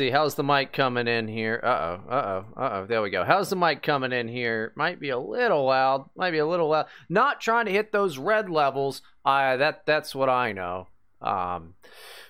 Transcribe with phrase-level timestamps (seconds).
[0.00, 0.08] See.
[0.08, 1.60] How's the mic coming in here?
[1.62, 2.86] Uh oh, uh oh, uh oh.
[2.86, 3.22] There we go.
[3.22, 4.72] How's the mic coming in here?
[4.74, 6.08] Might be a little loud.
[6.16, 6.86] Might be a little loud.
[7.10, 9.02] Not trying to hit those red levels.
[9.26, 10.86] Uh, that that's what I know.
[11.20, 11.74] Um,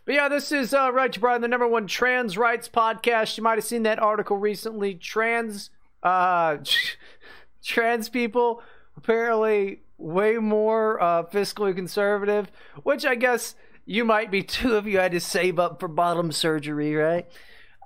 [0.05, 3.37] but yeah, this is uh, Right to Brian, the number one trans rights podcast.
[3.37, 4.97] You might have seen that article recently.
[4.97, 5.71] Trans,
[6.03, 6.57] uh,
[7.63, 8.65] trans people
[8.97, 12.51] apparently way more uh, fiscally conservative,
[12.83, 13.55] which I guess
[13.87, 17.29] you might be too if you had to save up for bottom surgery, right?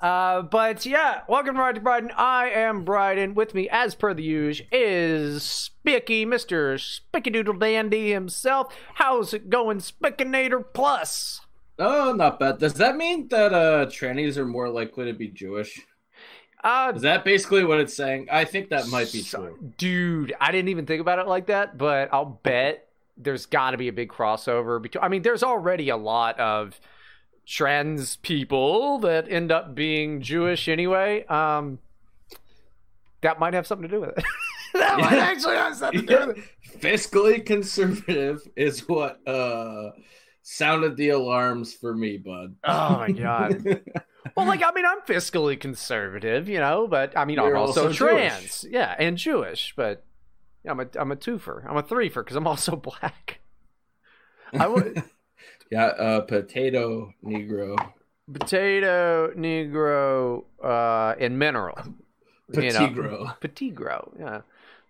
[0.05, 2.10] Uh, but yeah, welcome to Ride to Bryden.
[2.14, 3.34] I am Bryden.
[3.34, 6.77] With me, as per the usual, is Spicky, Mr.
[6.77, 8.77] Spickadoodle Dandy himself.
[8.96, 11.41] How's it going, Spickinator Plus?
[11.78, 12.58] Oh, not bad.
[12.58, 15.80] Does that mean that uh trannies are more likely to be Jewish?
[16.62, 18.28] Uh, Is that basically what it's saying?
[18.30, 19.56] I think that might be true.
[19.78, 23.78] Dude, I didn't even think about it like that, but I'll bet there's got to
[23.78, 25.02] be a big crossover between.
[25.02, 26.78] I mean, there's already a lot of
[27.46, 31.24] trans people that end up being Jewish anyway.
[31.26, 31.78] Um,
[33.20, 34.24] that might have something to do with it.
[34.74, 36.80] that might actually have something to do with it.
[36.80, 39.90] Fiscally conservative is what uh
[40.42, 42.54] sounded the alarms for me, bud.
[42.64, 43.64] Oh my god.
[44.36, 47.88] well, like I mean, I'm fiscally conservative, you know, but I mean, You're I'm also,
[47.88, 50.04] also trans, yeah, and Jewish, but
[50.64, 51.68] yeah, I'm a I'm a twofer.
[51.68, 53.40] I'm a threefer because I'm also black.
[54.52, 55.02] I would
[55.70, 57.77] Yeah, uh potato negro.
[58.33, 61.77] potato, negro, uh, and mineral.
[62.52, 62.89] You know.
[62.89, 63.39] Petigro.
[63.40, 64.40] Petigro, yeah.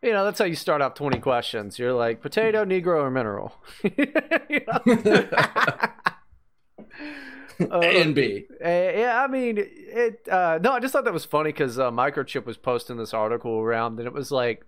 [0.02, 1.78] You know, that's how you start off 20 questions.
[1.78, 3.54] You're like, potato, negro, or mineral?
[7.60, 8.44] Uh, A and B.
[8.62, 10.28] Uh, yeah, I mean, it.
[10.28, 13.58] Uh, no, I just thought that was funny because uh, Microchip was posting this article
[13.60, 14.66] around, and it was like,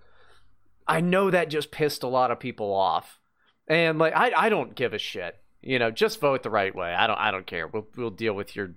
[0.87, 3.19] I know that just pissed a lot of people off,
[3.67, 5.37] and like, I, I don't give a shit.
[5.63, 6.95] You know, just vote the right way.
[6.95, 7.67] I don't, I don't care.
[7.67, 8.73] We'll, we'll deal with your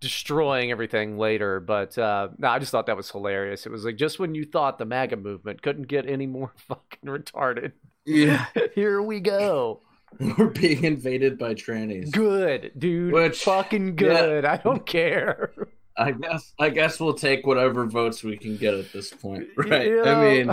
[0.00, 1.60] destroying everything later.
[1.60, 3.66] But uh, no, I just thought that was hilarious.
[3.66, 7.04] It was like just when you thought the MAGA movement couldn't get any more fucking
[7.08, 7.72] retarded,
[8.04, 8.46] Yeah.
[8.74, 9.80] here we go.
[10.38, 12.10] We're being invaded by trannies.
[12.12, 13.12] Good, dude.
[13.12, 14.44] Which- fucking good.
[14.44, 15.52] I don't care.
[15.98, 19.48] I guess I guess we'll take whatever votes we can get at this point.
[19.56, 19.86] Right.
[19.86, 20.50] You I mean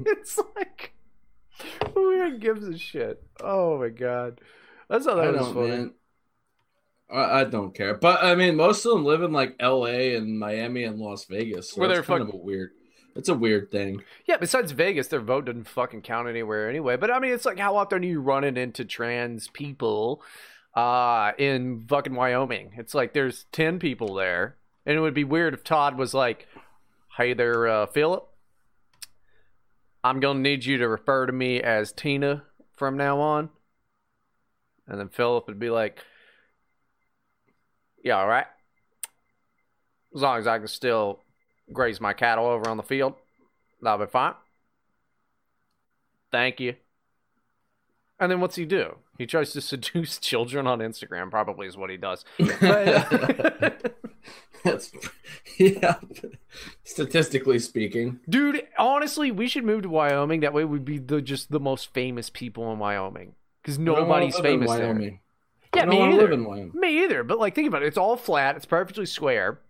[0.00, 0.92] it's like
[1.94, 3.22] who even gives a shit?
[3.42, 4.40] Oh my god,
[4.88, 5.68] that's how I that was funny.
[5.68, 5.94] man.
[7.10, 7.94] I, I don't care.
[7.94, 11.70] But I mean most of them live in like LA and Miami and Las Vegas.
[11.72, 12.70] So Where they're kind fuck- of a weird
[13.14, 14.02] it's a weird thing.
[14.26, 16.96] Yeah, besides Vegas, their vote doesn't fucking count anywhere anyway.
[16.98, 20.22] But I mean, it's like how often are you running into trans people
[20.74, 22.72] uh, in fucking Wyoming?
[22.76, 26.46] It's like there's ten people there, and it would be weird if Todd was like,
[27.16, 28.28] "Hey there, uh, Philip,
[30.06, 33.50] I'm gonna need you to refer to me as Tina from now on,"
[34.86, 36.04] and then Philip would be like,
[38.02, 38.46] "Yeah, all right,
[40.14, 41.20] as long as I can still."
[41.72, 43.14] graze my cattle over on the field.
[43.82, 44.34] That'll be fine.
[46.30, 46.76] Thank you.
[48.18, 48.96] And then what's he do?
[49.18, 52.24] He tries to seduce children on Instagram, probably is what he does.
[52.60, 53.96] But,
[54.64, 54.90] That's
[55.58, 55.96] yeah.
[56.82, 58.18] Statistically speaking.
[58.28, 60.40] dude, honestly, we should move to Wyoming.
[60.40, 63.34] That way we'd be the just the most famous people in Wyoming.
[63.62, 65.20] Because I don't wanna nobody's famous there.
[65.74, 66.16] Yeah, me either.
[66.16, 66.72] live in Wyoming.
[66.74, 67.22] Me either.
[67.22, 67.86] But like, think about it.
[67.86, 68.56] It's all flat.
[68.56, 69.60] It's perfectly square,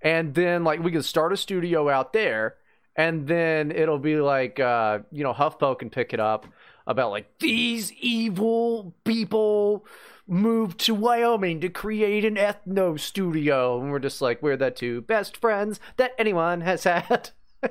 [0.00, 2.56] and then like we could start a studio out there,
[2.94, 6.46] and then it'll be like uh, you know HuffPo can pick it up
[6.86, 9.84] about like these evil people
[10.28, 15.00] moved to Wyoming to create an ethno studio, and we're just like we're the two
[15.02, 17.30] best friends that anyone has had.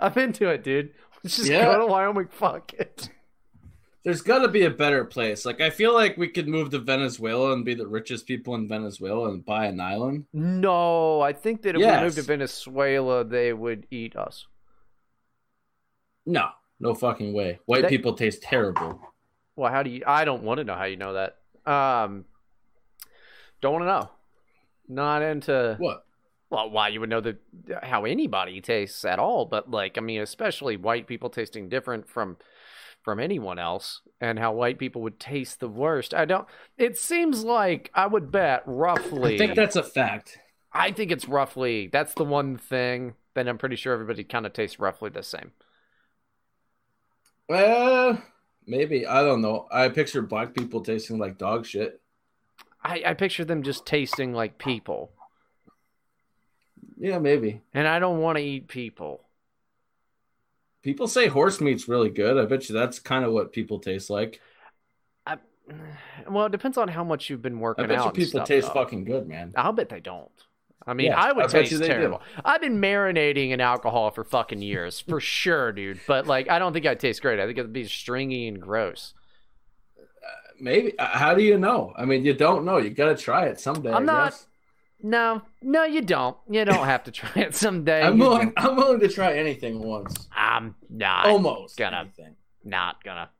[0.00, 0.90] I'm into it, dude.
[1.24, 1.64] Let's just Yeah.
[1.64, 2.28] go to Wyoming.
[2.28, 3.08] Fuck it.
[4.04, 5.44] There's got to be a better place.
[5.44, 8.68] Like I feel like we could move to Venezuela and be the richest people in
[8.68, 10.26] Venezuela and buy an island.
[10.32, 14.46] No, I think that if we moved to Venezuela, they would eat us.
[16.28, 16.48] No,
[16.78, 17.58] no fucking way.
[17.66, 19.00] White That- people taste terrible.
[19.56, 20.02] Well, how do you?
[20.06, 21.38] I don't want to know how you know that.
[21.70, 22.26] Um,
[23.60, 24.10] don't want to know.
[24.88, 26.04] Not into What?
[26.50, 27.38] well, why you would know that
[27.82, 32.36] how anybody tastes at all, but like I mean, especially white people tasting different from
[33.02, 36.12] from anyone else, and how white people would taste the worst.
[36.14, 36.46] I don't.
[36.76, 39.34] It seems like I would bet roughly.
[39.34, 40.38] I think that's a fact.
[40.72, 41.86] I think it's roughly.
[41.88, 45.52] That's the one thing that I'm pretty sure everybody kind of tastes roughly the same.
[47.48, 48.16] Uh,
[48.66, 49.66] maybe I don't know.
[49.70, 52.00] I picture black people tasting like dog shit.
[52.82, 55.10] I, I picture them just tasting like people,
[56.96, 57.60] Yeah, maybe.
[57.74, 59.24] and I don't want to eat people.
[60.82, 62.38] People say horse meat's really good.
[62.38, 64.40] I bet you that's kind of what people taste like.
[66.26, 67.90] Well, it depends on how much you've been working out.
[67.90, 68.06] I bet out.
[68.06, 68.72] you people stuff, taste though.
[68.72, 69.52] fucking good, man.
[69.54, 70.30] I'll bet they don't.
[70.88, 71.92] I mean, Yeah, I would I bet you taste they do.
[71.94, 72.22] terrible.
[72.44, 76.00] I've been marinating in alcohol for fucking years, for sure, dude.
[76.06, 77.38] But like, I don't think I'd taste great.
[77.38, 79.14] I think it'd be stringy and gross.
[80.60, 80.98] Maybe.
[80.98, 81.92] uh, How do you know?
[81.96, 82.78] I mean, you don't know.
[82.78, 83.92] You gotta try it someday.
[83.92, 84.34] I'm not-.
[85.00, 86.36] No, no, you don't.
[86.50, 88.02] You don't have to try it someday.
[88.02, 88.52] I'm willing.
[88.56, 90.26] I'm willing to try anything once.
[90.34, 91.76] I'm not Almost.
[91.76, 92.34] gonna- anything.
[92.64, 93.30] not gonna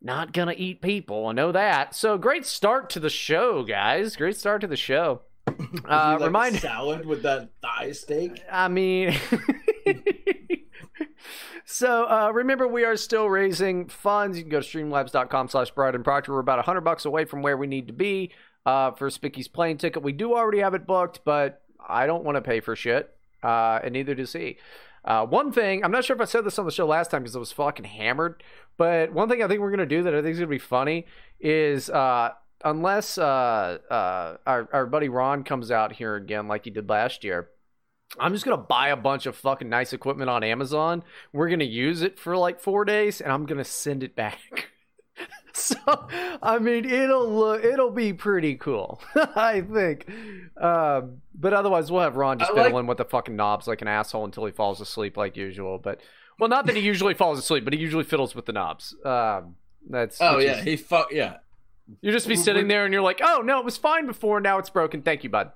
[0.00, 1.26] not gonna eat people.
[1.26, 1.96] I know that.
[1.96, 4.14] So great start to the show, guys.
[4.14, 5.22] Great start to the show.
[5.88, 8.42] Uh, like remind salad with that thigh steak.
[8.50, 9.16] I mean,
[11.64, 14.36] so uh, remember, we are still raising funds.
[14.36, 16.32] You can go to streamlabs.com slash Brad and Proctor.
[16.32, 18.32] We're about 100 bucks away from where we need to be
[18.64, 20.02] uh, for Spicky's plane ticket.
[20.02, 23.80] We do already have it booked, but I don't want to pay for shit, uh,
[23.82, 24.58] and neither does he.
[25.04, 27.22] Uh, one thing, I'm not sure if I said this on the show last time
[27.22, 28.42] because I was fucking hammered,
[28.76, 30.54] but one thing I think we're going to do that I think is going to
[30.54, 31.06] be funny
[31.38, 32.30] is uh,
[32.64, 37.24] unless uh, uh, our, our buddy Ron comes out here again like he did last
[37.24, 37.48] year,
[38.18, 41.02] I'm just gonna buy a bunch of fucking nice equipment on Amazon.
[41.32, 44.68] We're gonna use it for like four days, and I'm gonna send it back.
[45.52, 45.76] so,
[46.42, 50.08] I mean, it'll look, it'll be pretty cool, I think.
[50.56, 53.88] Um, but otherwise, we'll have Ron just like- fiddling with the fucking knobs like an
[53.88, 55.78] asshole until he falls asleep, like usual.
[55.78, 56.00] But
[56.38, 58.94] well, not that he usually falls asleep, but he usually fiddles with the knobs.
[59.04, 59.56] Um,
[59.88, 61.38] that's Oh yeah, is- he fuck yeah.
[62.00, 64.58] You just be sitting there and you're like, oh no, it was fine before, now
[64.58, 65.02] it's broken.
[65.02, 65.52] Thank you, bud.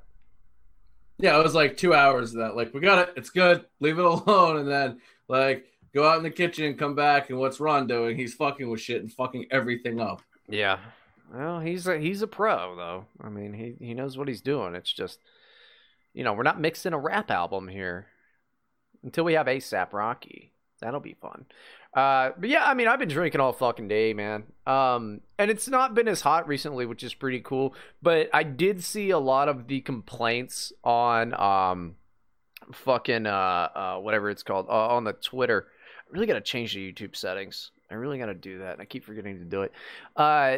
[1.19, 2.57] Yeah, it was like two hours of that.
[2.57, 3.15] Like, we got it.
[3.17, 3.67] It's good.
[3.81, 4.59] Leave it alone.
[4.59, 7.29] And then, like, go out in the kitchen and come back.
[7.31, 8.17] And what's Ron doing?
[8.17, 10.23] He's fucking with shit and fucking everything up.
[10.49, 10.79] Yeah.
[11.33, 13.05] Well, he's a he's a pro though.
[13.21, 14.75] I mean, he he knows what he's doing.
[14.75, 15.21] It's just
[16.13, 18.07] you know, we're not mixing a rap album here
[19.05, 20.53] until we have ASAP Rocky.
[20.81, 21.45] That'll be fun.
[21.95, 24.45] Uh but yeah, I mean, I've been drinking all fucking day, man.
[24.67, 28.85] Um and it's not been as hot recently, which is pretty cool, but I did
[28.85, 31.97] see a lot of the complaints on um
[32.73, 35.67] fucking uh uh whatever it's called uh, on the Twitter.
[36.09, 37.71] I really got to change the YouTube settings.
[37.91, 38.81] I really got to do that.
[38.81, 39.73] I keep forgetting to do it.
[40.17, 40.57] Uh,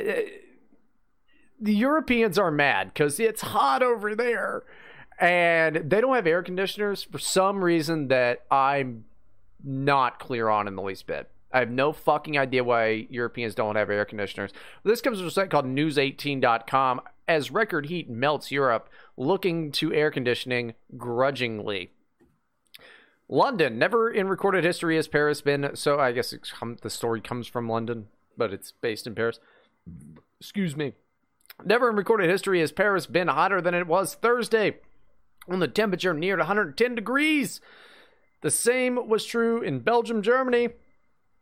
[1.61, 4.65] the Europeans are mad because it's hot over there,
[5.19, 9.05] and they don't have air conditioners for some reason that I'm
[9.65, 11.31] not clear on in the least bit.
[11.53, 14.53] I have no fucking idea why Europeans don't have air conditioners.
[14.85, 17.03] This comes from a site called News18.com.
[17.29, 21.91] As record heat melts Europe, looking to air conditioning grudgingly.
[23.29, 26.01] London, never in recorded history has Paris been so.
[26.01, 26.35] I guess
[26.83, 29.39] the story comes from London, but it's based in Paris.
[30.41, 30.95] Excuse me.
[31.65, 34.79] Never in recorded history has Paris been hotter than it was Thursday,
[35.47, 37.61] when the temperature neared 110 degrees.
[38.43, 40.71] The same was true in Belgium, Germany,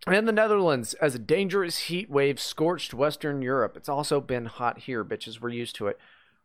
[0.06, 3.76] and the Netherlands as a dangerous heat wave scorched Western Europe.
[3.76, 5.40] It's also been hot here, bitches.
[5.40, 5.98] We're used to it.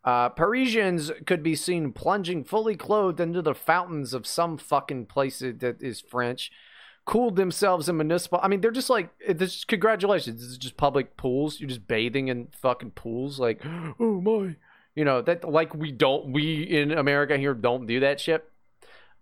[0.04, 5.40] Uh, Parisians could be seen plunging fully clothed into the fountains of some fucking place
[5.40, 6.52] that is French,
[7.06, 8.40] cooled themselves in municipal.
[8.42, 9.66] I mean, they're just like, this.
[9.66, 11.60] Congratulations, this is just public pools.
[11.60, 13.40] You're just bathing in fucking pools.
[13.40, 13.62] Like,
[14.00, 14.56] oh my,
[14.96, 18.48] you know that like we don't we in America here don't do that shit.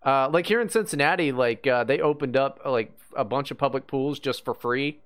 [0.05, 3.57] Uh, like here in Cincinnati, like uh, they opened up uh, like a bunch of
[3.57, 4.99] public pools just for free.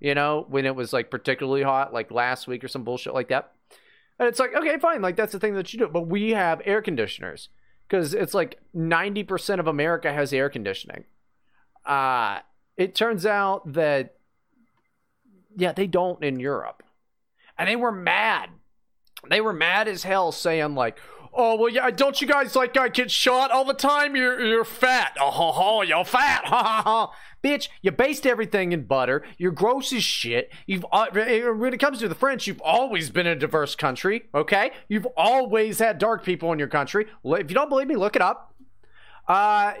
[0.00, 3.28] You know, when it was like particularly hot, like last week or some bullshit like
[3.28, 3.52] that.
[4.18, 5.88] And it's like, okay, fine, like that's the thing that you do.
[5.88, 7.48] But we have air conditioners
[7.88, 11.04] because it's like 90% of America has air conditioning.
[11.84, 12.40] Uh,
[12.76, 14.14] it turns out that,
[15.56, 16.82] yeah, they don't in Europe.
[17.58, 18.50] And they were mad.
[19.28, 20.98] They were mad as hell saying, like,
[21.36, 24.16] oh, well, yeah, don't you guys like uh, get shot all the time?
[24.16, 25.16] You're, you're fat.
[25.20, 26.44] Oh, ho, ho, you're fat.
[26.46, 27.12] Ha, ha, ha.
[27.42, 29.22] Bitch, you based everything in butter.
[29.36, 30.50] You're gross as shit.
[30.66, 34.28] You've uh, when it comes to the French, you've always been a diverse country.
[34.34, 37.06] Okay, you've always had dark people in your country.
[37.22, 38.54] If you don't believe me, look it up.
[39.28, 39.74] Uh,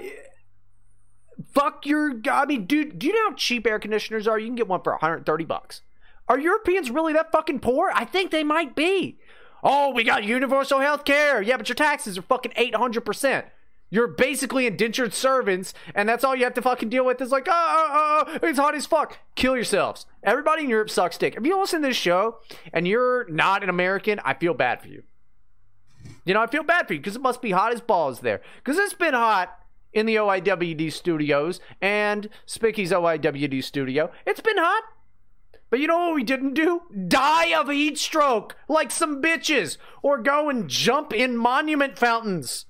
[1.54, 2.20] fuck your.
[2.30, 4.38] I mean, dude, do you know how cheap air conditioners are?
[4.38, 5.80] You can get one for 130 bucks.
[6.28, 7.90] Are Europeans really that fucking poor?
[7.94, 9.18] I think they might be.
[9.64, 11.40] Oh, we got universal health care.
[11.40, 13.44] Yeah, but your taxes are fucking 800%.
[13.90, 17.46] You're basically indentured servants, and that's all you have to fucking deal with is like,
[17.48, 19.18] oh, oh, oh, oh it's hot as fuck.
[19.36, 20.04] Kill yourselves.
[20.22, 21.36] Everybody in Europe sucks dick.
[21.36, 22.38] If you listen to this show
[22.72, 25.04] and you're not an American, I feel bad for you.
[26.24, 28.40] You know, I feel bad for you because it must be hot as balls there.
[28.56, 29.56] Because it's been hot
[29.92, 34.10] in the OIWD studios and Spicky's OIWD studio.
[34.26, 34.82] It's been hot.
[35.70, 36.82] But you know what we didn't do?
[37.08, 42.66] Die of heat stroke like some bitches or go and jump in monument fountains.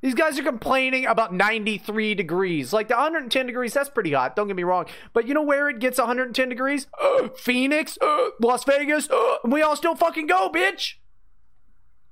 [0.00, 2.72] These guys are complaining about 93 degrees.
[2.72, 4.36] Like the 110 degrees, that's pretty hot.
[4.36, 4.86] Don't get me wrong.
[5.12, 6.86] But you know where it gets 110 degrees?
[7.02, 9.08] Uh, Phoenix, uh, Las Vegas.
[9.18, 10.94] Uh, we all still fucking go, bitch.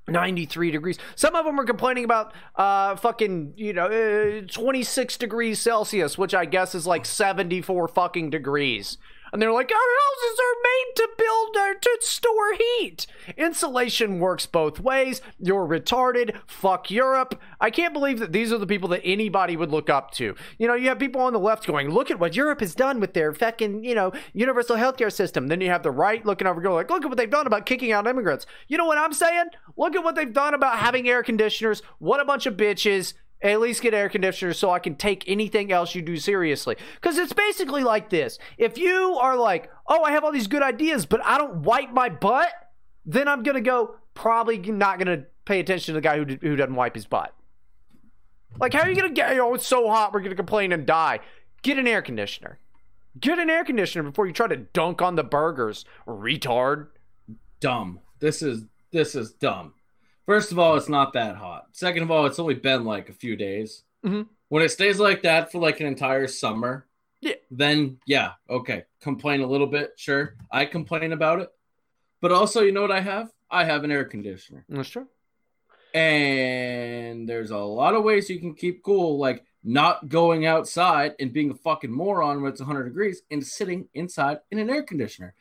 [0.09, 0.99] 93 degrees.
[1.15, 6.35] Some of them are complaining about uh fucking, you know, uh, 26 degrees Celsius, which
[6.35, 8.99] I guess is like 74 fucking degrees.
[9.37, 13.07] And they're like, our houses are made to build or to store heat.
[13.37, 15.21] Insulation works both ways.
[15.39, 16.39] You're retarded.
[16.47, 17.39] Fuck Europe.
[17.61, 20.35] I can't believe that these are the people that anybody would look up to.
[20.57, 22.99] You know, you have people on the left going, look at what Europe has done
[22.99, 25.49] with their fucking, you know, universal healthcare system.
[25.49, 27.67] Then you have the right looking over, going like, look at what they've done about
[27.67, 28.47] kicking out immigrants.
[28.69, 29.49] You know what I'm saying?
[29.77, 31.83] Look at what they've done about having air conditioners.
[31.99, 33.13] What a bunch of bitches
[33.53, 36.77] at least get air conditioners so I can take anything else you do seriously.
[36.95, 40.63] Because it's basically like this if you are like, oh, I have all these good
[40.63, 42.51] ideas, but I don't wipe my butt,
[43.05, 46.25] then I'm going to go, probably not going to pay attention to the guy who,
[46.41, 47.35] who doesn't wipe his butt.
[48.59, 50.73] Like, how are you going to get, oh, it's so hot, we're going to complain
[50.73, 51.21] and die?
[51.63, 52.59] Get an air conditioner.
[53.19, 56.89] Get an air conditioner before you try to dunk on the burgers, retard.
[57.61, 58.01] Dumb.
[58.19, 59.75] This is this is dumb.
[60.27, 61.69] First of all, it's not that hot.
[61.73, 63.85] Second of all, it's only been like a few days.
[64.05, 64.23] Mm-hmm.
[64.49, 66.87] When it stays like that for like an entire summer,
[67.21, 70.35] yeah, then yeah, okay, complain a little bit, sure.
[70.51, 71.49] I complain about it,
[72.21, 73.33] but also, you know what I have?
[73.51, 74.65] I have an air conditioner.
[74.69, 75.07] That's true.
[75.95, 81.33] And there's a lot of ways you can keep cool, like not going outside and
[81.33, 85.35] being a fucking moron when it's 100 degrees and sitting inside in an air conditioner.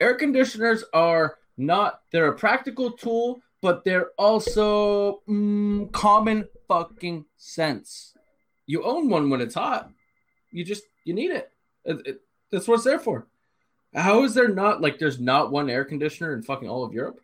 [0.00, 8.14] Air conditioners are not, they're a practical tool but they're also mm, common fucking sense.
[8.66, 9.90] You own one when it's hot.
[10.50, 11.50] You just you need it.
[11.84, 12.20] it, it
[12.50, 13.26] that's what it's there for.
[13.94, 17.20] How is there not like there's not one air conditioner in fucking all of Europe?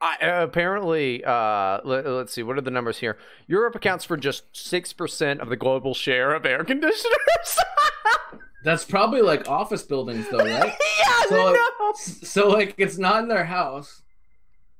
[0.00, 2.44] I, uh, apparently, uh, let, us see.
[2.44, 3.18] What are the numbers here?
[3.48, 7.58] Europe accounts for just six percent of the global share of air conditioners.
[8.64, 10.72] That's probably like office buildings, though, right?
[10.98, 11.92] yeah, so, no.
[11.96, 14.02] so like it's not in their house.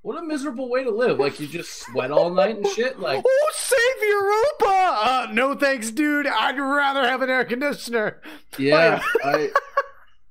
[0.09, 1.19] What a miserable way to live.
[1.19, 2.99] Like you just sweat all night and shit.
[2.99, 5.00] Like oh, save Europa!
[5.03, 6.27] Uh, no thanks, dude.
[6.27, 8.23] I'd rather have an air conditioner.
[8.57, 9.50] Yeah, I,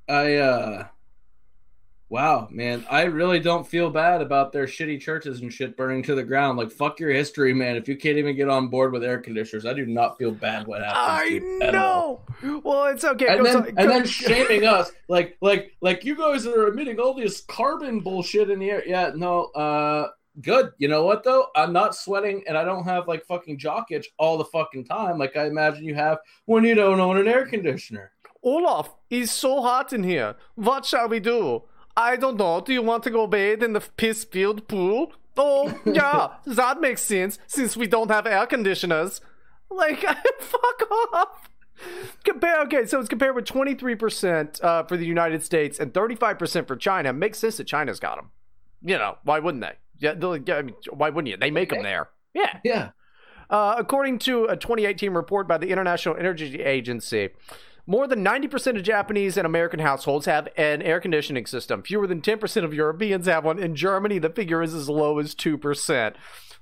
[0.10, 0.88] I, uh,
[2.10, 6.16] wow, man, I really don't feel bad about their shitty churches and shit burning to
[6.16, 6.58] the ground.
[6.58, 7.76] Like fuck your history, man.
[7.76, 10.68] If you can't even get on board with air conditioners, I do not feel bad
[10.68, 11.64] what happened.
[11.64, 12.22] I know.
[12.64, 13.28] Well, it's okay.
[13.28, 17.42] And then, and then shaming us, like, like, like you guys are emitting all this
[17.42, 18.84] carbon bullshit in the air.
[18.86, 20.10] Yeah, no, uh,
[20.42, 20.72] good.
[20.78, 21.48] You know what though?
[21.56, 25.18] I'm not sweating, and I don't have like fucking jock itch all the fucking time,
[25.18, 28.12] like I imagine you have when you don't own an air conditioner.
[28.44, 30.36] Olaf, it's so hot in here.
[30.56, 31.64] What shall we do?
[31.98, 32.62] I don't know.
[32.62, 35.14] Do you want to go bathe in the piss filled pool?
[35.36, 39.20] Oh, yeah, that makes sense since we don't have air conditioners.
[39.70, 40.02] Like,
[40.40, 41.50] fuck off.
[42.24, 46.76] Compare okay, so it's compared with 23% uh, for the United States and 35% for
[46.76, 47.14] China.
[47.14, 48.30] Makes sense that China's got them.
[48.82, 49.74] You know, why wouldn't they?
[50.00, 51.38] Yeah, I mean, why wouldn't you?
[51.38, 52.10] They make them there.
[52.34, 52.60] Yeah.
[52.64, 52.90] Yeah.
[53.50, 57.30] Uh, according to a 2018 report by the International Energy Agency,
[57.88, 61.82] more than 90% of Japanese and American households have an air conditioning system.
[61.82, 63.58] Fewer than 10% of Europeans have one.
[63.58, 66.14] In Germany, the figure is as low as 2%.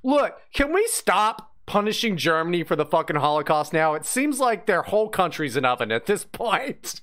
[0.03, 3.93] Look, can we stop punishing Germany for the fucking Holocaust now.
[3.93, 7.01] It seems like their whole country's an oven at this point.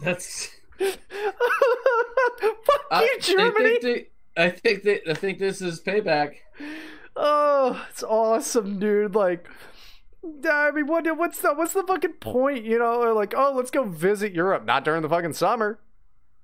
[0.00, 0.98] That's fuck
[2.92, 3.76] you, Germany.
[3.76, 6.34] I think, they, I think they, I think this is payback.
[7.16, 9.14] Oh, it's awesome, dude.
[9.14, 9.48] Like,
[10.48, 12.64] I mean, what, what's the what's the fucking point?
[12.64, 14.64] You know, like, oh, let's go visit Europe.
[14.64, 15.78] Not during the fucking summer.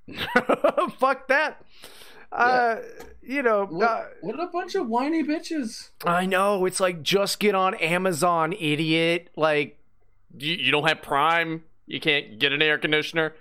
[0.99, 1.63] Fuck that.
[2.33, 2.39] Yeah.
[2.39, 2.83] Uh,
[3.23, 5.91] you know, what, uh, what, a bunch of whiny bitches.
[6.05, 6.65] I know.
[6.65, 9.31] It's like just get on Amazon, idiot.
[9.37, 9.79] Like,
[10.37, 11.65] you, you don't have Prime.
[11.87, 13.35] You can't get an air conditioner.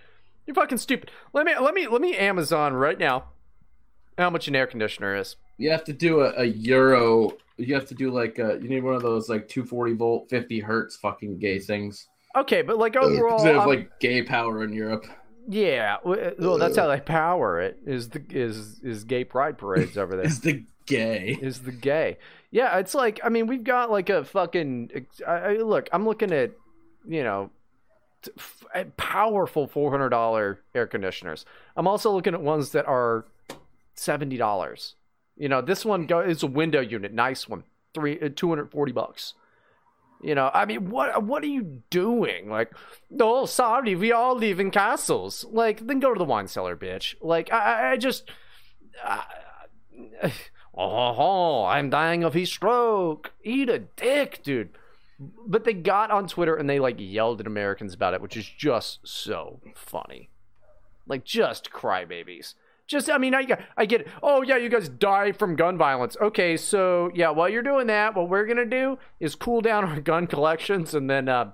[0.46, 1.12] You're fucking stupid.
[1.34, 3.26] Let me let me let me Amazon right now.
[4.18, 5.36] How much an air conditioner is?
[5.58, 7.34] You have to do a, a euro.
[7.60, 10.60] You have to do like a, you need one of those like 240 volt, 50
[10.60, 12.08] hertz fucking gay things.
[12.36, 15.06] Okay, but like uh, overall, they have like gay power in Europe.
[15.48, 17.80] Yeah, uh, well, that's how they power it.
[17.86, 20.26] Is the is is gay pride parades over there?
[20.28, 21.38] is the gay?
[21.42, 22.18] Is the gay?
[22.52, 25.08] Yeah, it's like I mean we've got like a fucking.
[25.28, 26.52] I, I look, I'm looking at,
[27.08, 27.50] you know,
[28.22, 31.46] t- f- eh, powerful four hundred dollar air conditioners.
[31.76, 33.26] I'm also looking at ones that are
[33.96, 34.96] seventy dollars.
[35.40, 37.64] You know, this one go is a window unit, nice one,
[37.96, 39.34] three uh, two hundred forty bucks.
[40.22, 42.50] You know, I mean, what what are you doing?
[42.50, 42.74] Like,
[43.20, 45.46] oh, sorry, we all live in castles.
[45.50, 47.16] Like, then go to the wine cellar, bitch.
[47.22, 48.30] Like, I, I just,
[49.08, 49.24] oh,
[50.76, 53.32] oh, I'm dying of heat stroke.
[53.44, 54.72] Eat a dick, dude.
[55.20, 58.48] But they got on Twitter and they like yelled at Americans about it, which is
[58.48, 60.30] just so funny.
[61.08, 62.56] Like just crybabies.
[62.90, 63.46] Just, I mean, I,
[63.78, 66.18] I get, oh yeah, you guys die from gun violence.
[66.20, 70.02] Okay, so yeah, while you're doing that, what we're gonna do is cool down our
[70.02, 71.52] gun collections and then uh,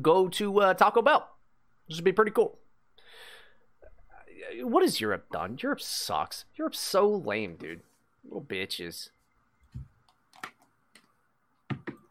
[0.00, 1.28] go to uh, Taco Bell.
[1.86, 2.58] This would be pretty cool.
[4.62, 5.58] What has Europe done?
[5.62, 6.46] Europe sucks.
[6.56, 7.82] Europe's so lame, dude.
[8.24, 9.10] Little bitches.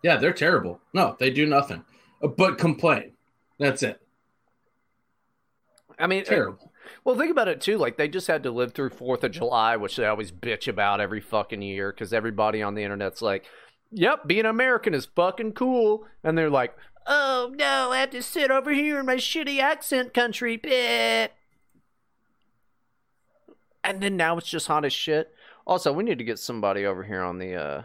[0.04, 0.82] Yeah, they're terrible.
[0.94, 1.84] No, they do nothing
[2.22, 3.14] uh, but complain.
[3.58, 4.00] That's it.
[5.98, 6.71] I mean, terrible.
[7.04, 7.78] Well, think about it too.
[7.78, 11.02] Like they just had to live through Fourth of July, which they always bitch about
[11.02, 13.46] every fucking year because everybody on the internet's like,
[13.92, 16.76] "Yep, being American is fucking cool," and they're like,
[17.08, 21.34] "Oh no, I have to sit over here in my shitty accent country." Bit.
[23.84, 25.34] And then now it's just hot as shit.
[25.66, 27.84] Also, we need to get somebody over here on the uh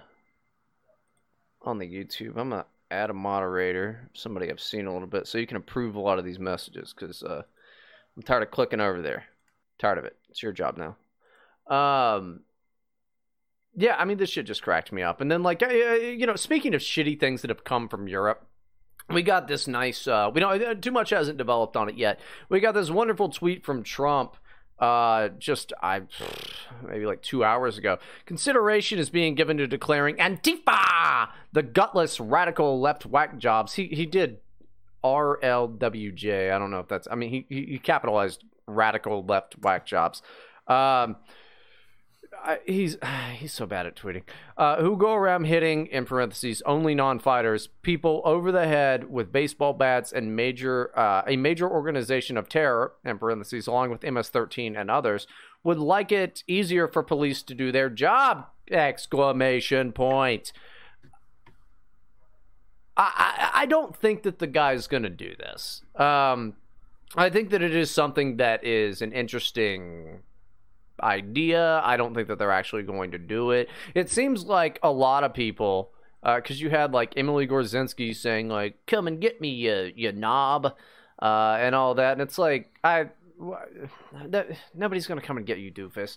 [1.62, 2.36] on the YouTube.
[2.36, 5.96] I'm gonna add a moderator, somebody I've seen a little bit, so you can approve
[5.96, 7.42] a lot of these messages because uh,
[8.16, 9.24] I'm tired of clicking over there.
[9.78, 10.16] Tired of it.
[10.30, 10.96] It's your job now.
[11.74, 12.40] Um,
[13.76, 15.20] yeah, I mean this shit just cracked me up.
[15.20, 18.46] And then like, uh, you know, speaking of shitty things that have come from Europe.
[19.08, 20.08] We got this nice.
[20.08, 20.82] Uh, we don't.
[20.82, 22.18] Too much hasn't developed on it yet.
[22.48, 24.36] We got this wonderful tweet from Trump
[24.78, 26.02] uh just i
[26.86, 32.78] maybe like two hours ago consideration is being given to declaring antifa the gutless radical
[32.78, 34.38] left whack jobs he he did
[35.14, 40.22] rlwj i don't know if that's i mean he he capitalized radical left whack jobs
[40.66, 41.16] um
[42.44, 42.96] I, he's
[43.34, 44.22] he's so bad at tweeting.
[44.56, 49.72] Uh, who go around hitting in parentheses only non-fighters, people over the head with baseball
[49.72, 54.90] bats and major uh, a major organization of terror in parentheses along with MS-13 and
[54.90, 55.26] others
[55.64, 58.46] would like it easier for police to do their job!
[58.70, 60.52] Exclamation point.
[62.96, 65.82] I, I, don't think that the guy's going to do this.
[65.96, 66.54] Um,
[67.14, 70.20] I think that it is something that is an interesting
[71.02, 71.80] idea.
[71.84, 73.68] I don't think that they're actually going to do it.
[73.94, 75.90] It seems like a lot of people,
[76.22, 80.12] because uh, you had like Emily Gorcenski saying like, "Come and get me, you you
[80.12, 80.74] knob,"
[81.20, 83.10] uh, and all that, and it's like I,
[84.26, 86.16] that, nobody's gonna come and get you, doofus.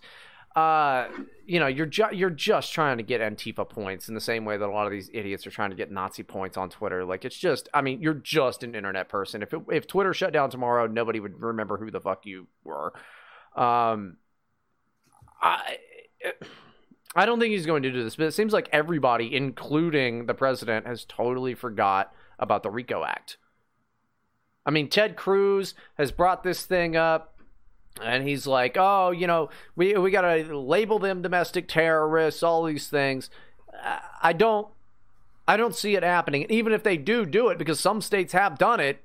[0.55, 1.07] Uh,
[1.45, 4.57] you know, you're ju- you're just trying to get Antifa points in the same way
[4.57, 7.05] that a lot of these idiots are trying to get Nazi points on Twitter.
[7.05, 9.43] Like it's just, I mean, you're just an internet person.
[9.43, 12.93] If it, if Twitter shut down tomorrow, nobody would remember who the fuck you were.
[13.55, 14.17] Um,
[15.41, 15.77] I
[17.15, 20.33] I don't think he's going to do this, but it seems like everybody, including the
[20.33, 23.37] president, has totally forgot about the RICO Act.
[24.65, 27.38] I mean, Ted Cruz has brought this thing up.
[28.03, 32.63] And he's like, "Oh, you know, we we got to label them domestic terrorists, all
[32.63, 33.29] these things."
[33.83, 34.67] Uh, I don't
[35.47, 36.45] I don't see it happening.
[36.49, 39.03] Even if they do do it because some states have done it,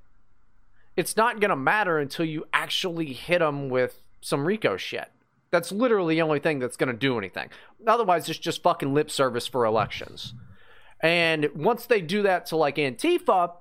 [0.96, 5.10] it's not going to matter until you actually hit them with some RICO shit.
[5.50, 7.48] That's literally the only thing that's going to do anything.
[7.86, 10.34] Otherwise, it's just fucking lip service for elections.
[11.00, 13.52] And once they do that to like Antifa,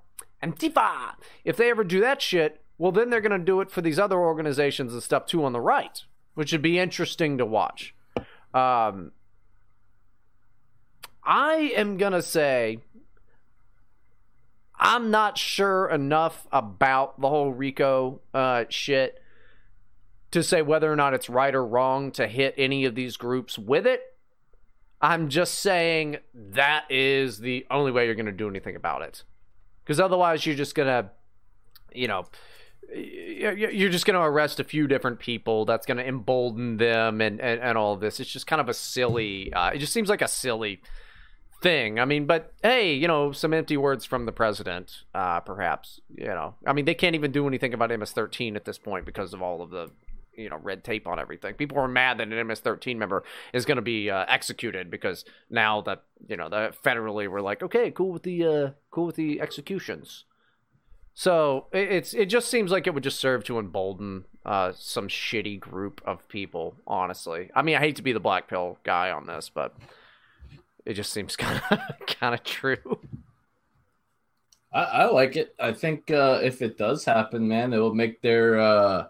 [0.42, 1.14] Antifa,
[1.46, 4.00] if they ever do that shit, well, then they're going to do it for these
[4.00, 7.94] other organizations and stuff too on the right, which would be interesting to watch.
[8.54, 9.12] Um,
[11.24, 12.80] I am going to say
[14.76, 19.22] I'm not sure enough about the whole RICO uh, shit
[20.32, 23.58] to say whether or not it's right or wrong to hit any of these groups
[23.58, 24.02] with it.
[25.00, 29.24] I'm just saying that is the only way you're going to do anything about it.
[29.84, 31.10] Because otherwise, you're just going to,
[31.94, 32.26] you know,
[32.96, 35.66] you're just going to arrest a few different people.
[35.66, 38.20] That's going to embolden them and, and, and all of this.
[38.20, 40.82] It's just kind of a silly, uh, it just seems like a silly
[41.62, 42.00] thing.
[42.00, 46.02] I mean, but hey, you know, some empty words from the president, uh, perhaps.
[46.16, 49.34] You know, I mean, they can't even do anything about MS-13 at this point because
[49.34, 49.90] of all of the
[50.36, 51.56] you know red tape on everything.
[51.56, 55.82] People are mad that an MS-13 member is going to be uh, executed because now
[55.82, 59.42] that you know the federally we're like, okay, cool with the uh, cool with the
[59.42, 60.26] executions.
[61.14, 65.08] So it, it's it just seems like it would just serve to embolden uh, some
[65.08, 66.76] shitty group of people.
[66.88, 69.76] Honestly, I mean, I hate to be the black pill guy on this, but
[70.86, 73.00] it just seems kind of kind of true.
[74.72, 75.54] I, I, like it.
[75.60, 79.08] I think uh, if it does happen, man, it will make their uh,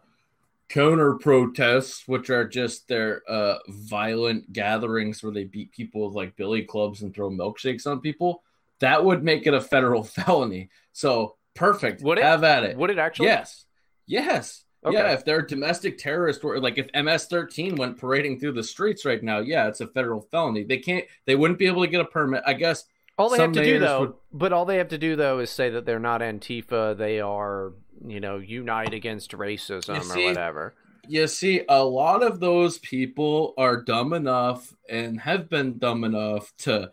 [0.67, 6.35] counter protests, which are just their uh, violent gatherings where they beat people with like
[6.35, 8.43] billy clubs and throw milkshakes on people,
[8.79, 10.69] that would make it a federal felony.
[10.91, 12.01] So perfect.
[12.01, 12.23] Would it?
[12.23, 12.77] Have at it.
[12.77, 13.27] Would it actually?
[13.27, 13.65] Yes.
[14.07, 14.63] Yes.
[14.85, 14.97] Okay.
[14.97, 19.23] Yeah, if they're domestic terrorist or like if MS-13 went parading through the streets right
[19.23, 20.63] now, yeah, it's a federal felony.
[20.65, 21.05] They can't.
[21.25, 22.43] They wouldn't be able to get a permit.
[22.45, 22.83] I guess
[23.17, 25.49] All they have to do though, would- but all they have to do though is
[25.49, 26.97] say that they're not Antifa.
[26.97, 27.71] They are,
[28.05, 30.73] you know, unite against racism You or whatever.
[31.07, 36.51] You see, a lot of those people are dumb enough and have been dumb enough
[36.59, 36.91] to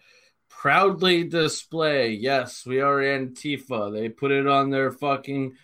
[0.61, 3.90] proudly display, yes, we are Antifa.
[3.90, 5.57] They put it on their fucking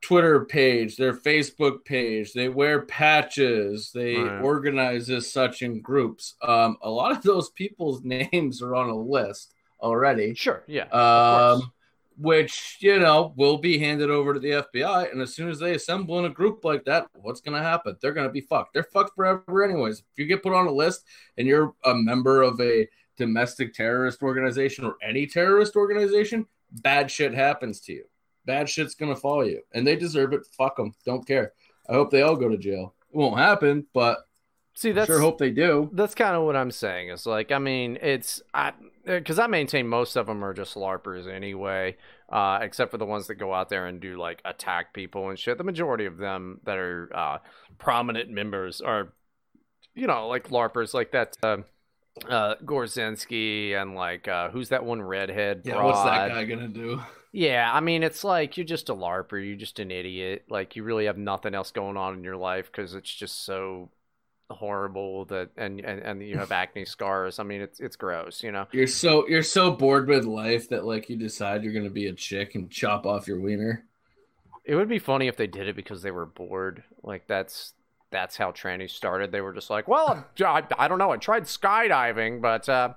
[0.00, 2.32] Twitter page, their Facebook page.
[2.32, 3.92] They wear patches.
[3.92, 4.40] They Right.
[4.40, 6.36] organize as such in groups.
[6.40, 10.32] Um, a lot of those people's names are on a list already.
[10.36, 10.84] Sure, yeah.
[10.84, 11.70] Um,
[12.16, 15.74] which you know will be handed over to the FBI, and as soon as they
[15.74, 17.96] assemble in a group like that, what's going to happen?
[18.00, 18.72] They're going to be fucked.
[18.72, 19.98] They're fucked forever, anyways.
[19.98, 21.04] If you get put on a list
[21.36, 27.34] and you're a member of a domestic terrorist organization or any terrorist organization, bad shit
[27.34, 28.04] happens to you.
[28.44, 30.46] Bad shit's to follow you, and they deserve it.
[30.58, 30.94] Fuck them.
[31.04, 31.52] Don't care.
[31.88, 32.94] I hope they all go to jail.
[33.12, 34.18] It won't happen, but
[34.74, 35.90] See, I that's sure hope they do.
[35.92, 37.10] that's kind of what I'm saying.
[37.10, 38.72] Is like, I mean, it's I
[39.04, 41.96] because I maintain most of them are just larpers anyway,
[42.30, 45.38] uh, except for the ones that go out there and do like attack people and
[45.38, 45.58] shit.
[45.58, 47.38] The majority of them that are uh,
[47.78, 49.12] prominent members are,
[49.94, 51.36] you know, like larpers, like that.
[51.42, 51.58] Uh,
[52.28, 57.00] uh Gorcenski and like uh who's that one redhead Yeah, what's that guy gonna do?
[57.32, 59.44] Yeah, I mean, it's like you're just a LARPer.
[59.44, 60.44] You're just an idiot.
[60.50, 63.90] Like you really have nothing else going on in your life because it's just so
[64.50, 67.38] horrible that and, and and you have acne scars.
[67.38, 68.66] I mean, it's it's gross, you know.
[68.72, 72.12] You're so you're so bored with life that like you decide you're gonna be a
[72.12, 73.86] chick and chop off your wiener.
[74.64, 76.84] It would be funny if they did it because they were bored.
[77.02, 77.72] Like that's
[78.12, 79.32] that's how trannies started.
[79.32, 81.10] They were just like, well, I, I don't know.
[81.10, 82.94] I tried skydiving, but uh,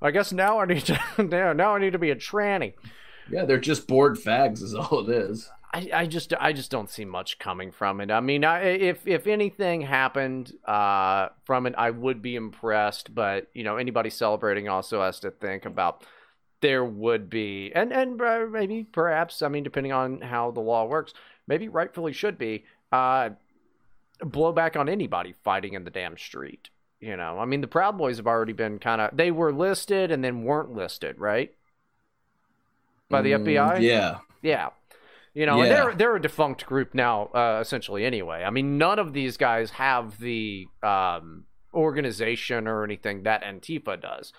[0.00, 2.74] I guess now I need to now now I need to be a tranny.
[3.30, 5.50] Yeah, they're just bored fags, is all it is.
[5.74, 8.10] I, I just I just don't see much coming from it.
[8.10, 13.14] I mean, I, if if anything happened uh, from it, I would be impressed.
[13.14, 16.04] But you know, anybody celebrating also has to think about
[16.60, 20.84] there would be and and uh, maybe perhaps I mean, depending on how the law
[20.84, 21.14] works,
[21.46, 23.30] maybe rightfully should be uh,
[24.22, 26.68] blowback on anybody fighting in the damn street.
[27.00, 30.10] You know, I mean, the Proud Boys have already been kind of they were listed
[30.12, 31.52] and then weren't listed, right?
[33.08, 33.80] By the Mm, FBI.
[33.80, 34.18] Yeah.
[34.40, 34.70] Yeah.
[35.34, 35.68] You know, Yeah.
[35.68, 38.04] they're they're a defunct group now, uh, essentially.
[38.04, 44.00] Anyway, I mean, none of these guys have the um, organization or anything that Antifa
[44.00, 44.32] does.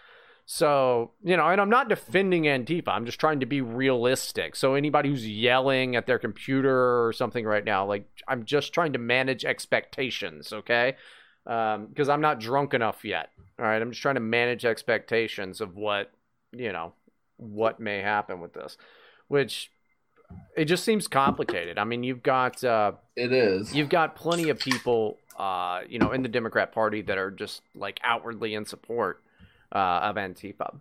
[0.45, 2.89] So you know, and I'm not defending Antifa.
[2.89, 4.55] I'm just trying to be realistic.
[4.55, 8.93] So anybody who's yelling at their computer or something right now, like I'm just trying
[8.93, 10.51] to manage expectations.
[10.51, 10.95] Okay,
[11.45, 13.29] because I'm not drunk enough yet.
[13.57, 16.11] All right, I'm just trying to manage expectations of what
[16.51, 16.93] you know
[17.37, 18.77] what may happen with this,
[19.29, 19.71] which
[20.57, 21.77] it just seems complicated.
[21.77, 23.73] I mean, you've got uh, It is.
[23.73, 27.61] you've got plenty of people, uh, you know, in the Democrat Party that are just
[27.75, 29.22] like outwardly in support
[29.73, 30.79] uh, of Antifa.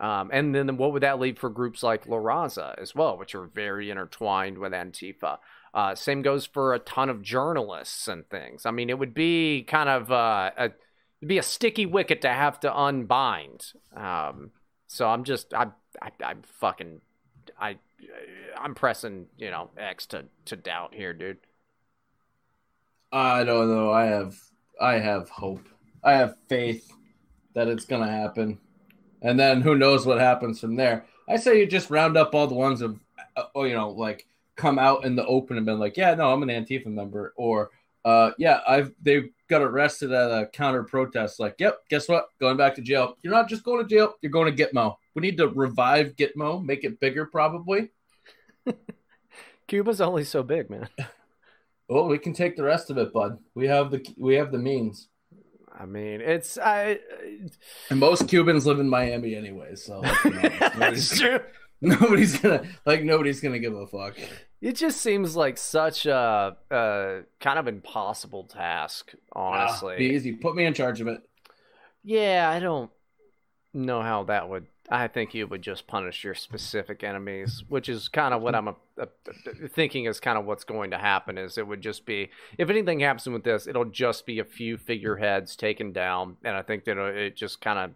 [0.00, 3.34] Um, and then what would that leave for groups like La Raza as well, which
[3.34, 5.38] are very intertwined with Antifa?
[5.74, 8.64] Uh, same goes for a ton of journalists and things.
[8.64, 10.64] I mean, it would be kind of uh, a
[11.20, 13.72] it'd be a sticky wicket to have to unbind.
[13.94, 14.52] Um,
[14.86, 15.68] so I'm just I
[16.00, 17.00] I I'm fucking
[17.60, 17.78] I
[18.56, 21.38] I'm pressing you know X to to doubt here, dude.
[23.12, 23.90] I don't know.
[23.90, 24.36] I have
[24.80, 25.68] I have hope.
[26.04, 26.88] I have faith
[27.54, 28.58] that it's gonna happen.
[29.22, 31.04] And then who knows what happens from there.
[31.28, 32.98] I say you just round up all the ones of
[33.36, 36.32] uh, oh, you know, like come out in the open and been like, yeah, no,
[36.32, 37.70] I'm an Antifa member, or
[38.04, 41.40] uh, yeah, I've they got arrested at a counter protest.
[41.40, 42.28] Like, yep, guess what?
[42.40, 43.16] Going back to jail.
[43.22, 44.14] You're not just going to jail.
[44.20, 44.96] You're going to Gitmo.
[45.14, 47.90] We need to revive Gitmo, make it bigger, probably.
[49.68, 50.88] Cuba's only so big, man.
[51.90, 53.38] Well, we can take the rest of it, bud.
[53.54, 55.08] We have the we have the means.
[55.78, 56.98] I mean, it's I.
[57.88, 60.58] And most Cubans live in Miami anyway, so let's be honest.
[60.60, 61.40] That's nobody's, true.
[61.80, 64.16] nobody's gonna like nobody's gonna give a fuck.
[64.60, 69.94] It just seems like such a, a kind of impossible task, honestly.
[69.94, 70.32] Ah, be easy.
[70.32, 71.20] Put me in charge of it.
[72.02, 72.90] Yeah, I don't
[73.72, 74.66] know how that would.
[74.90, 78.68] I think you would just punish your specific enemies, which is kind of what I'm
[78.68, 79.08] a, a,
[79.64, 81.36] a- thinking is kind of what's going to happen.
[81.36, 84.78] Is it would just be if anything happens with this, it'll just be a few
[84.78, 87.90] figureheads taken down, and I think that it it just kind of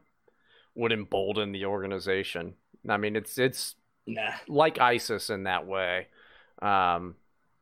[0.75, 2.55] would embolden the organization.
[2.89, 3.75] I mean, it's it's
[4.07, 4.33] Nah.
[4.49, 6.09] like ISIS in that way.
[6.61, 7.15] Um,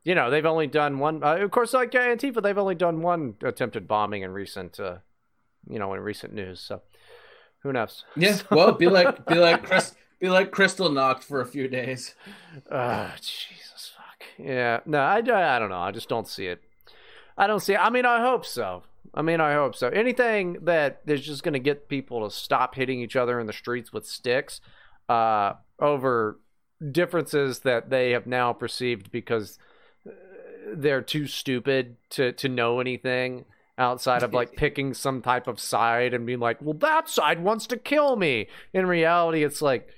[0.03, 1.23] you know, they've only done one.
[1.23, 4.97] Uh, of course, like Antifa, they've only done one attempted bombing in recent, uh,
[5.69, 6.59] you know, in recent news.
[6.59, 6.81] So,
[7.63, 8.05] who knows?
[8.15, 8.37] Yeah.
[8.51, 12.15] Well, be like be like Chris be like Kristallnacht for a few days.
[12.71, 14.27] Ah, Jesus fuck.
[14.37, 15.79] yeah, no, I, I don't know.
[15.79, 16.61] I just don't see it.
[17.37, 17.73] I don't see.
[17.73, 17.79] It.
[17.79, 18.83] I mean, I hope so.
[19.13, 19.89] I mean, I hope so.
[19.89, 23.53] Anything that is just going to get people to stop hitting each other in the
[23.53, 24.61] streets with sticks
[25.09, 26.39] uh, over
[26.91, 29.59] differences that they have now perceived because
[30.07, 30.11] uh,
[30.73, 33.45] they're too stupid to to know anything
[33.77, 37.67] outside of like picking some type of side and being like, "Well, that side wants
[37.67, 39.89] to kill me." In reality, it's like,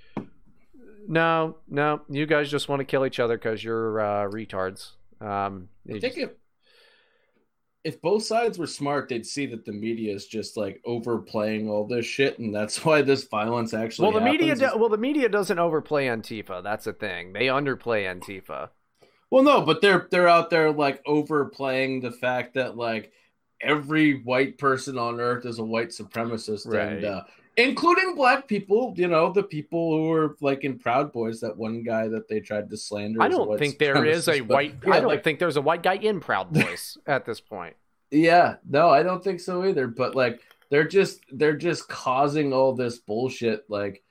[1.08, 4.92] no, no, you guys just want to kill each other because you're uh, retards.
[5.22, 6.32] Um, I think if
[7.84, 11.86] if both sides were smart, they'd see that the media is just like overplaying all
[11.86, 14.10] this shit, and that's why this violence actually.
[14.10, 16.64] Well, the media, do- well, the media doesn't overplay Antifa.
[16.64, 17.34] That's the thing.
[17.34, 18.70] They underplay Antifa.
[19.30, 23.12] Well, no, but they're they're out there like overplaying the fact that like
[23.63, 26.93] every white person on earth is a white supremacist, right.
[26.93, 27.23] and uh,
[27.58, 28.93] including black people.
[28.97, 32.39] You know, the people who were like in Proud Boys, that one guy that they
[32.39, 33.21] tried to slander.
[33.21, 34.76] I don't think there is a white.
[34.86, 37.76] Yeah, I don't like, think there's a white guy in Proud Boys at this point.
[38.12, 39.88] Yeah, no, I don't think so either.
[39.88, 43.65] But like, they're just they're just causing all this bullshit.
[43.69, 44.04] Like,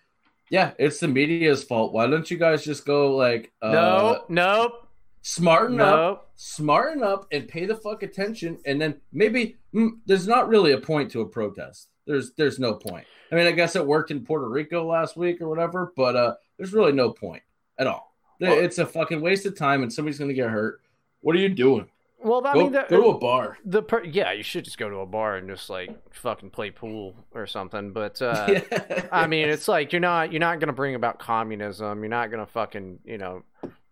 [0.51, 1.93] yeah, it's the media's fault.
[1.93, 4.82] Why don't you guys just go like, uh, no, nope.
[5.25, 5.89] Smarten nope.
[5.89, 10.73] up, smarten up, and pay the fuck attention, and then maybe mm, there's not really
[10.73, 11.89] a point to a protest.
[12.07, 13.07] There's there's no point.
[13.31, 16.35] I mean, I guess it worked in Puerto Rico last week or whatever, but uh,
[16.59, 17.43] there's really no point
[17.79, 18.13] at all.
[18.41, 20.81] It's a fucking waste of time, and somebody's gonna get hurt.
[21.21, 21.89] What are you doing?
[22.19, 23.59] Well, I go, mean, the, go to a bar.
[23.65, 26.71] The per- yeah, you should just go to a bar and just like fucking play
[26.71, 27.93] pool or something.
[27.93, 29.07] But uh, yeah.
[29.13, 32.01] I mean, it's like you're not you're not gonna bring about communism.
[32.01, 33.45] You're not gonna fucking you know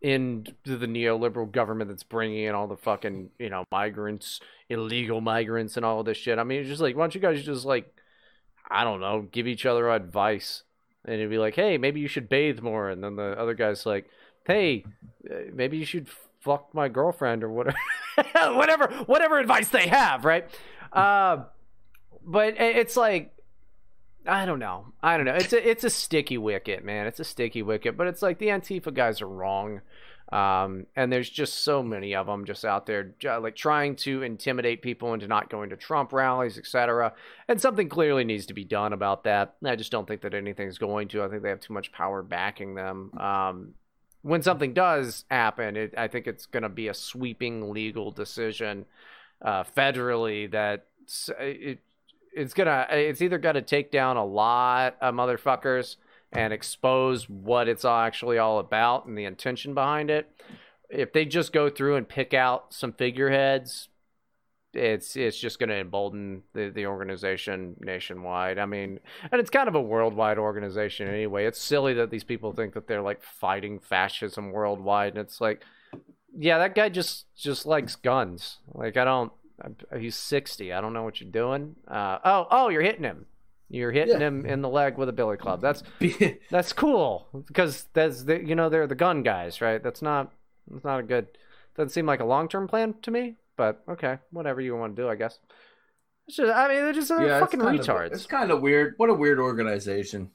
[0.02, 5.76] into the neoliberal government that's bringing in all the fucking you know migrants, illegal migrants,
[5.76, 6.38] and all this shit.
[6.38, 7.94] I mean, it's just like why don't you guys just like
[8.70, 10.62] I don't know, give each other advice,
[11.04, 13.84] and it'd be like, hey, maybe you should bathe more, and then the other guy's
[13.84, 14.08] like,
[14.46, 14.84] hey,
[15.28, 16.08] uh, maybe you should
[16.38, 17.76] fuck my girlfriend or whatever,
[18.54, 20.48] whatever, whatever advice they have, right?
[20.92, 21.44] Uh,
[22.24, 23.34] but it's like,
[24.30, 25.34] I don't know, I don't know.
[25.34, 27.06] It's a it's a sticky wicket, man.
[27.08, 29.80] It's a sticky wicket, but it's like the Antifa guys are wrong.
[30.32, 34.80] Um, and there's just so many of them just out there, like trying to intimidate
[34.80, 37.14] people into not going to Trump rallies, etc.
[37.48, 39.56] And something clearly needs to be done about that.
[39.64, 41.24] I just don't think that anything's going to.
[41.24, 43.10] I think they have too much power backing them.
[43.18, 43.74] Um,
[44.22, 48.84] when something does happen, it, I think it's going to be a sweeping legal decision
[49.42, 50.86] uh, federally that
[51.40, 51.80] it,
[52.32, 55.96] it's gonna it's either gonna take down a lot of motherfuckers
[56.32, 60.30] and expose what it's actually all about and the intention behind it.
[60.88, 63.88] If they just go through and pick out some figureheads,
[64.72, 68.58] it's it's just going to embolden the, the organization nationwide.
[68.58, 71.46] I mean, and it's kind of a worldwide organization anyway.
[71.46, 75.62] It's silly that these people think that they're like fighting fascism worldwide, and it's like,
[76.36, 78.58] yeah, that guy just just likes guns.
[78.72, 79.32] Like I don't,
[79.98, 80.72] he's sixty.
[80.72, 81.76] I don't know what you're doing.
[81.86, 83.26] Uh, oh, oh, you're hitting him.
[83.68, 84.26] You're hitting yeah.
[84.26, 85.60] him in the leg with a billy club.
[85.60, 85.82] That's
[86.50, 89.82] that's cool because that's the you know they're the gun guys, right?
[89.82, 90.32] That's not
[90.68, 91.28] that's not a good.
[91.76, 93.36] Doesn't seem like a long term plan to me.
[93.56, 95.38] But okay, whatever you want to do, I guess.
[96.26, 98.06] It's just, I mean, they're just uh, yeah, fucking it's retards.
[98.06, 98.94] Of, it's kind of weird.
[98.96, 100.30] What a weird organization.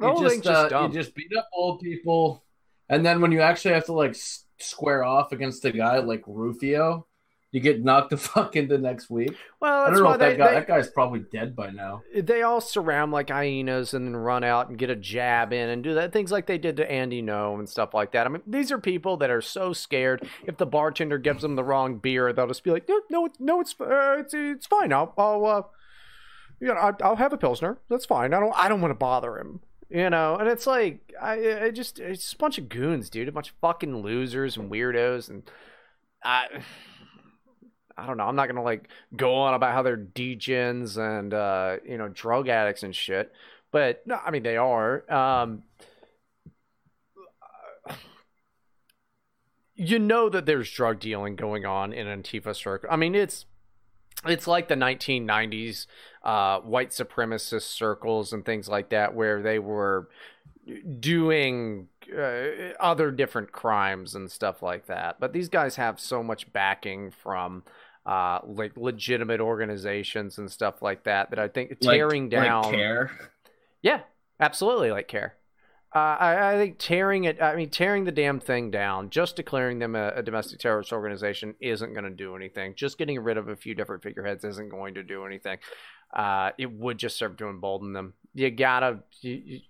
[0.00, 2.44] You just, just uh, you just beat up old people,
[2.88, 4.16] and then when you actually have to like
[4.58, 7.06] square off against a guy like Rufio,
[7.50, 9.34] you get knocked the fuck into next week.
[9.60, 10.48] Well, I don't know if that they, guy.
[10.48, 12.02] They, that guy's probably dead by now.
[12.14, 15.82] They all surround like hyenas and then run out and get a jab in and
[15.82, 18.26] do that things like they did to Andy Ngo and stuff like that.
[18.26, 20.28] I mean, these are people that are so scared.
[20.44, 23.60] If the bartender gives them the wrong beer, they'll just be like, "No, no, no
[23.60, 24.92] it's uh, it's it's fine.
[24.92, 25.62] I'll I'll uh,
[26.60, 27.78] you know I'll, I'll have a pilsner.
[27.88, 28.34] That's fine.
[28.34, 31.70] I don't I don't want to bother him." You know, and it's like I, I
[31.70, 35.30] just it's just a bunch of goons, dude, a bunch of fucking losers and weirdos,
[35.30, 35.50] and
[36.22, 36.46] I
[37.98, 38.24] I don't know.
[38.24, 42.48] I'm not gonna like go on about how they're degens and uh, you know drug
[42.48, 43.32] addicts and shit,
[43.72, 45.10] but no, I mean they are.
[45.12, 45.64] Um,
[49.74, 52.88] you know that there's drug dealing going on in Antifa circle.
[52.90, 53.46] I mean it's
[54.26, 55.86] it's like the 1990s
[56.24, 60.08] uh, white supremacist circles and things like that where they were
[60.98, 65.20] doing uh, other different crimes and stuff like that.
[65.20, 67.62] But these guys have so much backing from
[68.08, 72.74] uh, like legitimate organizations and stuff like that that I think tearing like, down like
[72.74, 73.10] care.
[73.82, 74.00] Yeah,
[74.40, 75.34] absolutely, like care.
[75.94, 79.78] Uh, I, I, think tearing it, I mean, tearing the damn thing down, just declaring
[79.78, 82.74] them a, a domestic terrorist organization isn't going to do anything.
[82.74, 85.58] Just getting rid of a few different figureheads isn't going to do anything.
[86.12, 88.14] Uh, it would just serve to embolden them.
[88.34, 89.60] You gotta, you,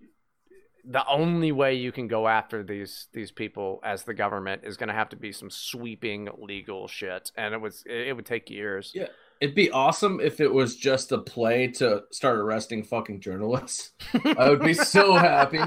[0.90, 4.88] the only way you can go after these these people as the government is going
[4.88, 8.51] to have to be some sweeping legal shit, and it was it, it would take
[8.51, 8.92] years.
[8.94, 9.09] Yeah.
[9.40, 13.92] It'd be awesome if it was just a play to start arresting fucking journalists.
[14.37, 15.61] I would be so happy.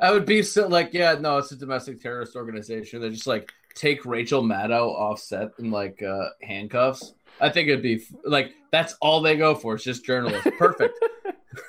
[0.00, 3.00] I would be so like, yeah, no, it's a domestic terrorist organization.
[3.00, 7.14] They just like take Rachel Maddow off set in like uh, handcuffs.
[7.40, 9.74] I think it'd be like that's all they go for.
[9.74, 10.50] It's just journalists.
[10.58, 10.98] Perfect.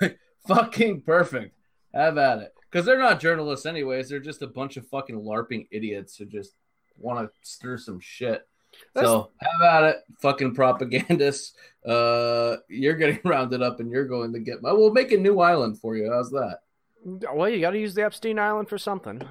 [0.47, 1.53] fucking perfect.
[1.93, 2.54] Have at it.
[2.75, 4.09] Because they're not journalists anyways.
[4.09, 6.55] They're just a bunch of fucking LARPing idiots who just
[6.97, 8.45] want to stir some shit.
[8.93, 11.53] That's- so how about it, fucking propagandists.
[11.87, 14.73] Uh, you're getting rounded up, and you're going to get my.
[14.73, 16.11] We'll make a new island for you.
[16.11, 16.59] How's that?
[17.05, 19.21] Well, you got to use the Epstein Island for something.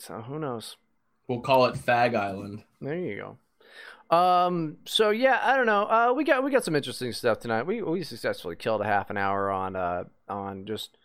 [0.00, 0.76] So who knows?
[1.28, 2.64] We'll call it Fag Island.
[2.80, 3.38] There you go.
[4.10, 4.78] Um.
[4.86, 5.82] So yeah, I don't know.
[5.82, 7.64] Uh, we got we got some interesting stuff tonight.
[7.64, 10.96] We we successfully killed a half an hour on uh on just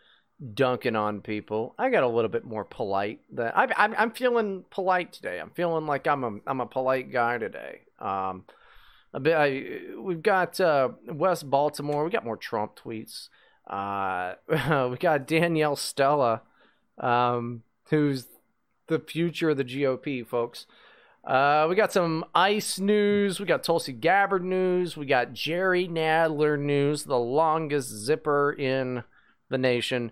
[0.53, 1.75] dunking on people.
[1.77, 3.19] I got a little bit more polite.
[3.33, 5.39] That I, I'm I'm feeling polite today.
[5.39, 7.81] I'm feeling like I'm a I'm a polite guy today.
[7.99, 8.45] Um,
[9.13, 9.35] a bit.
[9.35, 12.03] I, we've got uh, West Baltimore.
[12.03, 13.29] We got more Trump tweets.
[13.67, 14.35] Uh,
[14.89, 16.41] we got Danielle Stella,
[16.97, 18.25] um, who's
[18.87, 20.65] the future of the GOP, folks.
[21.23, 23.39] Uh, we got some ICE news.
[23.39, 24.97] We got Tulsi Gabbard news.
[24.97, 29.03] We got Jerry Nadler news, the longest zipper in
[29.49, 30.11] the nation.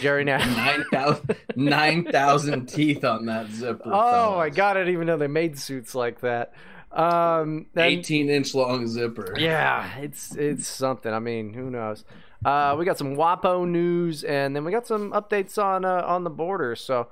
[0.00, 0.86] Jerry Nadler.
[0.92, 3.82] 9,000 9,000 teeth on that zipper.
[3.92, 4.76] oh my god!
[4.76, 6.52] I didn't even know they made suits like that.
[6.92, 9.34] Um, and- 18 inch long zipper.
[9.38, 11.12] yeah, it's it's something.
[11.12, 12.04] I mean, who knows?
[12.44, 16.22] Uh, we got some WAPO news, and then we got some updates on uh, on
[16.24, 16.74] the border.
[16.76, 17.08] So,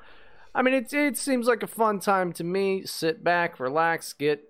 [0.56, 2.84] I mean, it it seems like a fun time to me.
[2.86, 4.42] Sit back, relax, get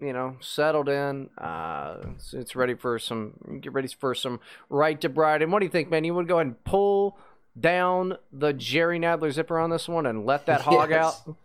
[0.00, 1.30] you know settled in.
[1.38, 5.42] Uh, it's, it's ready for some get ready for some right to bride.
[5.42, 6.02] And what do you think, man?
[6.02, 7.16] You would go ahead and pull
[7.58, 11.22] down the Jerry Nadler zipper on this one and let that hog Yes.
[11.28, 11.36] out.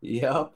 [0.00, 0.52] Yep.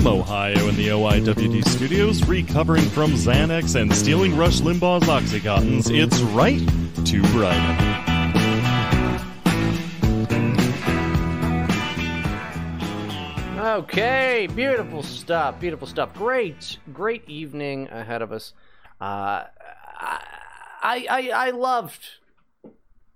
[0.00, 6.18] From Ohio in the OIWD studios, recovering from Xanax and stealing Rush Limbaugh's Oxycontins, it's
[6.22, 6.66] right
[7.04, 7.76] to Brighton.
[13.58, 15.60] Okay, beautiful stuff.
[15.60, 16.14] Beautiful stuff.
[16.14, 18.54] Great, great evening ahead of us.
[18.98, 19.44] Uh,
[20.00, 22.02] I, I, I loved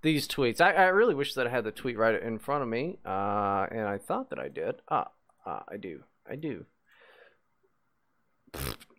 [0.03, 0.61] these tweets.
[0.61, 3.65] I, I really wish that I had the tweet right in front of me, uh,
[3.71, 4.75] and I thought that I did.
[4.87, 5.07] Ah,
[5.43, 6.03] ah, I do.
[6.29, 6.65] I do.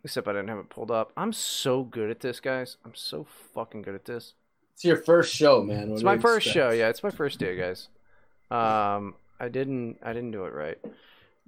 [0.03, 1.11] Except I didn't have it pulled up.
[1.17, 2.77] I'm so good at this, guys.
[2.85, 4.33] I'm so fucking good at this.
[4.73, 5.89] It's your first show, man.
[5.89, 6.53] What It's my first expect?
[6.53, 6.69] show.
[6.71, 7.89] Yeah, it's my first day, guys.
[8.49, 10.77] Um, I didn't, I didn't do it right.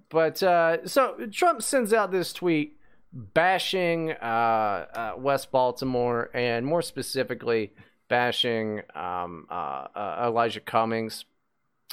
[0.09, 2.77] But uh, so Trump sends out this tweet
[3.13, 7.71] bashing uh, uh, West Baltimore and more specifically
[8.09, 11.23] bashing um, uh, uh, Elijah Cummings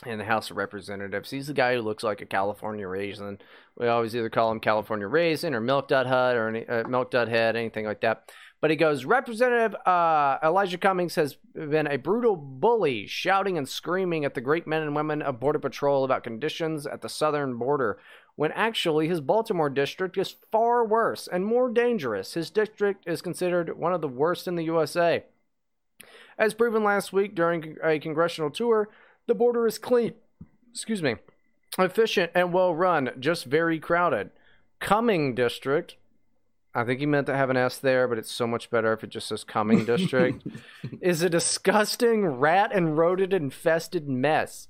[0.06, 1.30] in the House of Representatives.
[1.30, 3.38] He's the guy who looks like a California raisin.
[3.78, 7.12] We always either call him California raisin or milk dud hut or any, uh, milk
[7.12, 8.30] dud head, anything like that.
[8.60, 14.24] But he goes, Representative uh, Elijah Cummings has been a brutal bully, shouting and screaming
[14.24, 18.00] at the great men and women of Border Patrol about conditions at the southern border,
[18.34, 22.34] when actually his Baltimore district is far worse and more dangerous.
[22.34, 25.24] His district is considered one of the worst in the USA.
[26.36, 28.88] As proven last week during a congressional tour,
[29.28, 30.14] the border is clean,
[30.72, 31.16] excuse me,
[31.78, 34.30] efficient and well run, just very crowded.
[34.80, 35.96] Coming district,
[36.74, 39.02] I think he meant to have an S there, but it's so much better if
[39.02, 40.46] it just says coming district,
[41.00, 44.68] is a disgusting rat and rodent infested mess.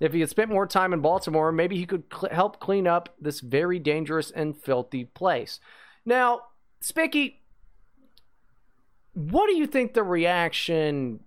[0.00, 3.14] If he had spent more time in Baltimore, maybe he could cl- help clean up
[3.20, 5.60] this very dangerous and filthy place.
[6.04, 6.40] Now,
[6.80, 7.42] Spicky,
[9.12, 11.20] what do you think the reaction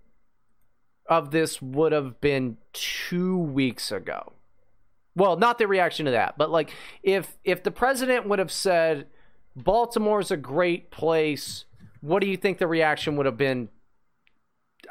[1.08, 4.34] of this would have been two weeks ago?
[5.18, 6.70] Well, not the reaction to that, but like
[7.01, 9.07] if if the president would have said
[9.55, 11.65] Baltimore's a great place,
[12.01, 13.70] what do you think the reaction would have been?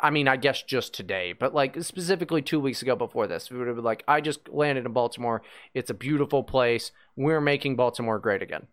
[0.03, 3.57] I mean, I guess just today, but like specifically two weeks ago before this, we
[3.57, 5.43] would have been like, I just landed in Baltimore.
[5.75, 6.91] It's a beautiful place.
[7.15, 8.67] We're making Baltimore great again.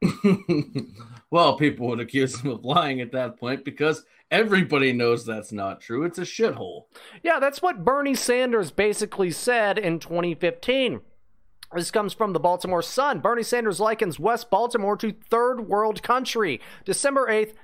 [1.30, 5.80] well, people would accuse him of lying at that point because everybody knows that's not
[5.80, 6.04] true.
[6.04, 6.84] It's a shithole.
[7.22, 11.00] Yeah, that's what Bernie Sanders basically said in 2015.
[11.74, 13.20] This comes from the Baltimore Sun.
[13.20, 16.62] Bernie Sanders likens West Baltimore to third world country.
[16.86, 17.54] December 8th,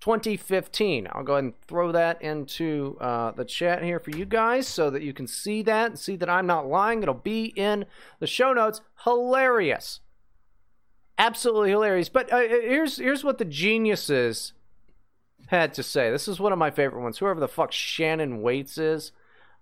[0.00, 1.06] 2015.
[1.12, 4.90] I'll go ahead and throw that into uh, the chat here for you guys so
[4.90, 7.02] that you can see that and see that I'm not lying.
[7.02, 7.84] It'll be in
[8.18, 8.80] the show notes.
[9.04, 10.00] Hilarious.
[11.22, 12.08] Absolutely hilarious.
[12.08, 14.54] But uh, here's here's what the geniuses
[15.46, 16.10] had to say.
[16.10, 17.18] This is one of my favorite ones.
[17.18, 19.12] Whoever the fuck Shannon Watts is.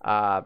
[0.00, 0.42] Uh,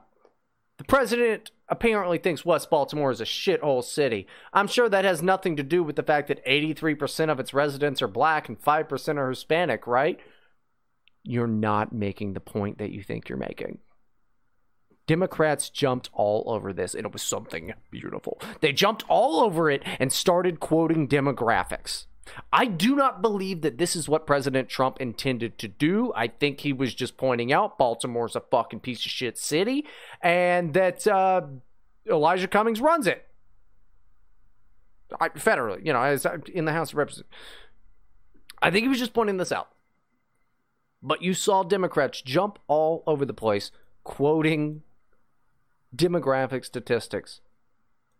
[0.77, 4.27] the president apparently thinks West Baltimore is a shithole city.
[4.53, 8.03] I'm sure that has nothing to do with the fact that 83% of its residents
[8.03, 10.19] are black and 5% are Hispanic, right?
[11.23, 13.79] You're not making the point that you think you're making.
[15.07, 18.41] Democrats jumped all over this, and it was something beautiful.
[18.61, 22.07] They jumped all over it and started quoting demographics.
[22.53, 26.13] I do not believe that this is what President Trump intended to do.
[26.17, 29.85] I think he was just pointing out Baltimore's a fucking piece of shit city
[30.23, 31.43] and that uh,
[32.09, 33.27] Elijah Cummings runs it.
[35.21, 37.37] I, federally, you know, as in the House of Representatives.
[38.63, 39.69] I think he was just pointing this out.
[41.03, 43.71] But you saw Democrats jump all over the place
[44.03, 44.83] quoting
[45.95, 47.41] demographic statistics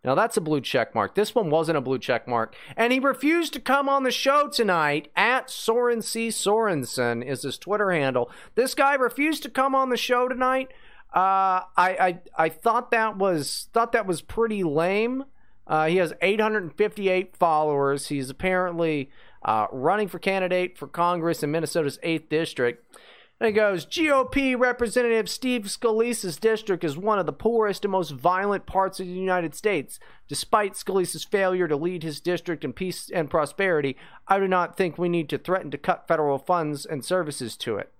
[0.05, 1.15] now that's a blue check mark.
[1.15, 2.55] This one wasn't a blue check mark.
[2.77, 6.27] And he refused to come on the show tonight at Soren C.
[6.27, 8.29] Sorensen is his Twitter handle.
[8.53, 10.69] This guy refused to come on the show tonight.
[11.11, 15.23] Uh, I, I I thought that was thought that was pretty lame.
[15.65, 18.07] Uh, he has 858 followers.
[18.09, 19.09] He's apparently
[19.43, 22.95] uh, running for candidate for Congress in Minnesota's 8th district.
[23.39, 28.11] And it goes GOP Representative Steve Scalise's district is one of the poorest and most
[28.11, 29.99] violent parts of the United States.
[30.29, 34.97] Despite Scalise's failure to lead his district in peace and prosperity, I do not think
[34.97, 37.91] we need to threaten to cut federal funds and services to it.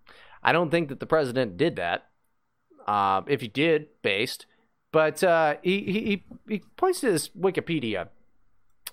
[0.41, 2.07] I don't think that the president did that.
[2.87, 4.45] Uh, if he did, based.
[4.93, 8.07] But uh, he, he, he points to this Wikipedia.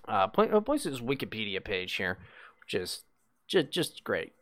[0.09, 2.19] Uh, points to his Wikipedia page here,
[2.61, 3.05] which is
[3.47, 4.33] just, just great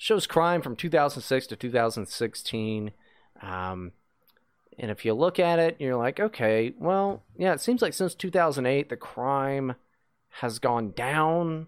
[0.00, 2.92] shows crime from 2006 to 2016.
[3.42, 3.92] Um,
[4.78, 8.14] and if you look at it, you're like, okay, well, yeah, it seems like since
[8.14, 9.74] 2008, the crime
[10.40, 11.66] has gone down.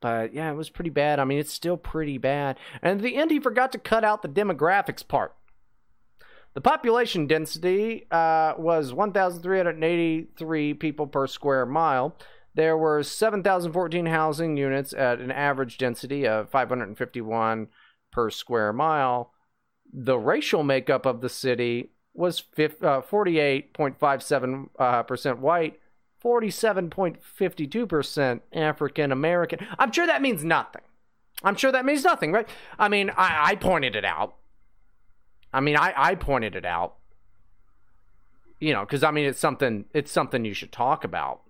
[0.00, 1.18] But yeah, it was pretty bad.
[1.18, 2.56] I mean, it's still pretty bad.
[2.82, 5.34] And at the end, he forgot to cut out the demographics part.
[6.54, 12.16] The population density uh, was 1,383 people per square mile.
[12.54, 17.68] There were 7,014 housing units at an average density of 551
[18.10, 19.32] per square mile.
[19.92, 25.02] The racial makeup of the city was 48.57% uh, uh
[25.34, 25.80] white,
[26.22, 29.66] 47.52% African American.
[29.78, 30.82] I'm sure that means nothing.
[31.42, 32.48] I'm sure that means nothing, right?
[32.78, 34.36] I mean, I, I pointed it out.
[35.52, 36.94] I mean, I, I pointed it out.
[38.60, 39.86] You know, because I mean, it's something.
[39.92, 41.40] It's something you should talk about.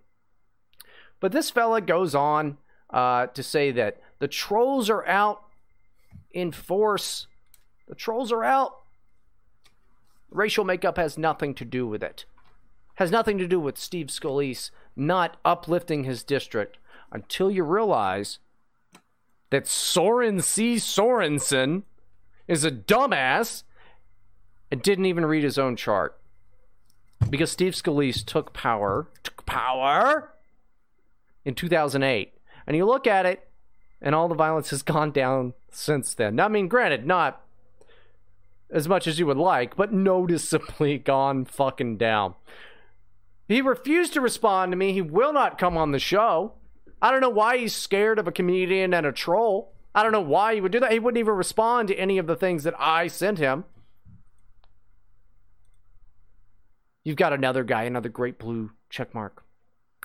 [1.22, 2.58] But this fella goes on
[2.90, 5.44] uh, to say that the trolls are out
[6.32, 7.28] in force.
[7.86, 8.80] The trolls are out.
[10.32, 12.24] Racial makeup has nothing to do with it.
[12.96, 16.78] Has nothing to do with Steve Scalise not uplifting his district
[17.12, 18.40] until you realize
[19.50, 20.74] that Soren C.
[20.74, 21.84] Sorensen
[22.48, 23.62] is a dumbass
[24.72, 26.18] and didn't even read his own chart.
[27.30, 30.31] Because Steve Scalise took power, took power
[31.44, 32.32] in 2008.
[32.66, 33.48] And you look at it,
[34.00, 36.38] and all the violence has gone down since then.
[36.40, 37.42] I mean, granted, not
[38.70, 42.34] as much as you would like, but noticeably gone fucking down.
[43.48, 44.92] He refused to respond to me.
[44.92, 46.54] He will not come on the show.
[47.02, 49.72] I don't know why he's scared of a comedian and a troll.
[49.94, 50.92] I don't know why he would do that.
[50.92, 53.64] He wouldn't even respond to any of the things that I sent him.
[57.04, 59.44] You've got another guy, another great blue check mark.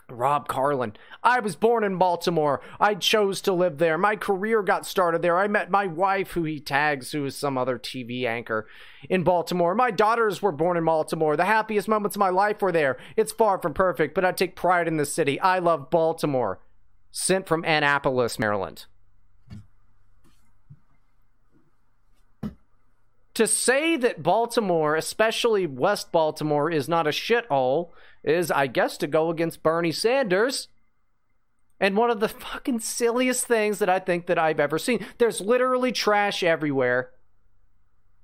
[0.09, 0.93] Rob Carlin.
[1.21, 2.61] I was born in Baltimore.
[2.79, 3.97] I chose to live there.
[3.97, 5.37] My career got started there.
[5.37, 8.67] I met my wife, who he tags, who is some other TV anchor
[9.09, 9.75] in Baltimore.
[9.75, 11.35] My daughters were born in Baltimore.
[11.35, 12.97] The happiest moments of my life were there.
[13.17, 15.39] It's far from perfect, but I take pride in the city.
[15.41, 16.59] I love Baltimore.
[17.11, 18.85] Sent from Annapolis, Maryland.
[23.33, 27.89] To say that Baltimore, especially West Baltimore, is not a shithole
[28.27, 30.67] is, I guess, to go against Bernie Sanders.
[31.79, 35.05] And one of the fucking silliest things that I think that I've ever seen.
[35.17, 37.11] There's literally trash everywhere.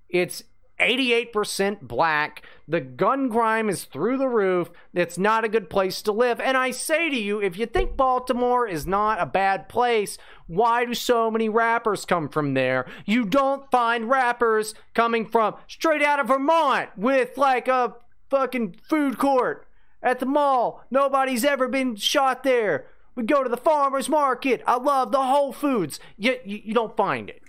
[0.10, 0.44] It's
[0.80, 2.46] 88% black.
[2.68, 4.72] The gun crime is through the roof.
[4.94, 6.40] It's not a good place to live.
[6.40, 10.84] And I say to you, if you think Baltimore is not a bad place, why
[10.86, 12.88] do so many rappers come from there?
[13.06, 17.96] You don't find rappers coming from straight out of Vermont with like a
[18.30, 19.68] fucking food court
[20.04, 20.84] at the mall.
[20.92, 22.86] Nobody's ever been shot there.
[23.16, 24.62] We go to the farmer's market.
[24.68, 26.00] I love the Whole Foods.
[26.18, 27.42] You, you, you don't find it.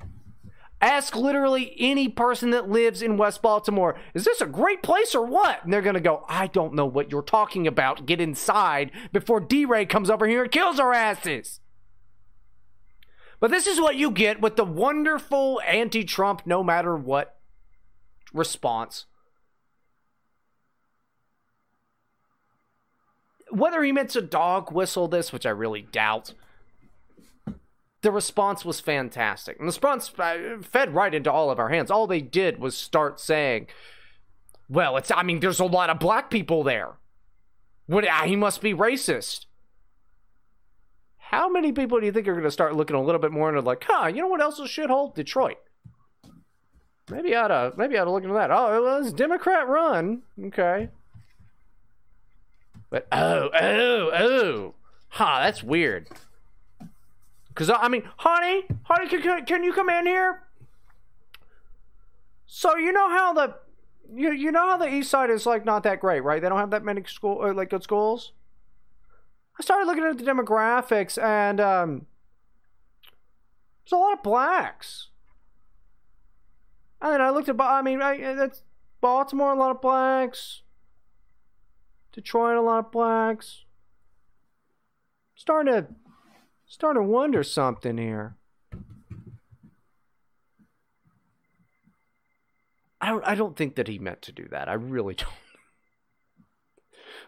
[0.80, 5.24] Ask literally any person that lives in West Baltimore, is this a great place or
[5.24, 5.64] what?
[5.64, 8.04] And they're going to go, I don't know what you're talking about.
[8.04, 11.60] Get inside before D Ray comes over here and kills our asses.
[13.40, 17.38] But this is what you get with the wonderful anti Trump, no matter what
[18.34, 19.06] response.
[23.54, 26.34] Whether he meant to dog whistle this, which I really doubt,
[28.02, 29.56] the response was fantastic.
[29.58, 31.90] And the response uh, fed right into all of our hands.
[31.90, 33.68] All they did was start saying,
[34.68, 36.94] well, it's, I mean, there's a lot of black people there.
[37.86, 39.46] What, uh, he must be racist.
[41.16, 43.48] How many people do you think are going to start looking a little bit more
[43.48, 45.14] into like, huh, you know what else is shithole?
[45.14, 45.58] Detroit.
[47.10, 48.50] Maybe I ought to, maybe I ought to look into that.
[48.50, 50.22] Oh, it was Democrat run.
[50.46, 50.90] Okay.
[52.94, 54.74] But, oh, oh, oh.
[55.08, 56.06] Huh, that's weird.
[57.48, 60.44] Because, I mean, honey, honey, can, can you come in here?
[62.46, 63.56] So, you know how the,
[64.14, 66.40] you, you know how the east side is, like, not that great, right?
[66.40, 68.30] They don't have that many school, uh, like, good schools?
[69.58, 72.06] I started looking at the demographics, and, um,
[73.84, 75.08] there's a lot of blacks.
[77.02, 78.62] And then I looked at, I mean, that's
[79.00, 80.60] Baltimore, a lot of blacks.
[82.14, 83.64] Detroit, a lot of blacks.
[85.34, 85.86] Starting to
[86.66, 88.36] starting to wonder something here.
[93.00, 94.68] I don't, I don't think that he meant to do that.
[94.68, 95.28] I really don't.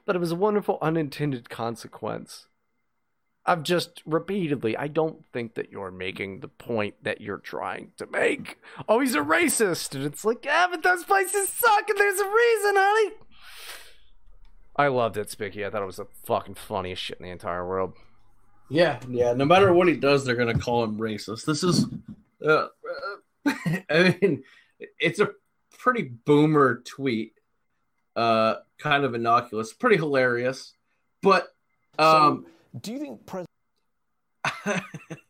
[0.07, 2.47] But it was a wonderful unintended consequence.
[3.45, 8.07] I've just repeatedly, I don't think that you're making the point that you're trying to
[8.07, 8.59] make.
[8.89, 9.95] Oh, he's a racist.
[9.95, 13.13] And it's like, yeah, but those places suck and there's a reason, honey.
[14.77, 15.65] I loved it, Spicky.
[15.65, 17.95] I thought it was the fucking funniest shit in the entire world.
[18.69, 19.33] Yeah, yeah.
[19.33, 21.45] No matter what he does, they're gonna call him racist.
[21.47, 21.87] This is,
[22.45, 22.67] uh,
[23.47, 23.53] uh,
[23.91, 24.43] I mean,
[25.01, 25.31] it's a
[25.79, 27.33] pretty boomer tweet.
[28.15, 30.73] Uh, kind of innocuous, pretty hilarious,
[31.23, 31.49] but
[31.99, 33.47] um, so, do you think President?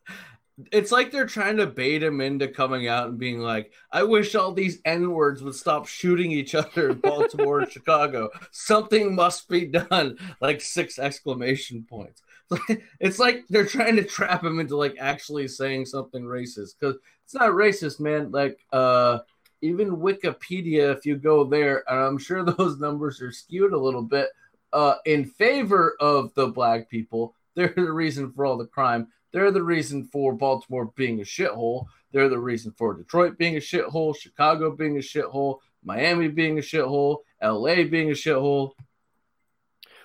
[0.72, 4.34] it's like they're trying to bait him into coming out and being like, I wish
[4.34, 8.30] all these N words would stop shooting each other in Baltimore and Chicago.
[8.52, 10.16] Something must be done.
[10.40, 12.22] Like six exclamation points.
[13.00, 17.34] It's like they're trying to trap him into like actually saying something racist because it's
[17.34, 18.30] not racist, man.
[18.30, 19.18] Like, uh,
[19.62, 24.02] even Wikipedia, if you go there, and I'm sure those numbers are skewed a little
[24.02, 24.28] bit
[24.72, 27.34] uh, in favor of the black people.
[27.54, 29.08] They're the reason for all the crime.
[29.36, 31.84] They're the reason for Baltimore being a shithole.
[32.10, 36.62] They're the reason for Detroit being a shithole, Chicago being a shithole, Miami being a
[36.62, 38.70] shithole, LA being a shithole.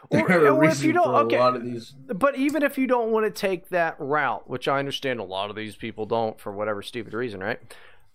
[0.10, 1.92] Or, or if you don't, okay, these...
[1.92, 5.50] but even if you don't want to take that route, which I understand a lot
[5.50, 7.62] of these people don't for whatever stupid reason, right?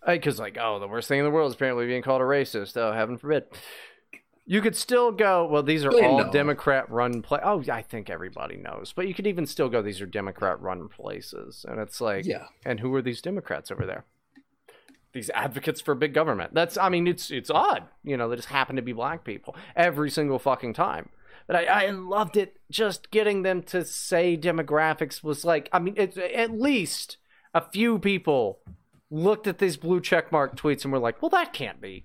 [0.02, 2.26] Uh, because like, oh, the worst thing in the world is apparently being called a
[2.26, 2.76] racist.
[2.76, 3.44] Oh, heaven forbid.
[4.48, 7.40] You could still go, well, these are oh, they all Democrat run play.
[7.42, 8.92] Oh, I think everybody knows.
[8.94, 11.66] But you could even still go, these are Democrat run places.
[11.68, 12.46] And it's like, yeah.
[12.64, 14.04] And who are these Democrats over there?
[15.12, 16.54] These advocates for big government.
[16.54, 17.84] That's, I mean, it's it's odd.
[18.04, 21.08] You know, they just happen to be black people every single fucking time.
[21.48, 25.94] But I, I loved it just getting them to say demographics was like, I mean,
[25.96, 27.16] it, at least
[27.54, 28.60] a few people
[29.10, 32.04] looked at these blue checkmark tweets and were like, well, that can't be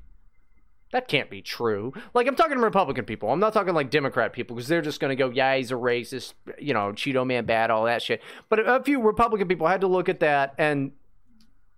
[0.91, 1.93] that can't be true.
[2.13, 3.31] Like, I'm talking to Republican people.
[3.31, 5.75] I'm not talking like Democrat people because they're just going to go, yeah, he's a
[5.75, 8.21] racist, you know, Cheeto man bad, all that shit.
[8.49, 10.91] But a few Republican people had to look at that and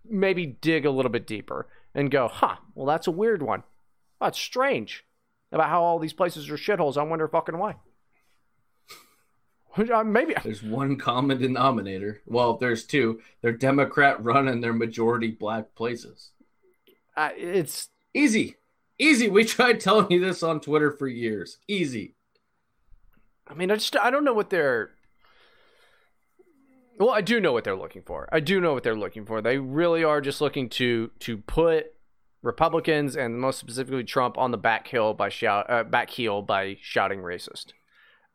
[0.09, 3.63] maybe dig a little bit deeper and go, huh, well, that's a weird one.
[4.19, 5.05] That's strange
[5.51, 6.97] about how all these places are shitholes.
[6.97, 7.75] I wonder fucking why.
[9.75, 12.21] Uh, maybe there's one common denominator.
[12.27, 13.21] Well, there's two.
[13.41, 16.29] They're Democrat run and they're majority black places.
[17.17, 18.57] Uh, it's easy.
[18.99, 19.29] Easy.
[19.29, 21.57] We tried telling you this on Twitter for years.
[21.67, 22.15] Easy.
[23.47, 24.91] I mean, I just I don't know what they're.
[26.99, 28.29] Well, I do know what they're looking for.
[28.31, 29.41] I do know what they're looking for.
[29.41, 31.93] They really are just looking to to put
[32.41, 36.77] Republicans and most specifically Trump on the back hill by shout uh, back heel by
[36.81, 37.73] shouting racist.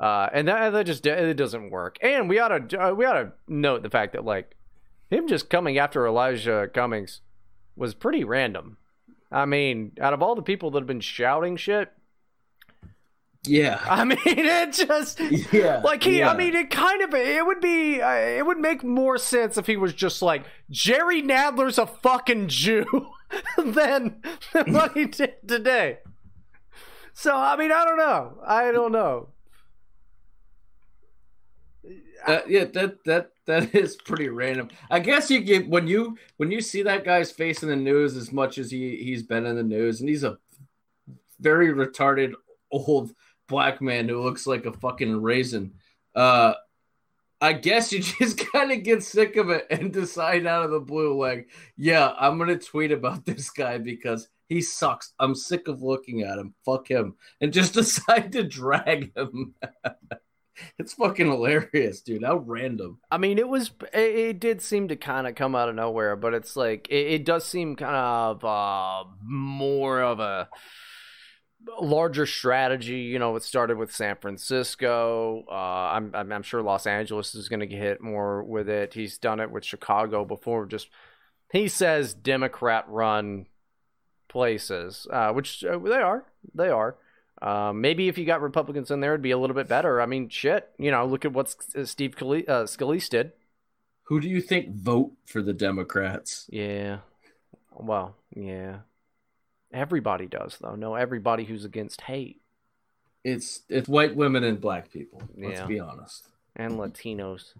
[0.01, 1.99] Uh, and that, that just it doesn't work.
[2.03, 4.57] And we ought to uh, we ought to note the fact that like
[5.11, 7.21] him just coming after Elijah Cummings
[7.77, 8.79] was pretty random.
[9.31, 11.93] I mean, out of all the people that have been shouting shit,
[13.49, 13.81] yeah.
[13.89, 15.21] I mean, it just
[15.53, 15.81] yeah.
[15.85, 16.31] Like he, yeah.
[16.31, 19.67] I mean, it kind of it would be uh, it would make more sense if
[19.67, 22.85] he was just like Jerry Nadler's a fucking Jew
[23.57, 24.23] than,
[24.53, 25.99] than what he did today.
[27.13, 28.39] So I mean, I don't know.
[28.47, 29.29] I don't know.
[32.27, 34.69] Uh, yeah, that that that is pretty random.
[34.91, 38.17] I guess you get when you when you see that guy's face in the news
[38.17, 40.39] as much as he he's been in the news, and he's a
[41.41, 42.35] very retarded
[42.71, 43.13] old
[43.49, 45.73] black man who looks like a fucking raisin.
[46.15, 46.55] Uh,
[47.41, 50.81] I guess you just kind of get sick of it and decide out of the
[50.81, 55.13] blue, like, yeah, I'm gonna tweet about this guy because he sucks.
[55.19, 56.55] I'm sick of looking at him.
[56.65, 59.55] Fuck him, and just decide to drag him.
[60.79, 62.25] it's fucking hilarious, dude.
[62.25, 63.01] How random.
[63.11, 63.71] I mean, it was.
[63.93, 67.07] It, it did seem to kind of come out of nowhere, but it's like it,
[67.07, 70.49] it does seem kind of uh, more of a
[71.81, 73.01] larger strategy.
[73.01, 75.45] You know, it started with San Francisco.
[75.51, 78.95] Uh, I'm, I'm, I'm sure Los Angeles is going to get hit more with it.
[78.95, 80.67] He's done it with Chicago before.
[80.67, 80.89] Just
[81.53, 83.47] he says Democrat run
[84.29, 86.25] places, uh, which uh, they are.
[86.55, 86.97] They are.
[87.41, 90.01] Um, maybe if you got Republicans in there, it'd be a little bit better.
[90.01, 90.69] I mean, shit.
[90.79, 93.33] You know, look at what Steve Scalise, uh, Scalise did.
[94.05, 96.47] Who do you think vote for the Democrats?
[96.51, 96.99] Yeah.
[97.73, 98.79] Well, yeah.
[99.73, 100.75] Everybody does, though.
[100.75, 102.41] No, everybody who's against hate.
[103.25, 105.23] It's it's white women and black people.
[105.37, 105.67] Let's Yeah.
[105.67, 106.27] be honest.
[106.57, 107.53] And Latinos.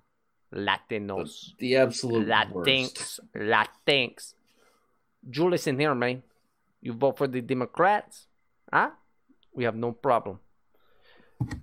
[0.55, 1.57] Latinos.
[1.59, 3.21] The absolute worst.
[3.37, 4.35] Latinx.
[5.29, 6.23] Julius listen here, man.
[6.81, 8.27] You vote for the Democrats?
[8.73, 8.91] Huh?
[9.59, 10.39] We have no problem.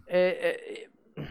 [0.10, 0.34] Eh,
[1.18, 1.24] eh,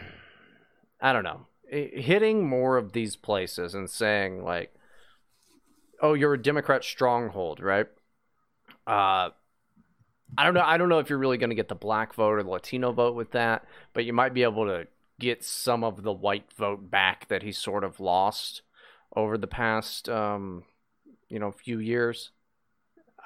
[0.99, 1.45] I don't know.
[1.69, 4.73] Eh, Hitting more of these places and saying, like,
[6.01, 7.85] oh, you're a Democrat stronghold, right?
[8.87, 9.29] Uh,
[10.35, 10.63] I don't know.
[10.65, 12.91] I don't know if you're really going to get the black vote or the Latino
[12.91, 14.87] vote with that, but you might be able to
[15.19, 18.63] get some of the white vote back that he sort of lost
[19.15, 20.63] over the past, um,
[21.29, 22.31] you know, few years.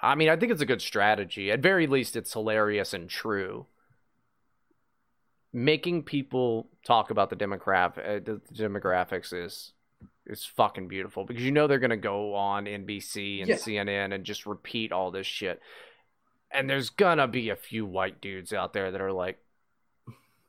[0.02, 1.52] I mean, I think it's a good strategy.
[1.52, 3.66] At very least, it's hilarious and true.
[5.52, 9.74] Making people talk about the demograph uh, the demographics is
[10.28, 13.56] is fucking beautiful because you know they're gonna go on NBC and Yeah.
[13.56, 15.60] CNN and just repeat all this shit.
[16.52, 19.40] And there's gonna be a few white dudes out there that are like,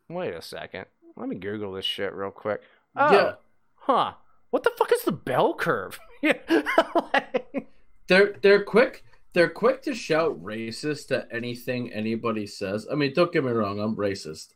[0.08, 0.84] "Wait a second,
[1.16, 2.60] let me Google this shit real quick."
[2.94, 3.34] Oh, Yeah.
[3.76, 4.12] huh?
[4.50, 5.98] What the fuck is the bell curve?
[6.22, 7.68] like-
[8.08, 9.02] They're they're quick.
[9.32, 12.86] They're quick to shout racist at anything anybody says.
[12.90, 14.48] I mean, don't get me wrong, I'm racist.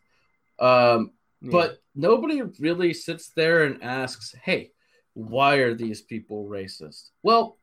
[0.58, 1.12] Um,
[1.42, 4.72] but nobody really sits there and asks, "Hey,
[5.12, 7.58] why are these people racist?" Well,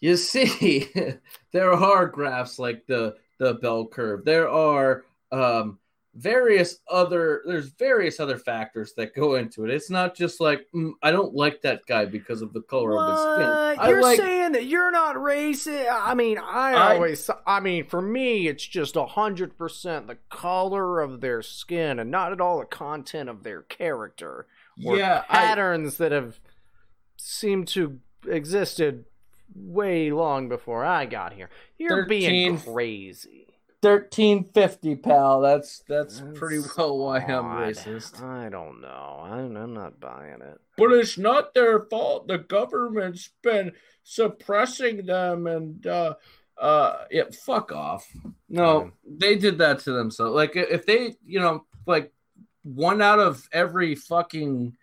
[0.00, 0.88] you see,
[1.52, 4.24] there are graphs like the the bell curve.
[4.24, 5.78] There are um,
[6.14, 9.70] various other there's various other factors that go into it.
[9.70, 13.10] It's not just like "Mm, I don't like that guy because of the color of
[13.10, 13.80] his skin.
[13.80, 15.88] I You're like saying that you're not racist?
[15.90, 20.18] I mean, I, I- always, I mean, for me, it's just a hundred percent the
[20.28, 24.46] color of their skin, and not at all the content of their character
[24.84, 26.40] or yeah, I, patterns that have
[27.16, 29.04] seemed to existed
[29.54, 31.50] way long before I got here.
[31.78, 33.41] You're being crazy.
[33.82, 35.40] Thirteen fifty, pal.
[35.40, 38.22] That's that's That's pretty well why I'm racist.
[38.22, 39.20] I don't know.
[39.24, 40.60] I'm, I'm not buying it.
[40.78, 42.28] But it's not their fault.
[42.28, 43.72] The government's been
[44.04, 46.14] suppressing them and uh
[46.58, 48.08] uh yeah, fuck off.
[48.48, 50.34] No, they did that to themselves.
[50.34, 52.12] Like if they, you know, like
[52.62, 54.76] one out of every fucking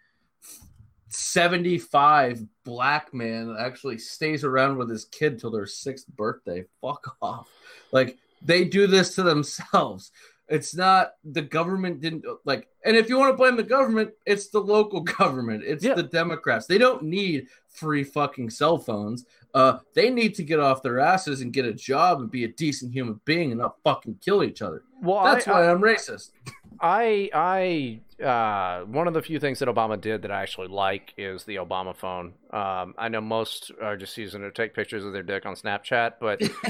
[1.09, 6.65] 75 black man actually stays around with his kid till their sixth birthday.
[6.81, 7.49] Fuck off.
[7.91, 10.11] Like they do this to themselves.
[10.47, 14.49] It's not the government didn't like, and if you want to blame the government, it's
[14.49, 15.63] the local government.
[15.65, 15.93] It's Yeah.
[15.93, 16.65] the Democrats.
[16.65, 17.47] They don't need
[17.79, 19.25] free fucking cell phones.
[19.53, 22.47] Uh, they need to get off their asses and get a job and be a
[22.47, 24.83] decent human being and not fucking kill each other.
[25.01, 26.31] Well, That's I, why I'm racist.
[26.81, 31.13] I I uh, one of the few things that Obama did that I actually like
[31.17, 32.33] is the Obama phone.
[32.51, 35.55] Um, I know most are just using it to take pictures of their dick on
[35.55, 36.39] Snapchat, but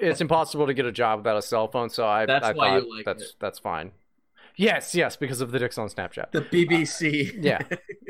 [0.00, 1.90] it's impossible to get a job without a cell phone.
[1.90, 3.32] So I That's I why you like that's it.
[3.40, 3.92] that's fine.
[4.56, 6.32] Yes, yes, because of the dicks on Snapchat.
[6.32, 7.32] the BBC.
[7.40, 7.60] Yeah,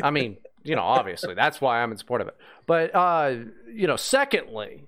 [0.03, 2.37] I mean, you know, obviously that's why I'm in support of it.
[2.67, 3.35] But uh,
[3.73, 4.85] you know, secondly,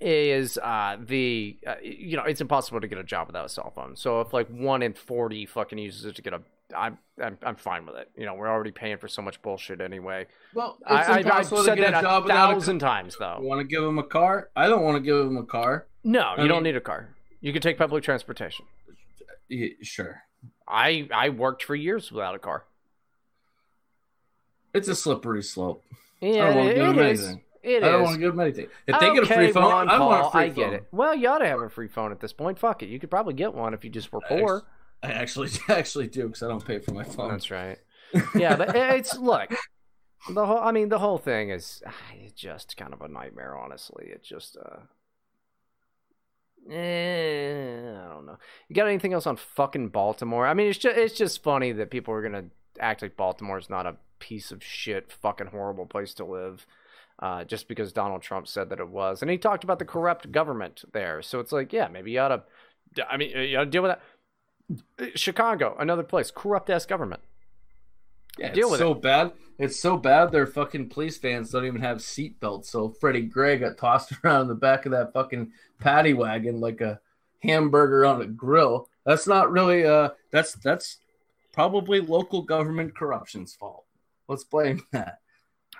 [0.00, 3.72] is uh, the uh, you know it's impossible to get a job without a cell
[3.74, 3.96] phone.
[3.96, 6.40] So if like one in forty fucking uses it to get a,
[6.76, 8.10] I'm I'm, I'm fine with it.
[8.16, 10.26] You know, we're already paying for so much bullshit anyway.
[10.54, 12.54] Well, it's I, I, I've impossible to said get that a job a without a
[12.54, 13.38] thousand times though.
[13.40, 14.50] want to give him a car?
[14.54, 15.86] I don't want to give him a car.
[16.02, 17.08] No, I you don't need a car.
[17.40, 18.66] You can take public transportation.
[19.48, 20.22] Yeah, sure.
[20.68, 22.64] I I worked for years without a car.
[24.74, 25.84] It's a slippery slope.
[26.20, 27.24] Yeah, don't wanna give it them is.
[27.24, 27.40] anything.
[27.62, 28.04] It I don't is.
[28.04, 28.66] want to give him anything.
[28.86, 30.54] If they get a free phone, Ron I want Paul, a free I phone.
[30.54, 30.86] get it.
[30.92, 32.58] Well, you ought to have a free phone at this point.
[32.58, 32.90] Fuck it.
[32.90, 34.64] You could probably get one if you just were poor.
[35.02, 37.30] I actually, I actually do because I don't pay for my phone.
[37.30, 37.78] That's right.
[38.34, 39.50] Yeah, but it's look.
[40.30, 40.58] the whole.
[40.58, 41.82] I mean, the whole thing is
[42.14, 43.56] it's just kind of a nightmare.
[43.56, 44.56] Honestly, it's just.
[44.56, 44.80] Uh,
[46.70, 48.36] eh, I don't know.
[48.68, 50.46] You got anything else on fucking Baltimore?
[50.46, 52.44] I mean, it's just it's just funny that people are gonna
[52.78, 56.66] act like Baltimore's not a piece of shit, fucking horrible place to live.
[57.20, 60.32] Uh, just because Donald Trump said that it was, and he talked about the corrupt
[60.32, 61.22] government there.
[61.22, 62.42] So it's like, yeah, maybe you ought to.
[63.08, 65.16] I mean, you ought to deal with that.
[65.16, 67.20] Chicago, another place, corrupt ass government.
[68.38, 69.02] Yeah, Deal it's with so it.
[69.02, 69.32] bad.
[69.58, 70.32] It's so bad.
[70.32, 72.70] Their fucking police vans don't even have seat belts.
[72.70, 76.80] So Freddie Gray got tossed around in the back of that fucking paddy wagon like
[76.80, 77.00] a
[77.42, 78.88] hamburger on a grill.
[79.06, 79.84] That's not really.
[79.84, 80.98] Uh, that's that's
[81.52, 83.84] probably local government corruption's fault.
[84.28, 85.20] Let's blame that.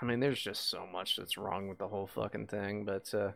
[0.01, 3.31] I mean, there's just so much that's wrong with the whole fucking thing, but uh,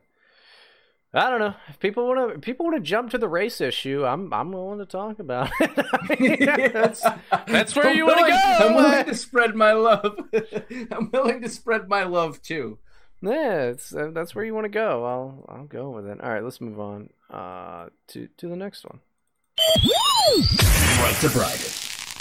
[1.14, 1.54] I don't know.
[1.68, 4.04] If people want to, people want to jump to the race issue.
[4.04, 5.70] I'm, I'm willing to talk about it.
[5.76, 7.02] I mean, that's,
[7.46, 8.66] that's where I'm you want to go.
[8.66, 10.18] I'm willing to spread my love.
[10.90, 12.78] I'm willing to spread my love too.
[13.22, 15.04] Yeah, it's, uh, that's where you want to go.
[15.04, 16.20] I'll, I'll go with it.
[16.20, 19.00] All right, let's move on uh, to to the next one.
[21.00, 21.58] Right to bride.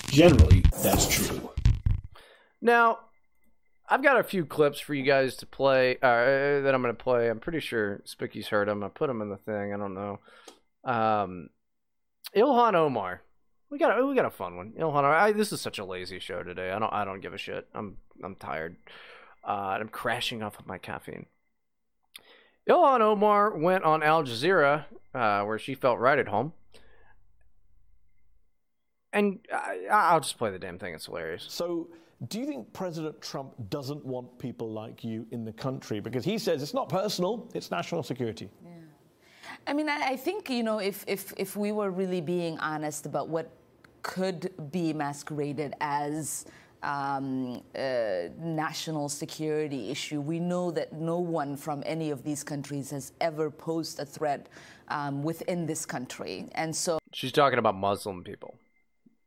[0.10, 1.52] Generally, that's true.
[2.62, 3.00] Now,
[3.90, 7.04] I've got a few clips for you guys to play uh, that I'm going to
[7.04, 7.30] play.
[7.30, 8.84] I'm pretty sure Spicky's heard them.
[8.84, 9.74] I put them in the thing.
[9.74, 10.20] I don't know.
[10.84, 11.50] Um,
[12.36, 13.22] Ilhan Omar.
[13.70, 14.74] We got a, we got a fun one.
[14.78, 15.16] Ilhan Omar.
[15.16, 16.72] I, this is such a lazy show today.
[16.72, 17.68] I don't I don't give a shit.
[17.74, 18.78] I'm I'm tired.
[19.48, 21.28] Uh, I'm crashing off of my caffeine.
[22.70, 26.54] Ilhan Omar went on Al Jazeera, uh, where she felt right at home.
[29.14, 30.94] And I, I'll just play the damn thing.
[30.94, 31.46] It's hilarious.
[31.50, 31.88] So,
[32.26, 36.00] do you think President Trump doesn't want people like you in the country?
[36.00, 38.50] Because he says it's not personal, it's national security.
[38.64, 38.72] Yeah.
[39.68, 43.06] I mean, I, I think you know, if if if we were really being honest
[43.06, 43.52] about what
[44.02, 46.46] could be masqueraded as
[46.82, 52.90] um, a national security issue, we know that no one from any of these countries
[52.92, 54.48] has ever posed a threat
[54.88, 56.98] um, within this country, and so.
[57.14, 58.56] She's talking about Muslim people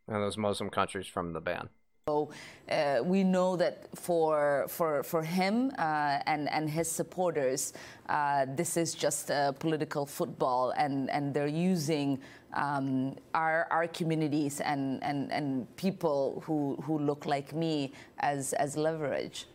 [0.08, 1.68] and those Muslim countries from the ban.
[2.10, 2.30] So
[2.70, 7.72] uh, we know that for for for him uh, and and his supporters,
[8.08, 12.18] uh, this is just a political football, and and they're using
[12.54, 18.76] um, our our communities and and and people who who look like me as as
[18.76, 19.46] leverage.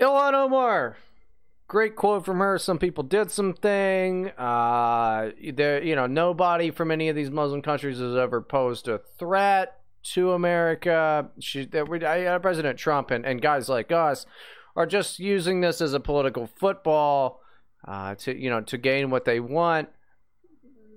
[0.00, 0.96] Ilhan Omar.
[1.68, 2.56] Great quote from her.
[2.58, 4.30] Some people did something.
[4.38, 8.98] Uh, there, you know, nobody from any of these Muslim countries has ever posed a
[9.18, 11.28] threat to America.
[11.40, 14.26] She, that we, I, uh, President Trump and, and guys like us
[14.76, 17.40] are just using this as a political football
[17.86, 19.88] uh, to, you know, to gain what they want.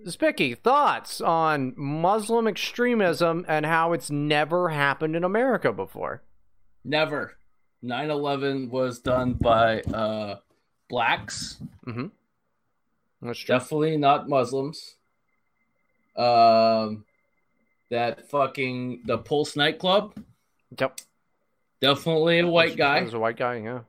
[0.05, 6.23] Spicky, thoughts on Muslim extremism and how it's never happened in America before?
[6.83, 7.37] Never.
[7.83, 10.37] 9/11 was done by uh,
[10.89, 11.61] blacks.
[11.87, 12.07] Mm-hmm.
[13.21, 13.55] That's true.
[13.55, 14.95] Definitely not Muslims.
[16.15, 17.05] Um,
[17.91, 20.15] that fucking the Pulse nightclub.
[20.79, 20.99] Yep.
[21.81, 23.01] Definitely a white guy.
[23.01, 23.81] There's a white guy, yeah.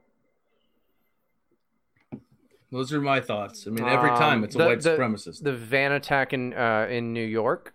[2.71, 3.67] Those are my thoughts.
[3.67, 5.43] I mean, every time Um, it's a the- white supremacist.
[5.43, 7.75] The van attack in uh, in New York.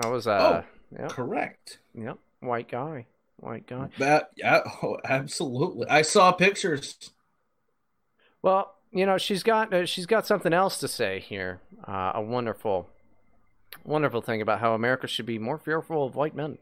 [0.00, 0.62] That was uh,
[0.98, 1.78] yeah, Correct.
[1.94, 3.06] yep, white guy,
[3.36, 3.90] white guy.
[3.98, 5.86] That yeah, oh, absolutely.
[5.88, 7.10] I saw pictures.
[8.40, 11.60] Well, you know, she's got uh, she's got something else to say here.
[11.86, 12.88] Uh, a wonderful,
[13.84, 16.58] wonderful thing about how America should be more fearful of white men.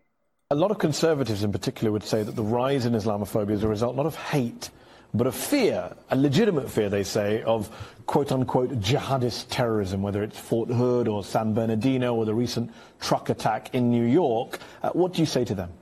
[0.50, 3.68] A lot of conservatives in particular would say that the rise in Islamophobia is a
[3.68, 4.70] result not of hate,
[5.14, 7.70] but of fear, a legitimate fear, they say, of
[8.06, 13.28] quote unquote jihadist terrorism, whether it's Fort Hood or San Bernardino or the recent truck
[13.28, 14.58] attack in New York.
[14.82, 15.72] Uh, what do you say to them?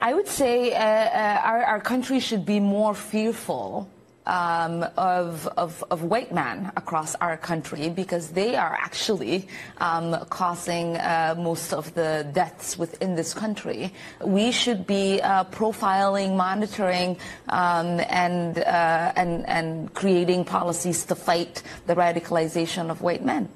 [0.00, 3.90] I would say uh, uh, our, our country should be more fearful
[4.28, 9.48] um, of, of, of white men across our country because they are actually
[9.78, 13.92] um, causing uh, most of the deaths within this country.
[14.22, 17.16] We should be uh, profiling, monitoring,
[17.48, 23.48] um, and, uh, and, and creating policies to fight the radicalization of white men.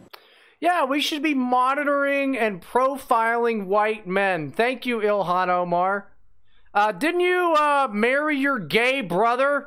[0.61, 4.53] Yeah, we should be monitoring and profiling white men.
[4.53, 6.09] Thank you, Ilhan Omar.
[6.73, 9.67] Uh, didn't you uh, marry your gay brother?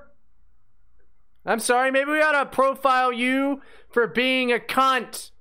[1.46, 5.32] I'm sorry, maybe we ought to profile you for being a cunt.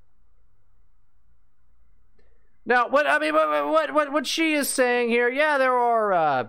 [2.67, 5.29] Now, what I mean, what what what, she is saying here?
[5.29, 6.49] Yeah, there are uh,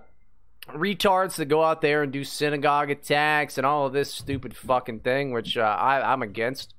[0.70, 5.02] retards that go out there and do synagogue attacks and all of this stupid fucking
[5.02, 6.74] thing, which uh, I, I'm against.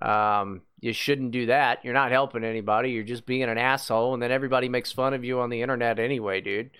[0.00, 1.84] Um, you shouldn't do that.
[1.84, 2.92] You're not helping anybody.
[2.92, 5.98] You're just being an asshole, and then everybody makes fun of you on the internet
[5.98, 6.70] anyway, dude.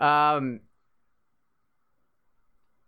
[0.00, 0.60] Um,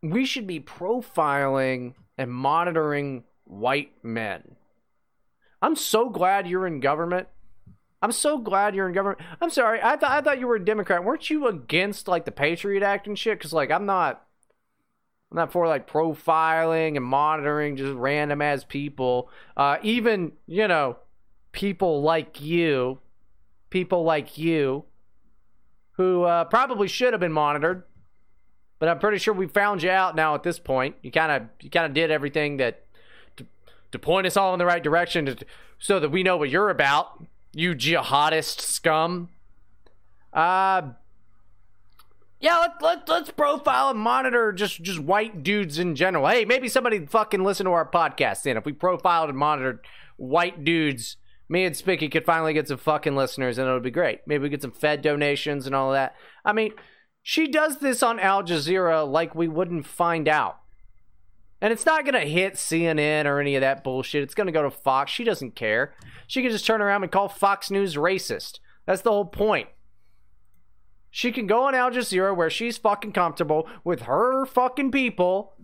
[0.02, 4.56] we should be profiling and monitoring white men.
[5.62, 7.28] I'm so glad you're in government.
[8.02, 9.20] I'm so glad you're in government.
[9.42, 9.80] I'm sorry.
[9.82, 11.04] I thought I thought you were a Democrat.
[11.04, 13.38] Weren't you against like the Patriot Act and shit?
[13.38, 14.24] Because like I'm not.
[15.30, 19.28] I'm not for like profiling and monitoring just random as people.
[19.56, 20.96] Uh, even you know,
[21.52, 22.98] people like you,
[23.68, 24.84] people like you,
[25.92, 27.84] who uh, probably should have been monitored.
[28.80, 30.96] But I'm pretty sure we found you out now at this point.
[31.02, 32.82] You kind of you kind of did everything that
[33.36, 33.46] to,
[33.92, 35.36] to point us all in the right direction to,
[35.78, 37.22] so that we know what you're about.
[37.52, 39.28] You jihadist scum.
[40.32, 40.92] Uh
[42.40, 46.26] yeah, let, let, let's profile and monitor just, just white dudes in general.
[46.26, 48.56] Hey, maybe somebody fucking listen to our podcast then.
[48.56, 49.80] If we profiled and monitored
[50.16, 51.18] white dudes,
[51.50, 54.20] me and Spicky could finally get some fucking listeners and it would be great.
[54.26, 56.14] Maybe we get some Fed donations and all that.
[56.42, 56.72] I mean,
[57.22, 60.58] she does this on Al Jazeera like we wouldn't find out.
[61.60, 64.22] And it's not going to hit CNN or any of that bullshit.
[64.22, 65.12] It's going to go to Fox.
[65.12, 65.94] She doesn't care.
[66.26, 68.60] She can just turn around and call Fox News racist.
[68.86, 69.68] That's the whole point.
[71.10, 75.54] She can go on Al Jazeera where she's fucking comfortable with her fucking people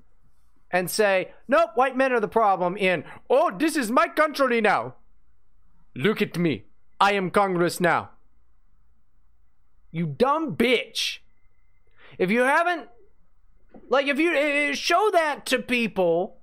[0.70, 4.96] and say, nope, white men are the problem in, oh, this is my country now.
[5.94, 6.64] Look at me.
[7.00, 8.10] I am Congress now.
[9.92, 11.18] You dumb bitch.
[12.18, 12.88] If you haven't,
[13.88, 16.38] like, if you uh, show that to people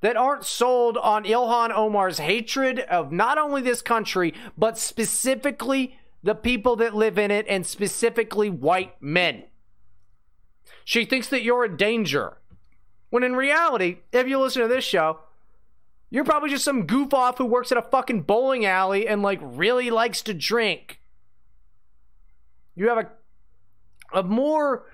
[0.00, 6.34] that aren't sold on Ilhan Omar's hatred of not only this country, but specifically the
[6.34, 9.44] people that live in it and specifically white men.
[10.84, 12.38] She thinks that you're a danger.
[13.10, 15.20] When in reality, if you listen to this show,
[16.10, 19.38] you're probably just some goof off who works at a fucking bowling alley and like
[19.42, 21.00] really likes to drink.
[22.74, 23.08] You have a
[24.14, 24.84] a more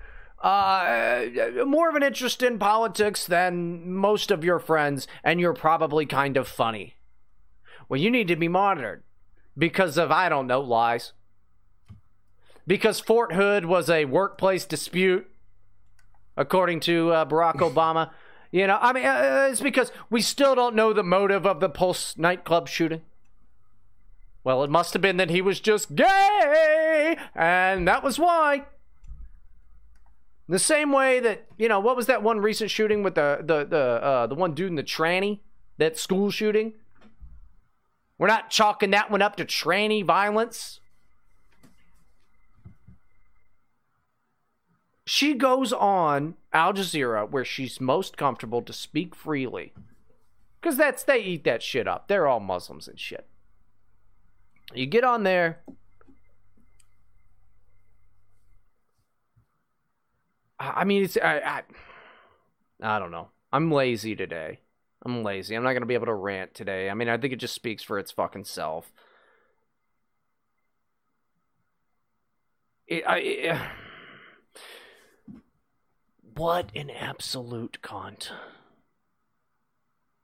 [0.43, 1.25] uh,
[1.65, 6.37] more of an interest in politics than most of your friends, and you're probably kind
[6.37, 6.95] of funny.
[7.87, 9.03] Well, you need to be monitored
[9.57, 11.13] because of, I don't know, lies.
[12.65, 15.29] Because Fort Hood was a workplace dispute,
[16.37, 18.11] according to uh, Barack Obama.
[18.51, 21.69] You know, I mean, uh, it's because we still don't know the motive of the
[21.69, 23.01] Pulse nightclub shooting.
[24.43, 28.63] Well, it must have been that he was just gay, and that was why.
[30.51, 33.63] The same way that you know, what was that one recent shooting with the the
[33.63, 35.39] the uh, the one dude in the tranny,
[35.77, 36.73] that school shooting?
[38.17, 40.81] We're not chalking that one up to tranny violence.
[45.05, 49.71] She goes on Al Jazeera where she's most comfortable to speak freely.
[50.61, 52.09] Cause that's they eat that shit up.
[52.09, 53.25] They're all Muslims and shit.
[54.73, 55.61] You get on there,
[60.61, 61.61] I mean, it's I, I,
[62.95, 63.29] I don't know.
[63.51, 64.59] I'm lazy today.
[65.03, 65.55] I'm lazy.
[65.55, 66.89] I'm not gonna be able to rant today.
[66.89, 68.91] I mean, I think it just speaks for its fucking self.
[72.87, 73.57] It, I, it,
[76.35, 78.29] what an absolute cunt.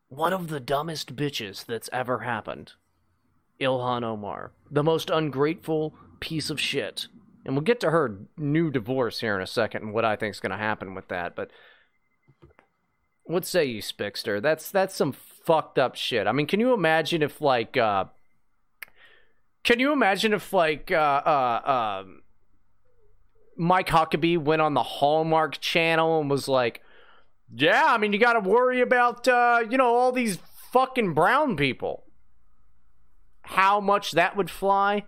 [0.09, 2.73] One of the dumbest bitches that's ever happened.
[3.59, 4.51] Ilhan Omar.
[4.69, 7.07] The most ungrateful piece of shit
[7.47, 10.35] and we'll get to her new divorce here in a second and what I think
[10.35, 11.33] is going to happen with that.
[11.33, 11.49] But
[13.23, 14.41] what say you, Spixter?
[14.41, 16.27] That's that's some fucked up shit.
[16.27, 18.05] I mean, can you imagine if like, uh,
[19.63, 22.21] can you imagine if like, uh, uh, um,
[23.55, 26.81] Mike Huckabee went on the Hallmark Channel and was like,
[27.53, 30.37] "Yeah, I mean, you got to worry about uh, you know all these
[30.71, 32.03] fucking brown people."
[33.41, 35.05] How much that would fly?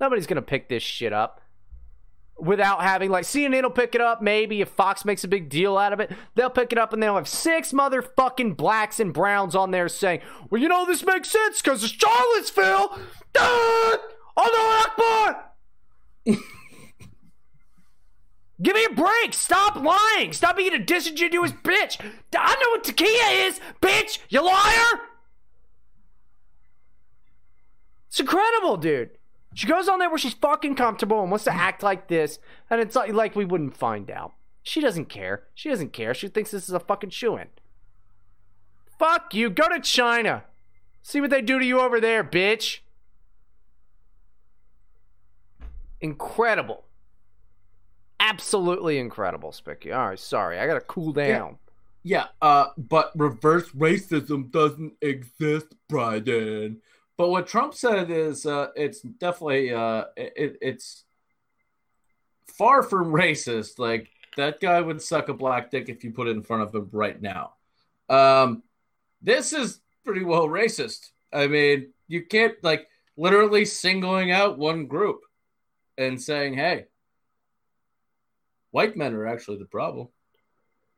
[0.00, 1.41] Nobody's gonna pick this shit up
[2.38, 5.78] without having like CNN will pick it up maybe if Fox makes a big deal
[5.78, 9.54] out of it they'll pick it up and they'll have six motherfucking blacks and browns
[9.54, 10.20] on there saying
[10.50, 12.98] well you know this makes sense because it's Charlottesville
[13.32, 13.42] Duh!
[13.44, 13.98] Oh,
[14.36, 15.52] Allah Akbar
[18.62, 19.32] Give me a break.
[19.32, 20.32] Stop lying.
[20.32, 21.98] Stop being a disingenuous bitch.
[22.36, 24.20] I know what taqiyya is, bitch.
[24.28, 25.00] You liar.
[28.08, 29.10] It's incredible, dude.
[29.54, 32.38] She goes on there where she's fucking comfortable and wants to act like this,
[32.70, 34.32] and it's like, like we wouldn't find out.
[34.62, 35.44] She doesn't care.
[35.54, 36.14] She doesn't care.
[36.14, 37.48] She thinks this is a fucking shoe in.
[38.98, 39.50] Fuck you.
[39.50, 40.44] Go to China.
[41.02, 42.78] See what they do to you over there, bitch.
[46.00, 46.84] Incredible.
[48.20, 49.92] Absolutely incredible, Spicky.
[49.92, 50.58] All right, sorry.
[50.58, 51.58] I got to cool down.
[52.04, 56.80] Yeah, yeah uh, but reverse racism doesn't exist, Bryden.
[57.22, 61.04] But what Trump said is uh, it's definitely uh, it, it's
[62.48, 63.78] far from racist.
[63.78, 66.74] Like that guy would suck a black dick if you put it in front of
[66.74, 67.52] him right now.
[68.08, 68.64] Um,
[69.22, 71.10] this is pretty well racist.
[71.32, 75.20] I mean, you can't like literally singling out one group
[75.96, 76.86] and saying, "Hey,
[78.72, 80.08] white men are actually the problem,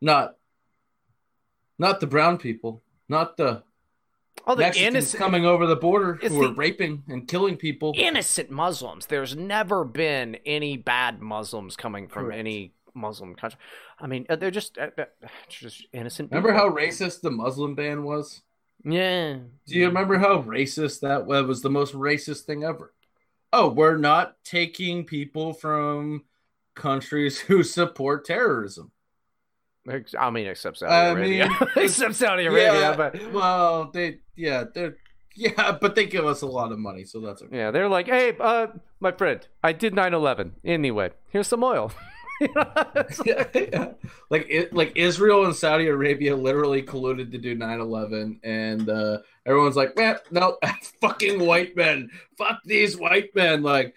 [0.01, 0.37] not
[1.79, 3.63] not the brown people, not the
[4.47, 7.93] All the Mexicans innocent, coming over the border It's who are raping and killing people."
[7.97, 9.07] innocent Muslims.
[9.07, 12.39] There's never been any bad Muslims coming from Correct.
[12.39, 13.59] any Muslim country.
[13.99, 15.05] I mean, uh, they're just uh, uh,
[15.49, 16.31] just innocent.
[16.31, 16.71] Remember people.
[16.71, 18.43] how racist the Muslim ban was?
[18.85, 19.39] Yeah.
[19.67, 21.47] Do you remember how racist that was?
[21.47, 22.93] was the most racist thing ever?
[23.53, 26.25] Oh, we're not taking people from
[26.75, 28.91] countries who support terrorism.
[30.19, 31.49] I mean, except Saudi I Arabia.
[31.49, 34.97] mean, except Saudi Arabia, yeah, but well, they yeah, they're
[35.37, 37.57] yeah, but they give us a lot of money, so that's okay.
[37.57, 38.69] yeah, they're like, hey, uh,
[39.01, 40.53] my friend, I did 9/11.
[40.65, 41.93] Anyway, here's some oil.
[42.41, 42.67] You know,
[42.97, 43.93] it's like- Yeah.
[44.29, 49.77] like it, like Israel and Saudi Arabia literally colluded to do 9/11 and uh everyone's
[49.77, 50.59] like, "Man, no,
[51.01, 52.11] fucking white men.
[52.37, 53.95] Fuck these white men." Like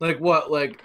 [0.00, 0.50] like what?
[0.50, 0.82] Like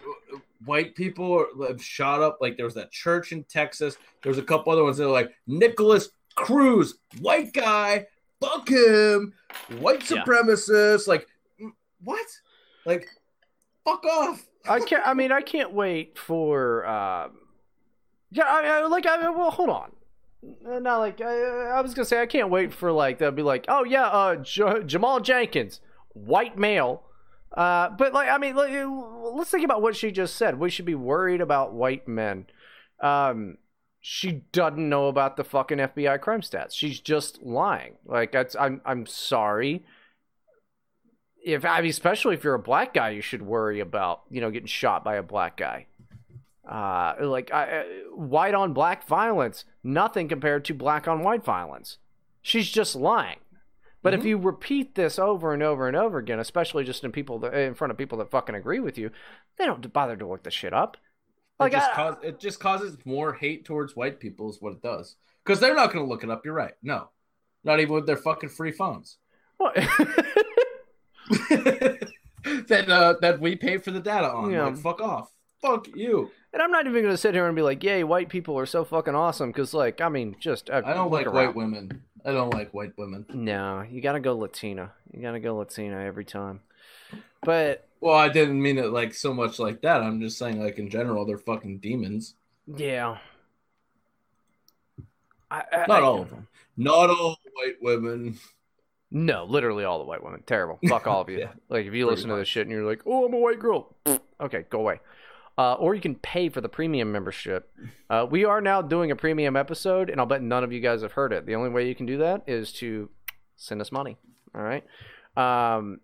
[0.66, 3.98] white people have shot up like there was that church in Texas.
[4.24, 8.06] There was a couple other ones that are like Nikolas Cruz, white guy,
[8.40, 9.34] fuck him,
[9.80, 10.24] white Yeah.
[10.24, 11.08] supremacist.
[11.08, 11.28] Like
[11.62, 11.72] mm,
[12.04, 12.26] what?
[12.86, 13.08] Like
[13.86, 14.46] fuck off.
[14.70, 15.06] I can't.
[15.06, 16.86] I mean, I can't wait for.
[16.86, 17.32] Um,
[18.32, 19.06] yeah, I, I like.
[19.06, 19.92] I well, hold on.
[20.68, 21.34] Uh, Not like I,
[21.78, 22.22] I was gonna say.
[22.22, 25.82] I can't wait for like they'll be like, oh yeah, uh, J- Jamal Jenkins,
[26.14, 27.04] white male.
[27.56, 30.60] Uh, but like, I mean, let's think about what she just said.
[30.60, 32.48] We should be worried about white men.
[33.02, 33.58] Um,
[34.00, 36.74] she doesn't know about the fucking FBI crime stats.
[36.74, 37.96] She's just lying.
[38.06, 38.56] Like that's.
[38.56, 38.82] I'm.
[38.86, 39.84] I'm sorry
[41.44, 44.52] if I mean, especially if you're a black guy, you should worry about you know
[44.52, 45.88] getting shot by a black guy.
[46.68, 47.84] Uh, like I, uh,
[48.16, 51.98] white on black violence, nothing compared to black on white violence.
[52.42, 53.40] She's just lying.
[54.04, 57.38] But if you repeat this over and over and over again, especially just in people
[57.40, 59.12] that, in front of people that fucking agree with you,
[59.58, 60.98] they don't bother to look the shit up.
[61.60, 64.74] Like it, just I- cause, it just causes more hate towards white people is what
[64.74, 65.18] it does.
[65.46, 66.74] Because they're not going to look it up you're right.
[66.82, 67.10] No.
[67.64, 69.18] Not even with their fucking free phones.
[69.58, 69.76] What?
[72.68, 74.52] that uh, that we pay for the data on.
[74.52, 74.66] Yeah.
[74.66, 75.32] like fuck off.
[75.62, 76.32] Fuck you.
[76.54, 78.84] And I'm not even gonna sit here and be like, "Yay, white people are so
[78.84, 81.36] fucking awesome," because like, I mean, just uh, i don't like around.
[81.36, 84.92] white women i don't like white women No, you gotta go Latina.
[85.14, 86.62] You gotta go Latina every time.
[87.44, 90.78] But well i didn't mean it like so much like that i'm just saying like
[90.80, 92.36] in general they're fucking demons
[92.68, 93.18] yeah,
[95.50, 96.48] I, I, not I- all of them
[96.78, 98.38] not all white women
[99.14, 100.42] No, literally all the white women.
[100.46, 100.80] Terrible.
[100.88, 101.40] Fuck all of you.
[101.40, 103.60] Yeah, like if you listen to this shit and you're like, "Oh, I'm a white
[103.60, 103.94] girl,"
[104.40, 105.02] okay, go away.
[105.62, 107.72] Uh, or you can pay for the premium membership.
[108.10, 111.04] Uh, we are now doing a premium episode, and I'll bet none of you guys
[111.04, 111.46] have heard it.
[111.46, 113.12] The only way you can do that is to
[113.58, 114.18] send us money.
[114.56, 114.84] All right.
[115.38, 116.00] Um,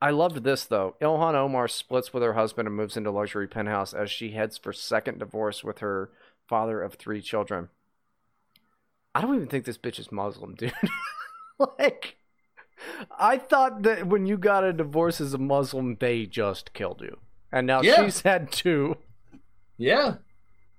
[0.00, 0.94] I loved this though.
[1.02, 4.72] Ilhan Omar splits with her husband and moves into luxury penthouse as she heads for
[4.72, 6.12] second divorce with her
[6.46, 7.70] father of three children.
[9.16, 10.72] I don't even think this bitch is Muslim, dude.
[11.58, 12.18] like,
[13.18, 17.18] I thought that when you got a divorce as a Muslim, they just killed you,
[17.54, 18.04] and now Yeah.
[18.04, 18.96] she's had two.
[19.78, 20.16] yeah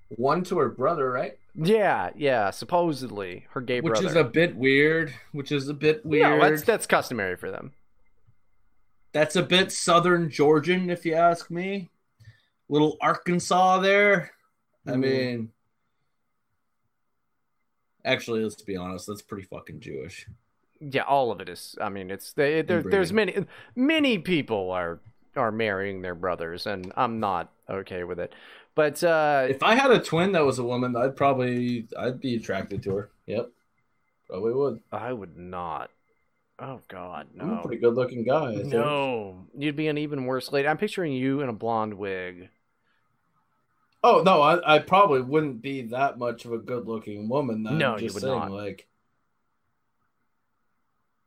[0.10, 2.52] one to her brother right Yeah, yeah.
[2.52, 4.08] Supposedly, her gay which brother.
[4.08, 7.72] is a bit weird which is a bit weird Yeah, that's that's customary for them.
[9.14, 11.90] That's a bit southern Georgian, if you ask me.
[12.68, 14.32] Little Arkansas there.
[14.86, 15.00] I Mm.
[15.00, 15.52] mean,
[18.04, 20.28] actually, let's be honest, that's pretty fucking Jewish.
[20.80, 21.78] Yeah, all of it is.
[21.82, 23.46] I mean, it's they, there, there's many
[23.76, 25.00] many people are
[25.36, 28.34] are marrying their brothers, and I'm not okay with it.
[28.76, 32.36] But uh, If I had a twin that was a woman, I'd probably I'd be
[32.36, 33.10] attracted to her.
[33.26, 33.50] Yep,
[34.28, 34.82] probably would.
[34.92, 35.92] I would not.
[36.60, 38.52] Oh God, I'm a no, pretty good looking guy.
[38.52, 38.68] I think.
[38.68, 39.46] no.
[39.58, 40.68] You'd be an even worse lady.
[40.68, 42.50] I'm picturing you in a blonde wig.
[44.04, 47.64] Oh no, I, I probably wouldn't be that much of a good looking woman.
[47.64, 48.52] though I'm No, you just would saying, not.
[48.52, 48.88] Like,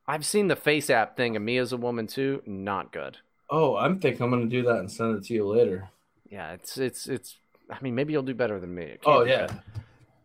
[0.07, 2.43] I've seen the face app thing of me as a woman too.
[2.47, 3.19] Not good.
[3.51, 5.89] Oh, I'm think I'm gonna do that and send it to you later.
[6.31, 7.37] Yeah, it's it's it's.
[7.71, 8.97] I mean, maybe you'll do better than me.
[9.05, 9.47] Oh yeah.
[9.47, 9.61] good.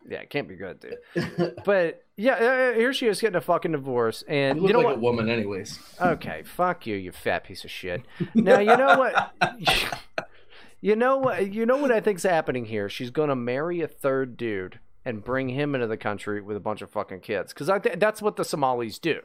[0.10, 1.56] yeah, it can't be good, dude.
[1.66, 4.80] But yeah, uh, here she is getting a fucking divorce, and You you, look know
[4.80, 4.96] like what?
[4.98, 5.80] a woman, anyways.
[6.00, 8.04] Okay, fuck you, you fat piece of shit.
[8.34, 9.34] Now you know what?
[10.82, 11.54] you know what?
[11.54, 12.90] You know what I think's happening here.
[12.90, 16.82] She's gonna marry a third dude and bring him into the country with a bunch
[16.82, 19.20] of fucking kids, because I th- that's what the Somalis do.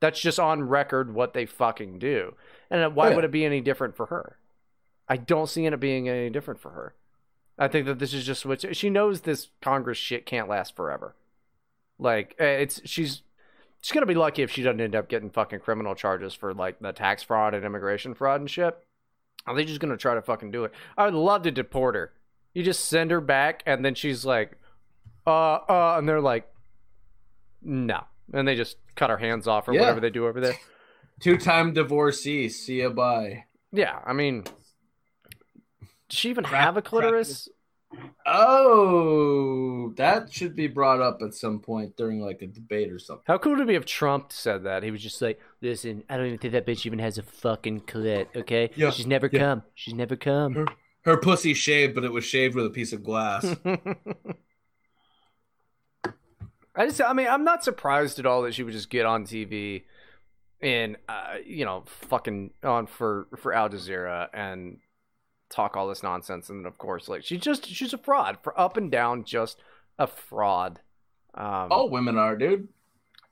[0.00, 2.34] That's just on record what they fucking do.
[2.70, 3.16] And why Oh, yeah.
[3.16, 4.38] would it be any different for her?
[5.08, 6.94] I don't see it being any different for her.
[7.58, 9.22] I think that this is just what she knows.
[9.22, 11.16] This Congress shit can't last forever.
[11.98, 13.22] Like eh, it's she's
[13.82, 16.78] she's gonna be lucky if she doesn't end up getting fucking criminal charges for like
[16.78, 18.76] the tax fraud and immigration fraud and shit.
[19.46, 20.72] Are they just gonna try to fucking do it?
[20.96, 22.12] I would love to deport her.
[22.54, 24.52] You just send her back, and then she's like,
[25.26, 26.48] uh, uh, and they're like,
[27.62, 29.80] no, and they just cut her hands off or Yeah.
[29.80, 30.54] whatever they do over there.
[31.20, 32.48] Two-time divorcee.
[32.48, 32.90] See ya.
[32.90, 33.44] Bye.
[33.72, 34.52] Yeah, I mean, does
[36.10, 37.48] she even Crap- have a clitoris?
[38.26, 43.24] Oh, that should be brought up at some point during like a debate or something.
[43.26, 44.82] How cool would it be if Trump said that?
[44.82, 47.82] He was just like, "Listen, I don't even think that bitch even has a fucking
[47.82, 48.26] clit.
[48.36, 49.38] Okay, Yeah, she's never yeah.
[49.40, 49.62] come.
[49.74, 50.66] She's never come." Her,
[51.02, 53.44] her pussy shaved, but it was shaved with a piece of glass.
[56.78, 59.24] I just, I mean, I'm not surprised at all that she would just get on
[59.24, 59.82] TV
[60.60, 64.78] and, uh, you know, fucking on for for Al Jazeera and
[65.50, 68.58] talk all this nonsense, and then of course, like she's just she's a fraud for
[68.58, 69.60] up and down, just
[69.98, 70.80] a fraud.
[71.34, 72.68] Um, All women are, dude.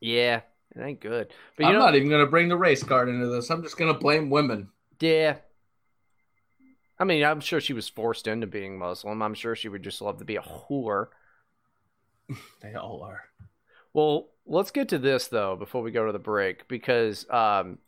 [0.01, 0.41] yeah,
[0.75, 1.33] it ain't good.
[1.57, 3.51] But you I'm know, not even gonna bring the race card into this.
[3.51, 4.71] I'm just gonna blame women.
[5.01, 5.37] Yeah.
[6.99, 9.23] I mean, I'm sure she was forced into being Muslim.
[9.23, 11.09] I'm sure she would just love to be a whore.
[12.61, 13.25] They all are.
[13.93, 17.79] Well, let's get to this though before we go to the break because um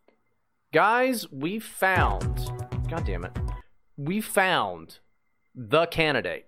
[0.73, 2.51] guys, we found
[2.89, 3.37] God damn it.
[3.97, 4.99] We found
[5.55, 6.47] the candidate.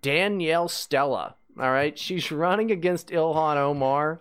[0.00, 1.36] Danielle Stella.
[1.60, 4.20] All right, she's running against Ilhan Omar.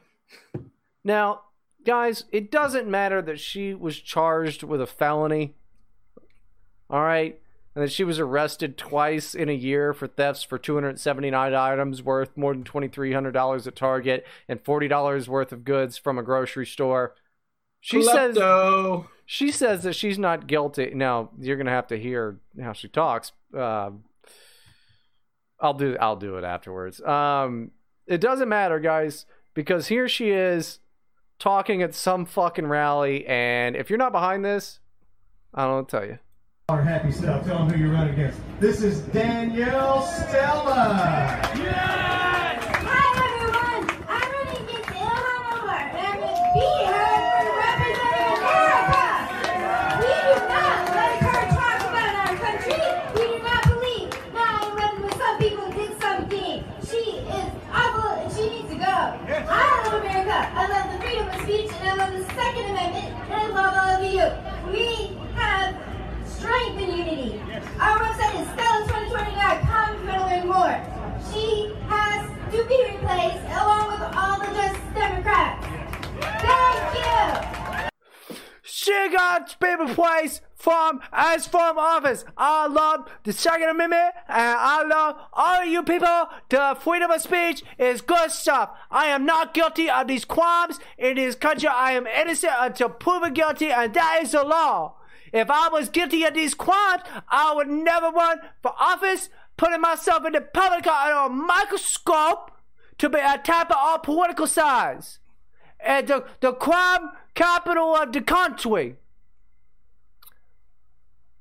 [1.04, 1.42] Now,
[1.84, 5.56] guys, it doesn't matter that she was charged with a felony.
[6.90, 7.40] All right,
[7.76, 12.38] and that she was arrested twice in a year for thefts for 279 items worth
[12.38, 17.16] more than $2,300 at Target and $40 worth of goods from a grocery store.
[17.82, 18.38] She says
[19.26, 20.92] she says that she's not guilty.
[20.94, 23.34] Now you're gonna have to hear how she talks.
[23.54, 24.06] Um,
[25.60, 27.02] I'll do I'll do it afterwards.
[27.02, 27.72] Um,
[28.08, 30.80] it doesn't matter, guys, because here she is
[31.40, 34.80] talking at some fucking rally, and if you're not behind this,
[35.54, 36.20] I don't tell you.
[36.70, 37.46] Our happy stuff.
[37.46, 38.40] Tell them who you're running against.
[38.62, 40.96] This is Danielle Stella.
[41.44, 42.56] Hi
[43.20, 43.84] everyone!
[44.08, 49.28] I'm running against Ilhan Omar, and I'm going to beat her for representing America!
[50.00, 52.80] We do not like her talk about our country.
[53.12, 56.64] We do not believe now when some people who did something.
[56.88, 58.96] She is awful and she needs to go.
[59.52, 60.32] I love America.
[60.32, 63.76] I love the freedom of speech and I love the Second Amendment and I love
[63.76, 64.32] all of you.
[64.72, 65.76] We have
[66.44, 67.42] strength and unity.
[67.80, 70.76] Our website is stella2020.com if you to learn more.
[71.32, 75.66] She has to be replaced along with all the just Democrats.
[76.44, 78.36] Thank you.
[78.62, 82.26] She got people place from as from office.
[82.38, 86.28] I love the Second Amendment and I love all you people.
[86.50, 88.72] The freedom of speech is good stuff.
[88.92, 91.70] I am not guilty of these crimes in this country.
[91.70, 94.96] I am innocent until proven guilty, and that is the law.
[95.34, 100.26] If I was guilty of these crimes, I would never run for office, putting myself
[100.26, 102.52] in the public eye on a microscope
[103.00, 105.20] to be attacked by all political sides
[105.80, 108.96] and the, the crime capital of the country.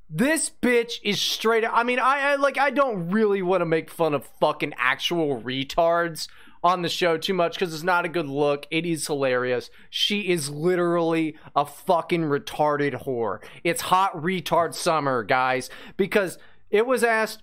[0.08, 1.64] This bitch is straight.
[1.64, 1.72] up.
[1.74, 2.58] I mean, I, I like.
[2.58, 6.28] I don't really want to make fun of fucking actual retards
[6.62, 8.66] on the show too much because it's not a good look.
[8.70, 9.70] It is hilarious.
[9.90, 13.40] She is literally a fucking retarded whore.
[13.64, 15.70] It's hot retard summer, guys.
[15.97, 16.39] Because
[16.70, 17.43] it was asked,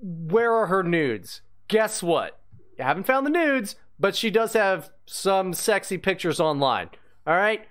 [0.00, 1.42] where are her nudes?
[1.68, 2.40] Guess what?
[2.78, 6.90] You haven't found the nudes, but she does have some sexy pictures online.
[7.26, 7.66] All right.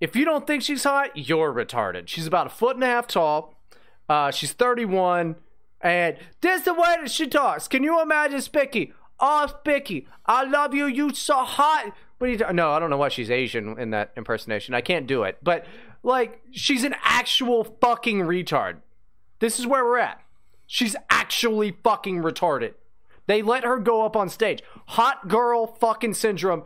[0.00, 2.08] If you don't think she's hot, you're retarded.
[2.08, 3.60] She's about a foot and a half tall.
[4.08, 5.36] Uh, she's 31.
[5.80, 7.68] And this is the way that she talks.
[7.68, 8.92] Can you imagine Spicky?
[9.24, 10.86] Oh, Spicky, I love you.
[10.86, 11.92] You so hot.
[12.18, 14.74] What are you ta- no, I don't know why she's Asian in that impersonation.
[14.74, 15.38] I can't do it.
[15.42, 15.64] But,
[16.02, 18.78] like, she's an actual fucking retard.
[19.38, 20.20] This is where we're at.
[20.66, 22.74] She's actually fucking retarded.
[23.28, 24.60] They let her go up on stage.
[24.88, 26.64] Hot girl fucking syndrome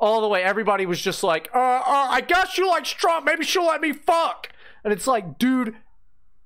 [0.00, 0.42] all the way.
[0.42, 3.26] Everybody was just like, uh, uh, I guess she likes Trump.
[3.26, 4.48] Maybe she'll let me fuck.
[4.82, 5.76] And it's like, dude,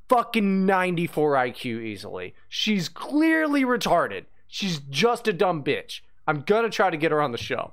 [0.09, 2.35] fucking 94 IQ easily.
[2.49, 4.25] She's clearly retarded.
[4.53, 6.01] She's just a dumb bitch.
[6.27, 7.73] I'm gonna try to get her on the show.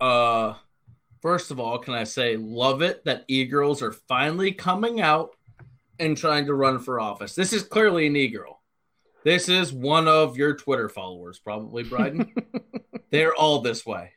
[0.00, 0.54] Uh,
[1.20, 5.36] first of all, can I say love it that e-girls are finally coming out
[5.98, 7.34] and trying to run for office.
[7.34, 8.62] This is clearly an e-girl.
[9.22, 12.32] This is one of your Twitter followers, probably, Bryden.
[13.10, 14.12] They're all this way.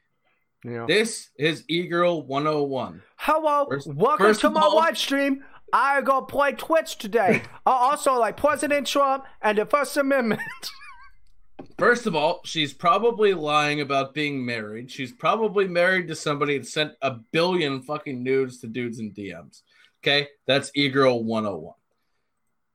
[0.63, 0.87] You know?
[0.87, 3.01] This is e-girl 101.
[3.17, 5.43] Hello, First- welcome first to my all- live stream.
[5.73, 7.41] I go play Twitch today.
[7.65, 10.41] I also like President Trump and the First Amendment.
[11.79, 14.91] First of all, she's probably lying about being married.
[14.91, 19.63] She's probably married to somebody that sent a billion fucking nudes to dudes in DMs.
[20.03, 21.73] Okay, that's e girl 101.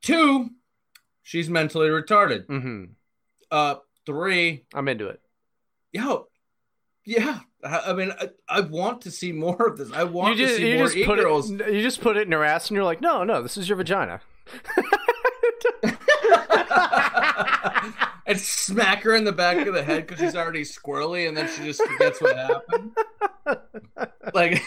[0.03, 0.51] Two,
[1.23, 2.47] she's mentally retarded.
[2.47, 2.85] mm-hmm.
[3.51, 5.21] Uh, three, I'm into it.
[5.93, 6.27] yo,
[7.05, 7.41] yeah.
[7.65, 9.91] I, I mean, I, I want to see more of this.
[9.93, 11.51] I want You to see more just e-girls.
[11.51, 11.73] it.
[11.73, 13.77] You just put it in her ass, and you're like, no, no, this is your
[13.77, 14.21] vagina.
[18.27, 21.49] and smack her in the back of the head because she's already squirrely, and then
[21.49, 22.93] she just forgets what happened.
[24.35, 24.63] Like,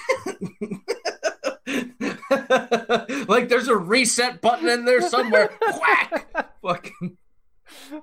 [3.30, 5.52] like there's a reset button in there somewhere.
[5.80, 6.28] Whack!
[6.62, 7.18] Fucking.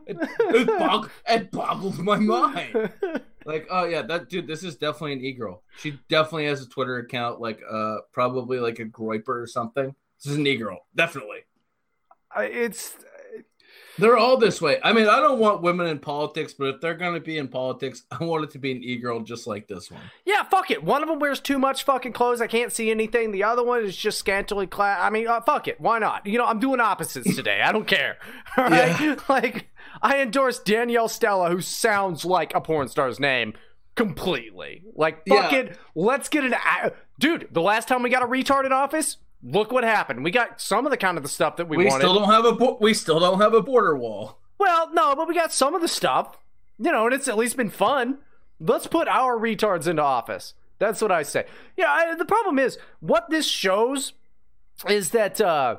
[0.06, 2.90] It, it, it boggles my mind.
[3.44, 4.46] Like, oh yeah, that dude.
[4.46, 5.62] This is definitely an e-girl.
[5.78, 9.94] She definitely has a Twitter account, like uh, probably like a Groyper or something.
[10.22, 11.38] This is an e-girl, definitely.
[12.30, 12.94] I- it's
[13.98, 14.78] They're all this way.
[14.82, 17.48] I mean, I don't want women in politics, but if they're going to be in
[17.48, 20.00] politics, I want it to be an e-girl just like this one.
[20.24, 20.82] Yeah, fuck it.
[20.84, 22.40] One of them wears too much fucking clothes.
[22.40, 23.32] I can't see anything.
[23.32, 25.00] The other one is just scantily clad.
[25.00, 25.80] I mean, uh, fuck it.
[25.80, 26.26] Why not?
[26.26, 27.60] You know, I'm doing opposites today.
[27.60, 28.18] I don't care.
[28.56, 29.18] All right?
[29.28, 29.68] Like,
[30.00, 33.54] I endorse Danielle Stella, who sounds like a porn star's name
[33.96, 34.84] completely.
[34.94, 35.58] Like, fuck Yeah.
[35.58, 35.78] it.
[35.94, 36.54] Let's get an.
[36.54, 40.24] a- Dude, the last time we got a retard in office, look what happened.
[40.24, 42.00] We got some of the kind of the stuff that we, We, wanted.
[42.02, 44.38] still don't have a bo- we still don't have a border wall.
[44.58, 46.36] Well, no, but we got some of the stuff,
[46.78, 48.18] you know, and it's at least been fun.
[48.60, 50.54] Let's put our retards into office.
[50.80, 51.46] That's what I say.
[51.76, 54.12] Yeah, I, the problem is what this shows
[54.88, 55.76] is that, uh,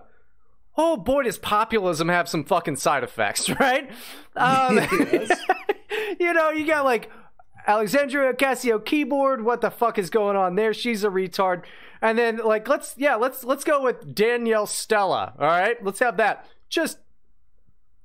[0.77, 3.89] oh boy, does populism have some fucking side effects, right?
[4.35, 4.77] Um,
[6.19, 7.09] you know, you got like
[7.67, 9.43] Alexandria Ocasio keyboard.
[9.43, 10.73] What the fuck is going on there?
[10.73, 11.63] She's a retard.
[12.01, 15.33] And then like let's yeah let's let's go with Danielle Stella.
[15.37, 16.45] All right, let's have that.
[16.69, 16.99] Just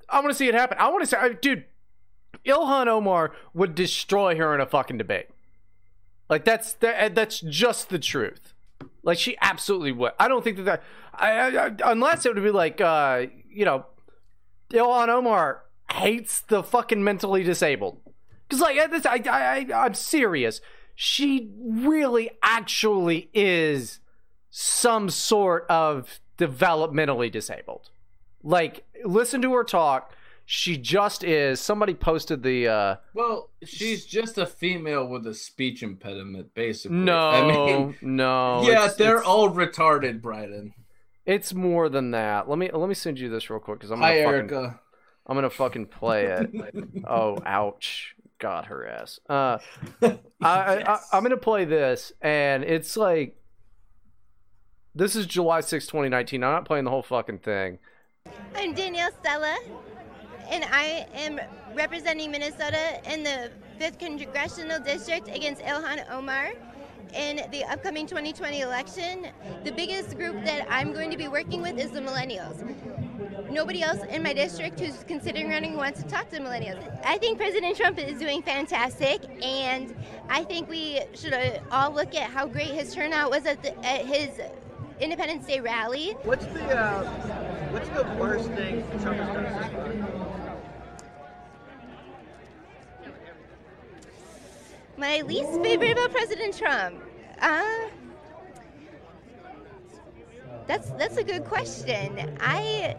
[0.09, 0.79] I want to see it happen.
[0.79, 1.65] I want to say, dude,
[2.45, 5.27] Ilhan Omar would destroy her in a fucking debate.
[6.29, 8.53] Like that's that, that's just the truth.
[9.03, 10.13] Like she absolutely would.
[10.19, 10.83] I don't think that that
[11.15, 13.87] I, I, I- unless it would be like uh you know
[14.71, 15.63] Ilhan Omar
[15.93, 18.01] hates the fucking mentally disabled.
[18.51, 20.61] Cause like this- I, I, I I'm serious.
[20.95, 24.01] She really actually is
[24.51, 27.91] some sort of developmentally disabled.
[28.43, 30.13] Like listen to her talk.
[30.47, 31.59] She just is.
[31.59, 36.99] Somebody posted the uh Well, she's just a female with a speech impediment, basically.
[36.99, 38.63] no, I mean, no.
[38.65, 40.75] yeah, it's- they're it's- all retarded, Bryden.
[41.27, 42.51] It's more than that.
[42.51, 44.81] Let me let me send you this real quick because I'm gonna Hi, fucking, Erica.
[45.27, 46.51] I'm gonna fucking play it.
[47.09, 48.14] oh, ouch!
[48.45, 49.21] Got her ass.
[49.27, 49.57] Uh,
[50.03, 53.39] I, I, I I'm gonna play this, and it's like
[54.95, 56.45] this is July 6, 2019.
[56.45, 57.79] I'm not playing the whole fucking thing.
[58.55, 59.57] I'm Danielle Stella,
[60.51, 61.41] and I am
[61.75, 63.51] representing Minnesota in the
[63.81, 66.53] 5th Congressional District against Ilhan Omar
[67.15, 69.29] in the upcoming 2020 election.
[69.65, 72.63] The biggest group that I'm going to be working with is the millennials.
[73.51, 76.83] Nobody else in my district who's considering running wants to talk to millennials.
[77.05, 79.95] I think President Trump is doing fantastic, and
[80.29, 81.35] I think we should
[81.71, 84.41] all look at how great his turnout was at, the, at his
[85.01, 86.17] Independence Day rally.
[86.23, 87.05] What's the uh,
[87.71, 90.25] what's the worst thing Trump has done so far?
[94.97, 97.03] My least favorite about President Trump.
[97.41, 97.65] Uh,
[100.67, 102.37] that's that's a good question.
[102.41, 102.97] I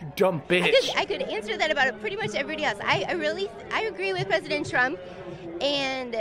[0.00, 0.72] You dumb I bitch.
[0.80, 2.78] could, I could answer that about pretty much everybody else.
[2.82, 4.98] I, I really I agree with President Trump,
[5.60, 6.16] and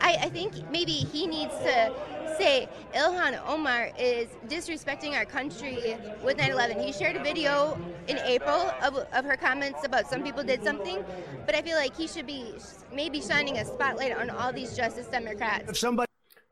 [0.00, 1.92] I, I think maybe he needs to
[2.40, 6.82] say Ilhan Omar is disrespecting our country with 9/11.
[6.82, 11.04] He shared a video in April of, of her comments about some people did something,
[11.46, 12.54] but I feel like he should be
[12.92, 15.84] maybe shining a spotlight on all these Justice Democrats.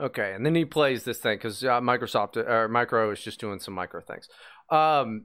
[0.00, 3.58] Okay, and then he plays this thing because uh, Microsoft or Micro is just doing
[3.58, 4.28] some micro things.
[4.70, 5.24] Um,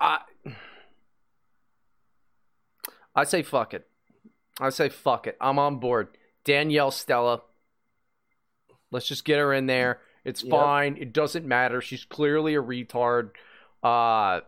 [0.00, 0.20] I
[3.14, 3.86] I say fuck it.
[4.60, 5.36] I say fuck it.
[5.40, 6.16] I'm on board.
[6.44, 7.42] Danielle Stella.
[8.92, 10.00] Let's just get her in there.
[10.24, 10.50] It's Yep.
[10.50, 10.96] fine.
[11.00, 11.80] It doesn't matter.
[11.80, 13.30] She's clearly a retard.
[13.82, 14.42] Uh,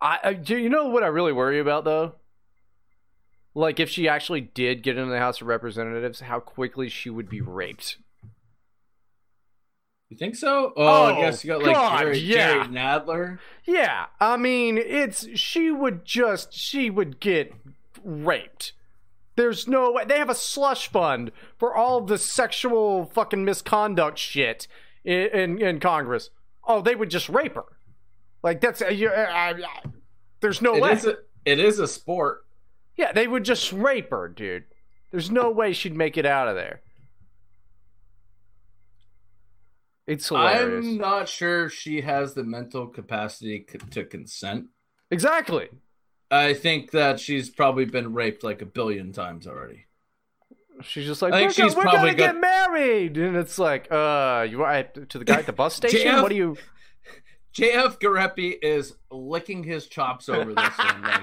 [0.00, 2.14] I, I do you know what I really worry about though?
[3.54, 7.28] Like if she actually did get into the House of Representatives, how quickly she would
[7.28, 7.96] be raped.
[10.10, 10.72] You think so?
[10.76, 12.52] Oh, I Oh, guess you got like God, Jerry, yeah.
[12.52, 13.38] Jerry Nadler.
[13.64, 17.52] Yeah, I mean, it's she would just she would get
[18.04, 18.72] raped.
[19.36, 24.66] There's no way they have a slush fund for all the sexual fucking misconduct shit.
[25.04, 26.30] in in, in Congress,
[26.66, 27.64] oh, they would just rape her.
[28.42, 29.82] Like that's uh, you, uh, I, I,
[30.40, 30.92] there's no It way.
[30.92, 32.44] is a, it is a sport.
[32.96, 34.64] yeah, they would just rape her, dude.
[35.10, 36.80] There's no way she'd make it out of there.
[40.06, 40.86] It's hilarious.
[40.86, 44.66] I'm not sure she has the mental capacity c- to consent.
[45.10, 45.68] Exactly.
[46.30, 49.86] I think that she's probably been raped like a billion times already.
[50.82, 53.90] She's just like, I we're, think she's we're probably gonna get married, and it's like,
[53.90, 56.00] uh, you want to the guy at the bus station?
[56.00, 56.56] JF what do you?
[57.54, 61.02] JF Gariépy is licking his chops over this one.
[61.02, 61.22] Like,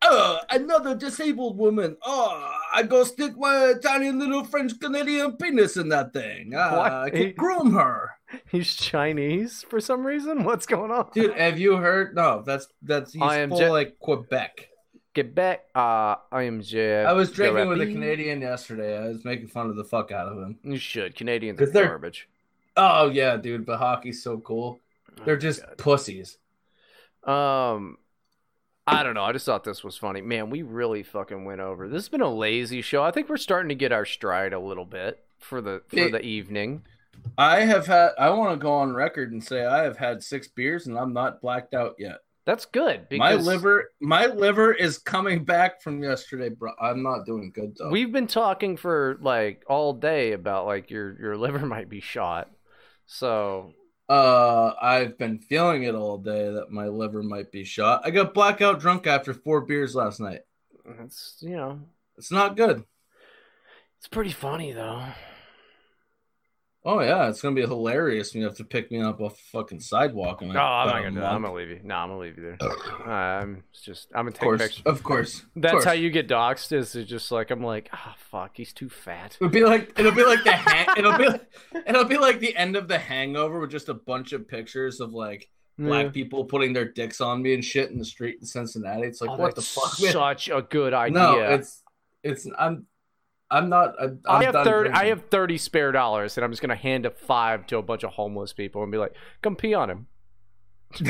[0.00, 1.98] oh, another disabled woman.
[2.02, 6.52] Oh, I go stick my tiny little French Canadian penis in that thing.
[6.52, 6.92] What?
[6.92, 8.12] I can groom her.
[8.50, 10.44] He's Chinese for some reason.
[10.44, 11.10] What's going on?
[11.14, 12.14] Dude, have you heard?
[12.14, 14.68] No, that's that's he's I am full Je- like Quebec.
[15.14, 15.64] Quebec.
[15.74, 17.06] Uh, I am Jeff.
[17.06, 18.98] I was drinking with a Canadian yesterday.
[18.98, 20.58] I was making fun of the fuck out of him.
[20.64, 21.14] You should.
[21.14, 22.28] Canadians are they're- garbage.
[22.76, 24.80] Oh yeah, dude, but hockey's so cool.
[25.24, 26.38] They're just pussies.
[27.22, 27.98] Um,
[28.86, 29.22] I don't know.
[29.22, 30.20] I just thought this was funny.
[30.20, 31.88] Man, we really fucking went over.
[31.88, 33.02] This has been a lazy show.
[33.02, 36.12] I think we're starting to get our stride a little bit for the for It-
[36.12, 36.82] the evening.
[37.36, 38.10] I have had.
[38.18, 41.12] I want to go on record and say I have had six beers and I'm
[41.12, 42.18] not blacked out yet.
[42.46, 43.06] That's good.
[43.10, 46.72] my liver, my liver is coming back from yesterday, bro.
[46.78, 47.88] I'm not doing good though.
[47.90, 52.50] We've been talking for like all day about like your your liver might be shot.
[53.06, 53.72] So
[54.10, 58.02] uh, I've been feeling it all day that my liver might be shot.
[58.04, 60.40] I got blackout drunk after four beers last night.
[61.00, 61.80] it's you know
[62.18, 62.84] It's not good.
[63.98, 65.02] it's pretty funny though.
[66.86, 69.42] Oh yeah, it's gonna be hilarious when you have to pick me up off the
[69.58, 70.42] fucking sidewalk.
[70.42, 71.32] No, I'm not gonna do that.
[71.32, 71.80] I'm gonna leave you.
[71.82, 72.70] No, I'm gonna leave you there.
[73.10, 74.82] I'm just I'm gonna Of take course, pictures.
[74.84, 75.38] of course.
[75.40, 75.84] of That's course.
[75.84, 76.72] how you get doxxed.
[76.72, 79.36] Is it just like I'm like, ah, fuck, he's too fat.
[79.40, 81.28] It'll be like it'll be like the hang- it'll be
[81.86, 85.14] it'll be like the end of the Hangover with just a bunch of pictures of
[85.14, 85.48] like
[85.78, 86.10] black Yeah.
[86.10, 89.06] people putting their dicks on me and shit in the street in Cincinnati.
[89.06, 90.00] It's like Oh, what the fuck?
[90.02, 90.12] man?
[90.12, 91.18] Such a good idea.
[91.18, 91.82] No, it's
[92.22, 92.86] it's I'm
[93.50, 93.94] I'm not.
[94.00, 94.90] I'm, I'm I have thirty.
[94.90, 98.02] I have thirty spare dollars, and I'm just gonna hand a five to a bunch
[98.02, 100.06] of homeless people and be like, "Come pee on him."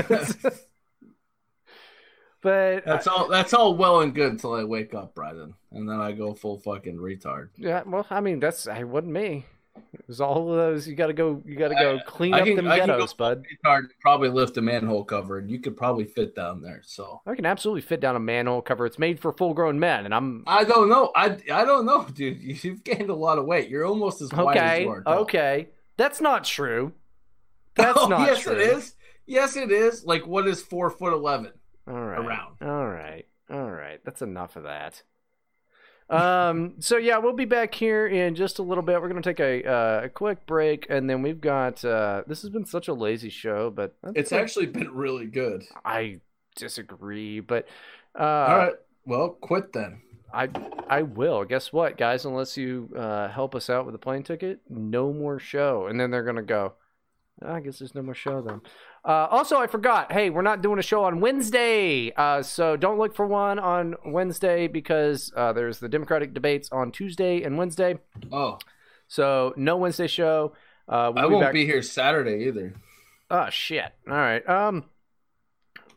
[2.43, 3.29] but That's all.
[3.29, 6.59] That's all well and good until I wake up, Bryden, and then I go full
[6.59, 7.51] fucking retard.
[7.57, 9.47] yeah, well, I mean, that's I wasn't me.
[9.77, 10.87] It was all of those.
[10.87, 11.43] You got to go.
[11.45, 13.45] You got to go clean I up can, them I can go bud.
[13.65, 16.83] and Probably lift a manhole cover, and you could probably fit down there.
[16.85, 18.87] So I can absolutely fit down a manhole cover.
[18.87, 21.11] It's made for full-grown men, and I'm I don't know.
[21.17, 22.43] I I don't know, dude.
[22.65, 23.69] You've gained a lot of weight.
[23.69, 24.83] You're almost as wide as okay.
[24.83, 25.03] you are.
[25.03, 25.19] tall.
[25.21, 26.93] Okay, that's not true.
[27.77, 28.53] That's oh, not yes, true.
[28.53, 28.95] it is.
[29.27, 30.05] Yes, it is.
[30.05, 31.51] Like what is four foot eleven?
[31.89, 32.21] All right.
[32.21, 32.57] around.
[32.63, 33.27] All right.
[33.51, 34.01] All right.
[34.05, 35.03] That's enough of that.
[36.11, 36.75] Um.
[36.81, 39.01] So yeah, we'll be back here in just a little bit.
[39.01, 41.85] We're gonna take a uh, a quick break, and then we've got.
[41.85, 45.65] Uh, this has been such a lazy show, but It's like- actually been really good.
[45.85, 46.21] I
[46.57, 47.67] disagree, but.
[48.19, 48.75] Uh, All right.
[49.07, 50.03] Well, quit then.
[50.33, 50.49] I
[50.89, 51.45] I will.
[51.45, 52.25] Guess what, guys?
[52.25, 55.87] Unless you uh, help us out with a plane ticket, no more show.
[55.87, 56.75] And then they're gonna go.
[57.43, 58.61] "Oh, I guess there's no more show then.
[59.05, 60.11] Uh, also, I forgot.
[60.13, 63.97] Hey, we're not doing a show on Wednesday, uh, so don't look for one on
[64.07, 67.99] Wednesday because uh, there's the Democratic debates on Tuesday and Wednesday.
[68.33, 68.59] Oh,
[69.07, 70.55] So no Wednesday show.
[70.89, 72.73] Uh, we'll I won't back- be here Saturday either.
[73.31, 73.91] Oh shit!
[74.09, 74.47] All right.
[74.49, 74.85] Um,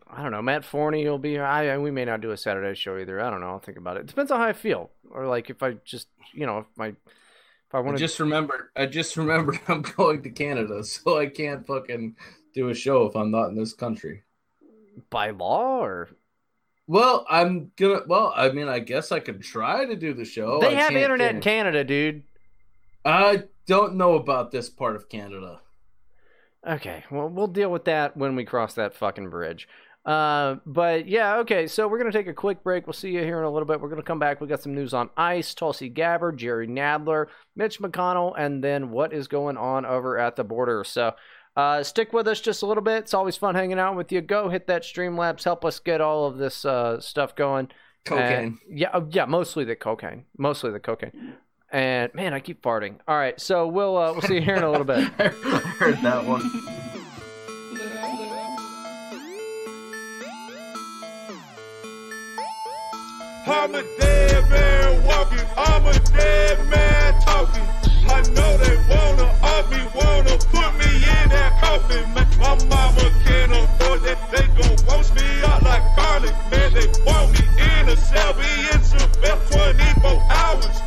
[0.09, 0.41] I don't know.
[0.41, 1.43] Matt Forney will be here.
[1.45, 3.19] I I- we may not do a Saturday show either.
[3.21, 3.47] I don't know.
[3.47, 4.01] I'll think about it.
[4.01, 6.87] It depends on how I feel, or like if I just you know if my
[6.87, 6.95] if
[7.73, 8.69] I want to just remembered.
[8.77, 12.15] I just remembered I'm going to Canada, so I can't fucking
[12.57, 14.23] do a show if I'm not in this country.
[15.09, 16.09] by law or
[16.87, 18.01] Well, I'm gonna.
[18.07, 20.59] Well, I mean, I guess I could try to do the show.
[20.59, 22.23] they I have internet in Canada, dude.
[23.05, 25.61] I don't know about this part of Canada.
[26.67, 29.69] Okay, well we'll deal with that when we cross that fucking bridge.
[30.03, 31.67] Uh, but yeah, okay.
[31.67, 32.87] So we're gonna take a quick break.
[32.87, 33.79] We'll see you here in a little bit.
[33.79, 34.41] We're gonna come back.
[34.41, 39.13] We got some news on Ice, Tulsi Gabbard, Jerry Nadler, Mitch McConnell, and then what
[39.13, 40.83] is going on over at the border.
[40.83, 41.13] So.
[41.57, 42.99] Uh, stick with us just a little bit.
[42.99, 44.21] It's always fun hanging out with you.
[44.21, 45.43] Go hit that Streamlabs.
[45.43, 47.69] Help us get all of this uh, stuff going.
[48.05, 48.45] Cocaine.
[48.45, 50.25] And- yeah, oh, yeah, mostly the cocaine.
[50.37, 51.33] Mostly the cocaine.
[51.71, 52.99] And man, I keep farting.
[53.07, 55.09] All right, so we'll uh, we'll see you here in a little bit.
[55.19, 56.43] I heard that one.
[63.49, 67.76] I'm a dead man walking, I'm a dead man talking.
[68.09, 72.27] I know they wanna off wanna put me in that coffin, man.
[72.39, 74.19] My mama can't afford that.
[74.31, 76.73] They gon' roast me out like garlic, man.
[76.73, 80.77] They want me in a cell, be in Seville 24 hours.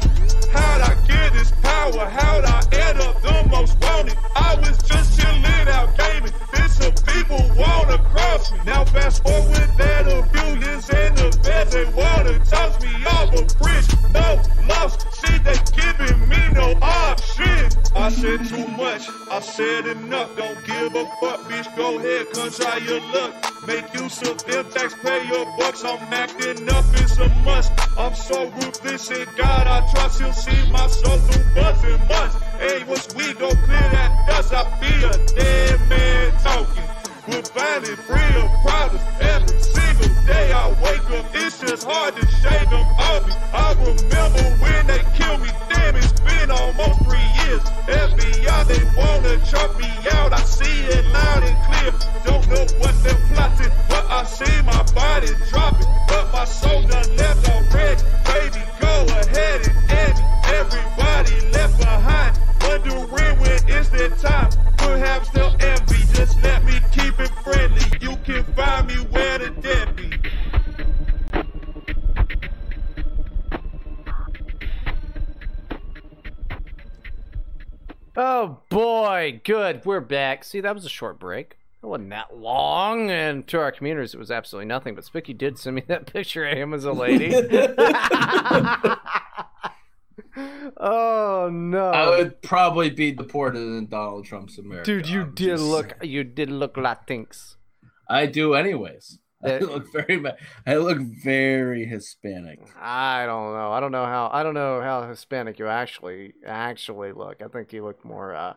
[0.53, 2.09] How'd I get this power?
[2.09, 4.17] How'd I end up the most wanted?
[4.35, 6.33] I was just chillin' out gaming.
[6.53, 8.59] Then some people wanna cross me.
[8.65, 10.51] Now fast forward that a few
[10.93, 13.89] and the feds they wanna toss me off a bridge.
[14.13, 17.69] No loss shit, they giving me no option.
[17.95, 20.37] I said too much, I said enough.
[20.37, 21.77] Don't give a fuck, bitch.
[21.77, 23.33] Go ahead, come try your luck.
[23.67, 25.85] Make use of them taxpayer bucks.
[25.85, 27.73] I'm acting up, it's a must.
[27.99, 32.37] I'm so ruthless and God, I trust He'll see my soul through much and months.
[32.59, 33.33] Hey, what's we?
[33.35, 34.53] Go clear that dust.
[34.55, 37.00] I be a dead man talking.
[37.29, 41.27] We're free of problems every single day I wake up.
[41.35, 43.35] It's just hard to shake them off me.
[43.53, 45.51] I remember when they killed me.
[45.69, 47.61] Damn, it's been almost three years.
[47.87, 50.33] FBI, they wanna chop me out.
[50.33, 51.93] I see it loud and clear.
[52.25, 55.87] Don't know what they're plotting, but I see my body dropping.
[56.09, 58.03] But my soul done left already.
[58.25, 60.25] Baby, go ahead and end it.
[60.57, 62.39] Everybody left behind.
[62.63, 64.51] Wondering when it's their time.
[64.79, 65.80] Perhaps they'll envy.
[66.21, 67.81] Just let me keep it friendly.
[67.99, 70.13] You can find me where the dead be.
[78.15, 79.87] Oh boy, good.
[79.87, 80.45] We're back.
[80.45, 81.57] See, that was a short break.
[81.83, 84.95] It wasn't that long, and to our commuters, it was absolutely nothing.
[84.95, 87.31] But Spicky did send me that picture of him as a lady.
[90.77, 94.85] oh no, I would probably be deported in Donald Trump's America.
[94.85, 97.57] dude, you did look, you did look Latinx.
[98.09, 99.19] I do, anyways.
[99.45, 100.23] I look very.
[100.67, 102.61] I look very Hispanic.
[102.79, 103.73] I don't know.
[103.73, 104.29] I don't know how.
[104.33, 107.41] I don't know how Hispanic you actually actually look.
[107.43, 108.55] I think you look more uh,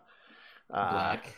[0.69, 1.35] uh Black.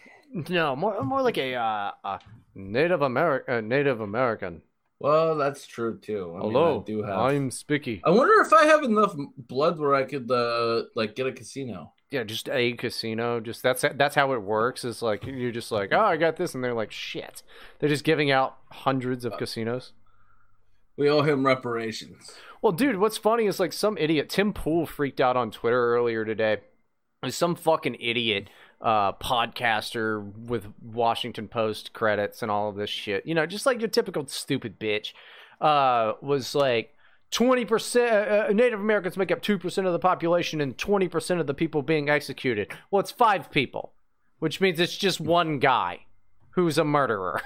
[0.49, 2.17] No, more more like a uh, uh
[2.55, 3.67] Native American.
[3.67, 4.61] Native American.
[4.99, 6.35] Well, that's true too.
[6.35, 7.17] I mean, Hello, I do have.
[7.19, 8.01] I'm Spicky.
[8.03, 11.93] I wonder if I have enough blood where I could, uh, like, get a casino.
[12.11, 13.39] Yeah, just a casino.
[13.41, 14.85] Just that's that's how it works.
[14.85, 17.43] Is like you're just like, oh, I got this, and they're like, shit.
[17.79, 19.91] They're just giving out hundreds of casinos.
[20.97, 22.31] We owe him reparations.
[22.61, 26.23] Well, dude, what's funny is like some idiot, Tim Pool, freaked out on Twitter earlier
[26.23, 26.59] today.
[27.27, 28.49] Some fucking idiot
[28.81, 33.25] uh, podcaster with Washington Post credits and all of this shit.
[33.25, 35.13] You know, just like your typical stupid bitch.
[35.61, 36.91] Uh, was like.
[37.31, 41.81] 20% uh, Native Americans make up 2% of the population and 20% of the people
[41.81, 42.71] being executed.
[42.91, 43.91] Well, it's five people,
[44.39, 46.05] which means it's just one guy
[46.51, 47.41] who's a murderer.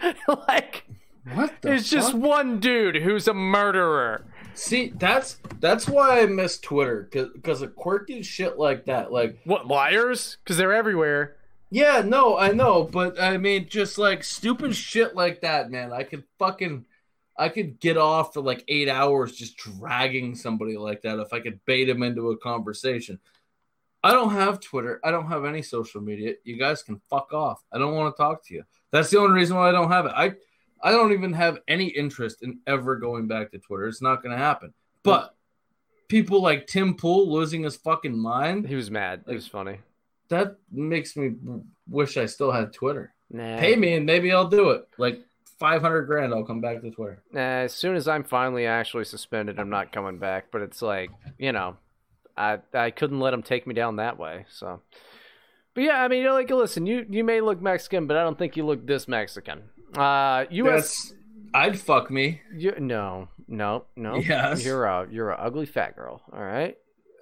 [0.28, 0.84] like,
[1.32, 4.24] What the it's just one dude who's a murderer.
[4.56, 9.12] See, that's that's why I miss Twitter because of quirky shit like that.
[9.12, 10.38] Like, What liars?
[10.42, 11.36] Because they're everywhere.
[11.70, 15.92] yeah, no, I know, but I mean, just like stupid shit like that, man.
[15.92, 16.86] I could fucking,
[17.36, 21.40] I could get off for like eight hours just dragging somebody like that if I
[21.40, 23.18] could bait him into a conversation.
[24.02, 25.00] I don't have Twitter.
[25.04, 26.34] I don't have any social media.
[26.44, 27.62] You guys can fuck off.
[27.72, 28.62] I don't want to talk to you.
[28.92, 30.12] That's the only reason why I don't have it.
[30.14, 30.34] I
[30.86, 33.88] I don't even have any interest in ever going back to Twitter.
[33.88, 34.72] It's not going to happen.
[35.02, 35.34] But
[36.06, 39.24] people like Tim Pool losing his fucking mind, He was mad.
[39.26, 39.78] It was funny.
[40.28, 41.34] that makes me
[41.88, 43.12] wish I still had Twitter.
[43.30, 43.58] Nah.
[43.58, 44.86] Pay me and maybe I'll do it.
[44.96, 45.20] Like
[45.58, 47.20] 500 grand, I'll come back to Twitter.
[47.32, 50.52] Nah, as soon as I'm finally actually suspended, I'm not coming back.
[50.52, 51.76] But it's like, you know,
[52.36, 54.46] I I couldn't let him take me down that way.
[54.50, 54.82] So,
[55.74, 58.38] but yeah, I mean, you're like, listen, you you may look Mexican, but I don't
[58.38, 59.62] think you look this Mexican.
[59.94, 61.12] Uh, U.S.
[61.12, 61.14] That's,
[61.54, 62.40] I'd fuck me.
[62.54, 64.16] You, no, no, no.
[64.16, 64.64] Yes.
[64.64, 66.22] You're a you're a ugly fat girl.
[66.32, 66.76] All right.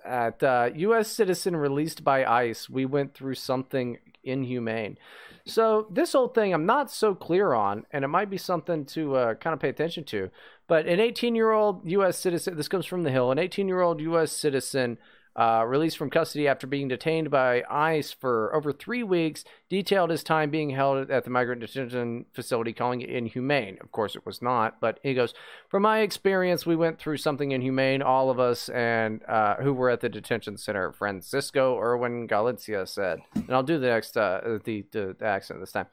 [0.05, 1.09] At uh, U.S.
[1.09, 4.99] citizen released by ICE, we went through something inhumane.
[5.47, 9.17] So this whole thing, I'm not so clear on, and it might be something to
[9.17, 10.31] uh, kind of pay attention to.
[10.67, 12.19] But an 18 year old U.S.
[12.19, 14.33] citizen, this comes from the Hill, an 18 year old U.S.
[14.33, 14.99] citizen
[15.37, 20.23] uh, released from custody after being detained by ICE for over three weeks, detailed his
[20.23, 23.77] time being held at the migrant detention facility, calling it inhumane.
[23.81, 25.35] Of course, it was not, but he goes,
[25.69, 29.91] From my experience, we went through something inhumane, all of us, and uh, who were
[29.91, 30.93] at the detention center.
[30.93, 35.73] Francisco Erwin Galicia said, and I'll do the next uh, the, the the accent this
[35.73, 35.87] time.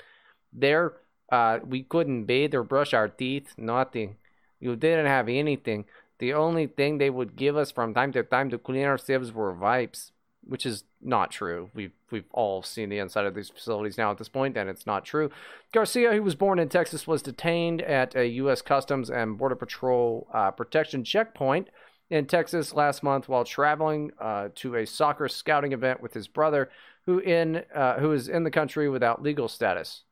[0.53, 0.93] There,
[1.31, 4.17] uh, we couldn't bathe or brush our teeth, nothing.
[4.59, 5.85] You didn't have anything.
[6.21, 9.51] The only thing they would give us from time to time to clean ourselves were
[9.53, 10.11] vipes,
[10.43, 11.71] which is not true.
[11.73, 14.85] We've we've all seen the inside of these facilities now at this point, and it's
[14.85, 15.31] not true.
[15.73, 18.61] Garcia, who was born in Texas, was detained at a U.S.
[18.61, 21.69] Customs and Border Patrol uh, protection checkpoint
[22.11, 26.69] in Texas last month while traveling uh, to a soccer scouting event with his brother,
[27.07, 30.03] who in uh, who is in the country without legal status.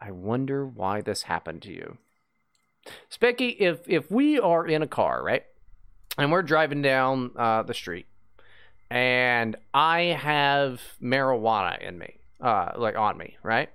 [0.00, 1.98] I wonder why this happened to you.
[3.10, 5.44] Specky, if if we are in a car, right,
[6.18, 8.06] and we're driving down uh, the street,
[8.90, 13.70] and I have marijuana in me, uh, like on me, right?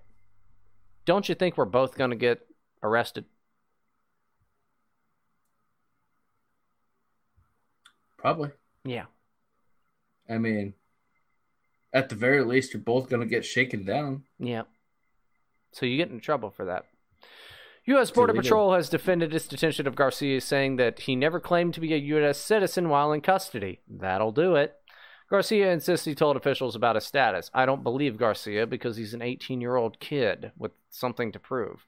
[1.05, 2.45] Don't you think we're both going to get
[2.83, 3.25] arrested?
[8.17, 8.49] Probably.
[8.83, 9.05] Yeah.
[10.29, 10.73] I mean,
[11.93, 14.23] At the very least, you're both going to get shaken down.
[14.39, 14.63] Yeah.
[15.71, 16.85] So you get in trouble for that.
[17.87, 18.11] U.S.
[18.11, 18.33] Border.
[18.33, 21.97] Patrol has defended its detention of Garcia, saying that he never claimed to be a
[21.97, 22.37] U.S.
[22.37, 23.79] citizen while in custody.
[23.89, 24.75] That'll do it.
[25.29, 27.49] Garcia insists he told officials about his status.
[27.53, 31.85] I don't believe Garcia because he's an 18 year old kid with something to prove.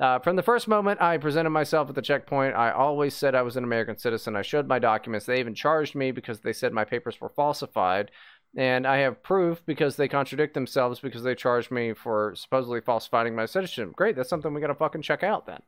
[0.00, 3.42] Uh, from the first moment I presented myself at the checkpoint, I always said I
[3.42, 4.36] was an American citizen.
[4.36, 5.26] I showed my documents.
[5.26, 8.10] They even charged me because they said my papers were falsified.
[8.56, 13.34] And I have proof because they contradict themselves because they charged me for supposedly falsifying
[13.34, 13.96] my citizenship.
[13.96, 15.62] Great, that's something we got to fucking check out then.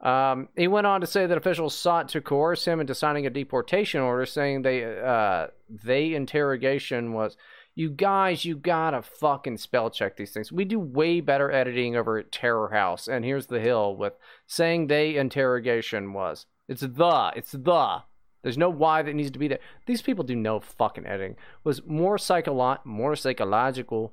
[0.00, 3.30] Um, he went on to say that officials sought to coerce him into signing a
[3.30, 7.36] deportation order, saying they uh, they interrogation was.
[7.78, 10.50] You guys, you gotta fucking spell check these things.
[10.50, 14.14] We do way better editing over at Terror House, and here's the hill with
[14.46, 16.46] saying they interrogation was.
[16.68, 17.32] It's the.
[17.36, 18.02] It's the.
[18.42, 19.58] There's no why that needs to be there.
[19.86, 21.32] These people do no fucking editing.
[21.32, 24.12] It Was more psycholo- more psychological.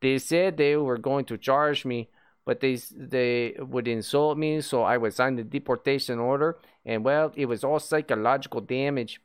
[0.00, 2.08] They said they were going to charge me,
[2.44, 6.58] but they they would insult me, so I would sign the deportation order.
[6.86, 9.20] And well, it was all psychological damage.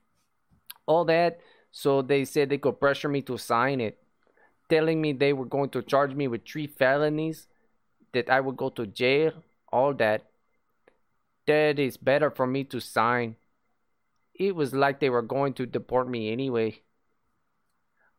[0.85, 1.39] All that.
[1.71, 3.97] So they said they could pressure me to sign it,
[4.69, 7.47] telling me they were going to charge me with three felonies,
[8.13, 9.31] that I would go to jail.
[9.71, 10.25] All that.
[11.45, 13.35] That is better for me to sign.
[14.35, 16.81] It was like they were going to deport me anyway.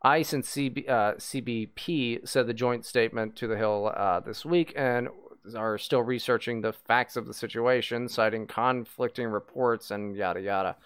[0.03, 4.73] ICE and CB, uh, CBP said the joint statement to the Hill uh, this week
[4.77, 5.09] and
[5.57, 10.77] are still researching the facts of the situation, citing conflicting reports and yada yada.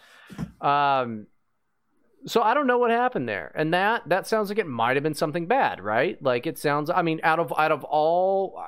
[0.61, 1.27] Um,
[2.27, 5.03] so I don't know what happened there, and that that sounds like it might have
[5.03, 6.21] been something bad, right?
[6.23, 6.91] Like it sounds.
[6.91, 8.61] I mean, out of out of all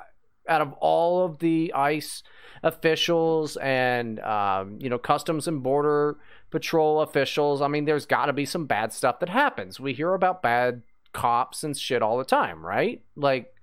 [0.47, 2.23] out of all of the ICE
[2.63, 6.17] officials and um, you know customs and border
[6.51, 9.79] patrol officials, I mean, there's got to be some bad stuff that happens.
[9.79, 10.83] We hear about bad
[11.13, 13.01] cops and shit all the time, right?
[13.15, 13.53] Like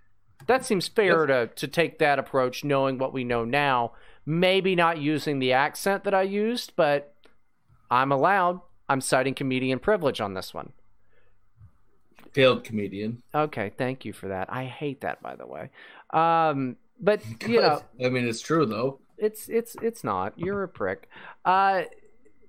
[0.46, 3.92] that seems fair to to take that approach, knowing what we know now.
[4.26, 7.14] Maybe not using the accent that I used, but
[7.90, 8.60] I'm allowed.
[8.88, 10.72] I'm citing comedian privilege on this one.
[12.32, 13.22] Failed comedian.
[13.34, 14.52] Okay, thank you for that.
[14.52, 15.70] I hate that, by the way.
[16.10, 19.00] Um, but you know, I mean, it's true though.
[19.16, 20.38] it's it's it's not.
[20.38, 21.08] You're a prick.
[21.44, 21.82] Uh,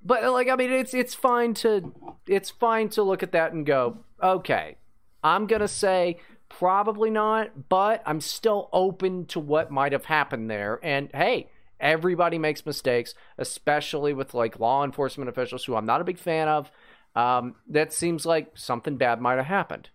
[0.10, 1.94] but like, I mean, it's it's fine to
[2.27, 4.77] it's fine to look at that and go, okay,
[5.23, 6.18] I'm gonna say
[6.49, 10.80] probably not, but I'm still open to what might have happened there.
[10.81, 16.06] And hey, everybody makes mistakes, especially with like law enforcement officials who I'm not a
[16.06, 16.72] big fan of.
[17.15, 19.90] Um, that seems like something bad might have happened.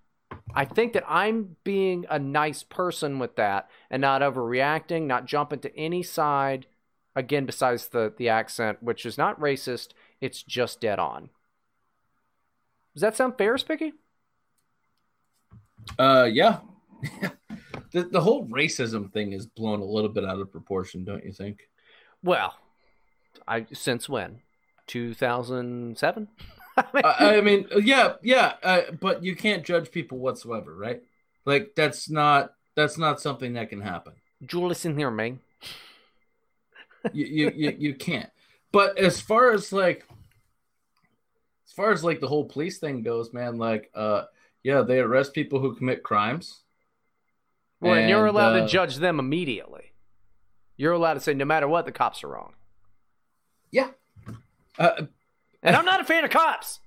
[0.54, 5.58] I think that I'm being a nice person with that and not overreacting, not jumping
[5.60, 6.66] to any side.
[7.16, 9.88] Again, besides the the accent, which is not racist,
[10.24, 11.28] it's just dead on.
[12.94, 13.92] Does that sound fair, Spicky?
[15.98, 16.60] Uh, yeah.
[17.92, 21.32] the the whole racism thing is blown a little bit out of proportion, don't you
[21.32, 21.68] think?
[22.22, 22.54] Well,
[23.46, 24.40] I since when?
[24.86, 26.28] 2007?
[26.76, 31.02] I, I mean, yeah, yeah, uh, but you can't judge people whatsoever, right?
[31.44, 34.14] Like that's not that's not something that can happen.
[34.50, 35.40] You listen here, man.
[37.12, 38.30] You you you, you can't.
[38.72, 40.04] But as far as like
[41.74, 44.22] as far as like the whole police thing goes, man, like uh
[44.62, 46.60] yeah, they arrest people who commit crimes.
[47.80, 49.92] Well, and, you're allowed uh, to judge them immediately.
[50.76, 52.52] You're allowed to say no matter what, the cops are wrong.
[53.72, 53.88] Yeah.
[54.78, 55.02] Uh,
[55.64, 56.78] And I'm not a fan of cops.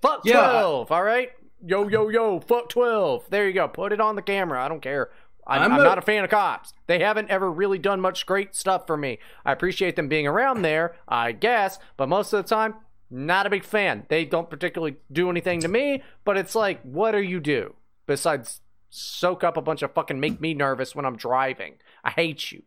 [0.00, 1.32] Fuck Yeah, I- 12, all right?
[1.66, 3.30] Yo, yo, yo, fuck 12.
[3.30, 3.66] There you go.
[3.66, 4.64] Put it on the camera.
[4.64, 5.10] I don't care.
[5.46, 6.72] I'm, I'm I'm, a- not a fan of cops.
[6.86, 9.18] They haven't ever really done much great stuff for me.
[9.44, 12.74] I appreciate them being around there, I guess, but most of the time,
[13.10, 14.06] not a big fan.
[14.08, 17.74] They don't particularly do anything to me, but it's like, what do you do
[18.06, 18.60] besides
[18.90, 21.74] soak up a bunch of fucking make me nervous when I'm driving?
[22.02, 22.62] I hate you.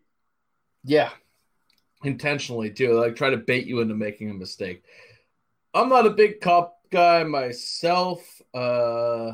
[0.83, 1.11] Yeah.
[2.03, 2.93] Intentionally too.
[2.93, 4.83] Like try to bait you into making a mistake.
[5.73, 8.21] I'm not a big cop guy myself.
[8.53, 9.33] Uh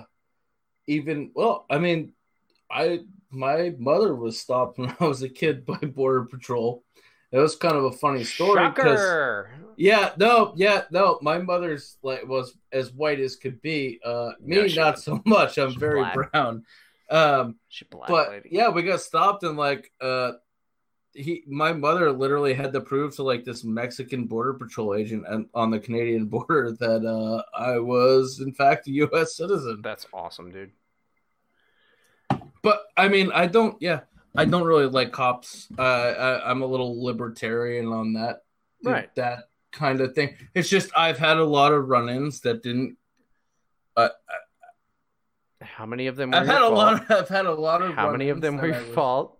[0.88, 2.14] even well, I mean,
[2.72, 3.02] I
[3.32, 6.84] my mother was stopped when I was a kid by Border Patrol.
[7.34, 9.50] It was kind of a funny story because Shocker.
[9.76, 11.18] yeah, no, yeah, no.
[11.22, 14.00] My mother's like was as white as could be.
[14.06, 15.58] Uh, me No, not was- so much.
[15.58, 16.32] I'm very black.
[16.32, 16.64] brown.
[17.10, 17.56] Um,
[18.08, 18.50] but lady.
[18.52, 20.34] yeah, we got stopped and like uh,
[21.14, 25.48] he, my mother literally had to prove to like this Mexican border patrol agent and
[25.54, 29.36] on the Canadian border that uh, I was in fact a U.S.
[29.36, 29.82] citizen.
[29.84, 30.72] That's awesome, dude.
[32.62, 33.80] But I mean, I don't.
[33.82, 34.02] Yeah,
[34.36, 35.68] I don't really like cops.
[35.78, 38.42] Uh, I, I'm a little libertarian on that.
[38.84, 39.14] Right.
[39.16, 40.36] That kind of thing.
[40.54, 42.98] It's just I've had a lot of run-ins that didn't.
[43.96, 44.10] Uh,
[45.62, 46.74] How many of them were I've had a fault?
[46.74, 46.94] lot.
[46.94, 47.94] Of, I've had a lot of.
[47.94, 49.38] How many of them were your fault?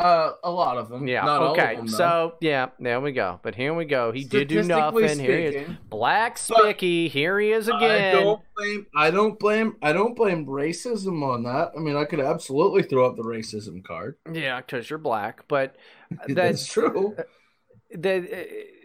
[0.00, 1.06] Uh, a lot of them.
[1.06, 1.24] Yeah.
[1.24, 1.76] Not okay.
[1.76, 3.38] them, so yeah, there we go.
[3.42, 4.12] But here we go.
[4.12, 5.18] He did do nothing.
[5.18, 5.70] Here he is.
[5.90, 7.08] Black Spicky.
[7.08, 8.16] Here he is again.
[8.16, 8.86] I don't blame.
[8.96, 9.76] I don't blame.
[9.82, 11.72] I don't blame racism on that.
[11.76, 14.16] I mean, I could absolutely throw up the racism card.
[14.32, 15.44] Yeah, because you're black.
[15.48, 15.76] But
[16.10, 17.14] That's that's true.
[17.90, 18.79] that.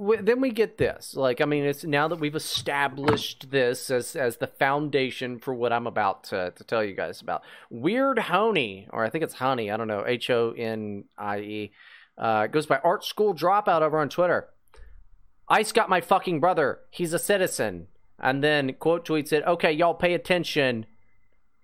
[0.00, 1.14] Then we get this.
[1.14, 5.72] Like, I mean, it's now that we've established this as as the foundation for what
[5.72, 7.42] I'm about to, to tell you guys about.
[7.68, 9.70] Weird Honey, or I think it's Honey.
[9.70, 10.04] I don't know.
[10.06, 11.72] H O N I E.
[12.16, 14.48] Uh, goes by Art School Dropout over on Twitter.
[15.48, 16.80] Ice got my fucking brother.
[16.90, 17.88] He's a citizen.
[18.18, 19.44] And then quote tweets it.
[19.46, 20.86] Okay, y'all pay attention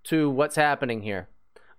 [0.04, 1.28] to what's happening here.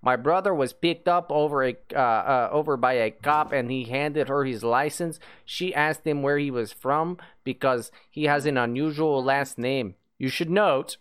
[0.01, 3.85] My brother was picked up over a uh, uh, over by a cop, and he
[3.85, 5.19] handed her his license.
[5.43, 9.95] She asked him where he was from because he has an unusual last name.
[10.17, 10.97] You should note,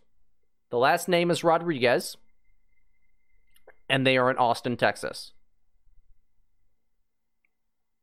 [0.70, 2.16] the last name is Rodriguez,
[3.88, 5.32] and they are in Austin, Texas,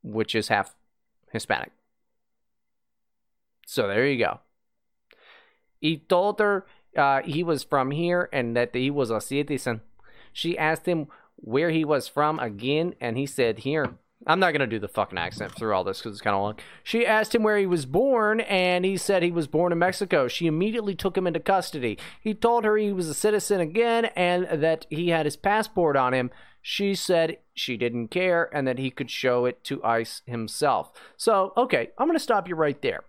[0.03, 0.75] which is half
[1.31, 1.71] Hispanic.
[3.65, 4.39] So there you go.
[5.79, 6.65] He told her
[6.95, 9.81] uh, he was from here and that he was a citizen.
[10.33, 13.95] She asked him where he was from again, and he said here.
[14.25, 16.55] I'm not gonna do the fucking accent through all this because it's kind of long.
[16.83, 20.27] She asked him where he was born, and he said he was born in Mexico.
[20.27, 21.97] She immediately took him into custody.
[22.21, 26.13] He told her he was a citizen again and that he had his passport on
[26.13, 26.31] him.
[26.61, 30.93] She said she didn't care and that he could show it to ICE himself.
[31.17, 33.03] So, okay, I'm gonna stop you right there.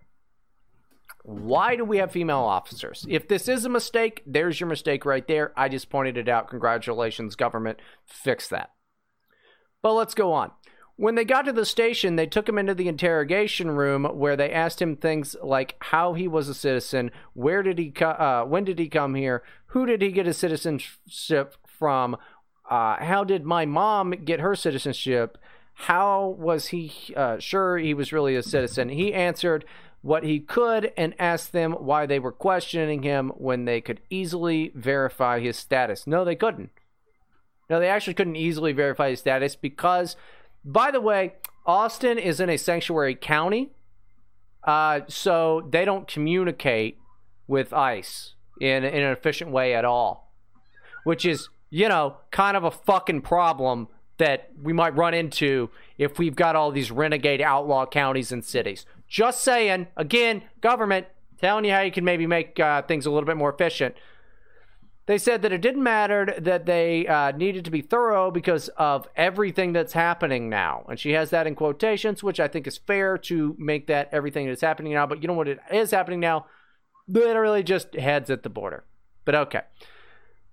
[1.25, 3.03] Why do we have female officers?
[3.09, 5.53] If this is a mistake, there's your mistake right there.
[5.57, 6.49] I just pointed it out.
[6.49, 7.79] Congratulations, government.
[8.05, 8.69] Fix that.
[9.81, 10.51] But let's go on.
[10.97, 14.51] When they got to the station, they took him into the interrogation room where they
[14.51, 18.63] asked him things like how he was a citizen, where did he co- uh, when
[18.63, 22.17] did he come here, who did he get his citizenship from,
[22.69, 25.39] uh, how did my mom get her citizenship,
[25.73, 28.89] how was he uh, sure he was really a citizen.
[28.89, 29.65] He answered
[30.05, 34.71] what he could and asked them why they were questioning him when they could easily
[34.75, 36.05] verify his status.
[36.05, 36.69] No, they couldn't.
[37.71, 40.15] No, they actually couldn't easily verify his status because,
[40.63, 41.33] by the way,
[41.65, 43.71] Austin is in a sanctuary county,
[44.63, 46.99] uh, so they don't communicate
[47.47, 50.31] with ICE in, in an efficient way at all,
[51.03, 53.87] which is, you know, kind of a fucking problem
[54.17, 58.85] that we might run into if we've got all these renegade outlaw counties and cities.
[59.07, 61.07] Just saying, again, government
[61.39, 63.95] telling you how you can maybe make uh, things a little bit more efficient.
[65.07, 69.07] They said that it didn't matter that they uh, needed to be thorough because of
[69.15, 70.83] everything that's happening now.
[70.89, 74.47] And she has that in quotations, which I think is fair to make that everything
[74.47, 75.05] that's happening now.
[75.05, 76.47] But you know what it is happening now?
[77.07, 78.83] Literally just heads at the border.
[79.25, 79.61] But okay.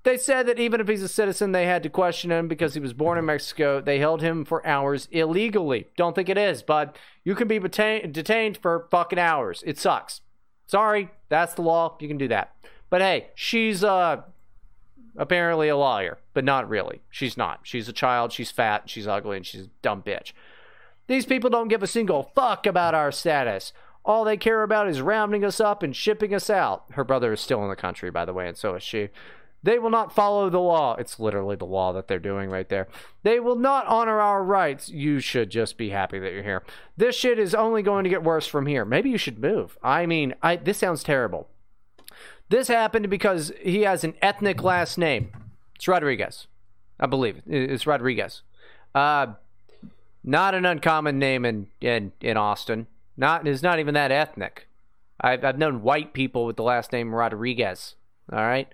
[0.05, 2.81] They said that even if he's a citizen, they had to question him because he
[2.81, 3.81] was born in Mexico.
[3.81, 5.87] They held him for hours illegally.
[5.97, 9.63] Don't think it is, but you can be detain- detained for fucking hours.
[9.65, 10.21] It sucks.
[10.67, 11.97] Sorry, that's the law.
[12.01, 12.57] You can do that.
[12.91, 14.23] But hey, she's uh
[15.17, 17.03] apparently a lawyer, but not really.
[17.11, 17.61] She's not.
[17.63, 18.33] She's a child.
[18.33, 18.89] She's fat.
[18.89, 20.33] She's ugly, and she's a dumb bitch.
[21.07, 23.73] These people don't give a single fuck about our status.
[24.05, 26.85] All they care about is rounding us up and shipping us out.
[26.93, 29.11] Her brother is still in the country, by the way, and so is she.
[29.63, 30.97] They will not follow the law.
[30.97, 32.89] It's literally the law that they're doing right there.
[33.23, 34.89] They will not honor our rights.
[34.89, 36.65] You should just be happy that you're here.
[36.97, 38.85] This shit is only going to get worse from here.
[38.85, 39.79] Maybe you should move.
[39.83, 41.49] I mean, I this sounds terrible.
[42.49, 45.33] This happened because he has an ethnic last name.
[45.77, 46.49] It's Rodriguez.
[46.99, 47.45] I believe it.
[47.47, 48.43] It's Rodriguez.
[48.95, 49.35] Uh,
[50.25, 52.89] not an uncommon name in, in, in Austin.
[53.17, 54.67] Not it's not even that ethnic.
[55.21, 57.95] I've I've known white people with the last name Rodriguez.
[58.33, 58.69] All right.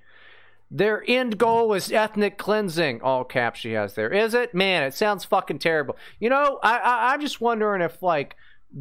[0.70, 3.01] Their end goal is ethnic cleansing.
[3.03, 4.11] All caps she has there.
[4.11, 4.55] Is it?
[4.55, 5.97] Man, it sounds fucking terrible.
[6.20, 8.36] You know, I, I I'm just wondering if like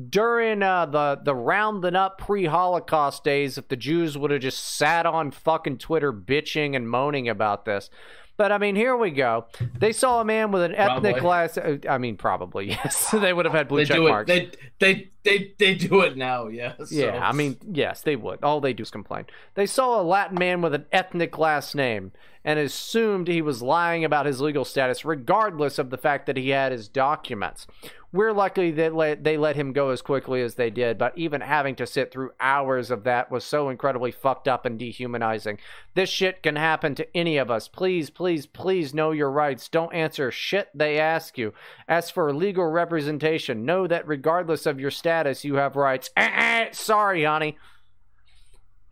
[0.09, 5.05] during uh, the the rounding up pre-Holocaust days, if the Jews would have just sat
[5.05, 7.89] on fucking Twitter bitching and moaning about this.
[8.35, 9.47] But I mean, here we go.
[9.79, 11.29] They saw a man with an ethnic Probably.
[11.29, 11.57] last.
[11.57, 13.09] uh, I mean, probably yes.
[13.11, 14.09] they would have had blue They check do it.
[14.09, 14.27] marks.
[14.27, 16.47] They they they they do it now.
[16.47, 16.91] Yes.
[16.97, 18.43] Yeah, I mean, yes, they would.
[18.43, 19.25] All they do is complain.
[19.55, 22.11] They saw a Latin man with an ethnic last name
[22.43, 26.49] and assumed he was lying about his legal status, regardless of the fact that he
[26.49, 27.67] had his documents.
[28.13, 31.41] We're lucky that let, they let him go as quickly as they did, but even
[31.41, 35.59] having to sit through hours of that was so incredibly fucked up and dehumanizing.
[35.93, 37.67] This shit can happen to any of us.
[37.67, 39.67] Please, please, please know your rights.
[39.67, 41.53] Don't answer shit they ask you.
[41.85, 46.09] As for legal representation, know that regardless of your status, you have rights.
[46.15, 47.57] Eh, eh, sorry, honey.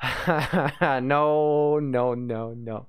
[0.27, 2.87] no, no, no, no.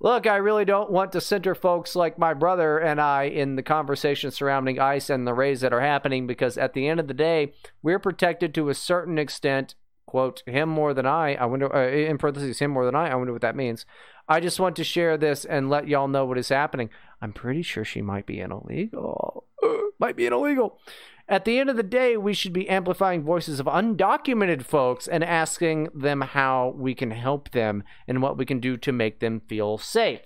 [0.00, 3.62] Look, I really don't want to center folks like my brother and I in the
[3.62, 7.14] conversation surrounding ICE and the raids that are happening because at the end of the
[7.14, 9.74] day, we're protected to a certain extent.
[10.06, 11.34] Quote, him more than I.
[11.34, 13.08] I wonder, uh, in parentheses, him more than I.
[13.08, 13.86] I wonder what that means.
[14.28, 16.90] I just want to share this and let y'all know what is happening.
[17.20, 19.46] I'm pretty sure she might be an illegal.
[19.98, 20.78] might be an illegal.
[21.26, 25.24] At the end of the day, we should be amplifying voices of undocumented folks and
[25.24, 29.40] asking them how we can help them and what we can do to make them
[29.48, 30.20] feel safe.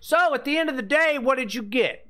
[0.00, 2.06] So, at the end of the day, what did you get?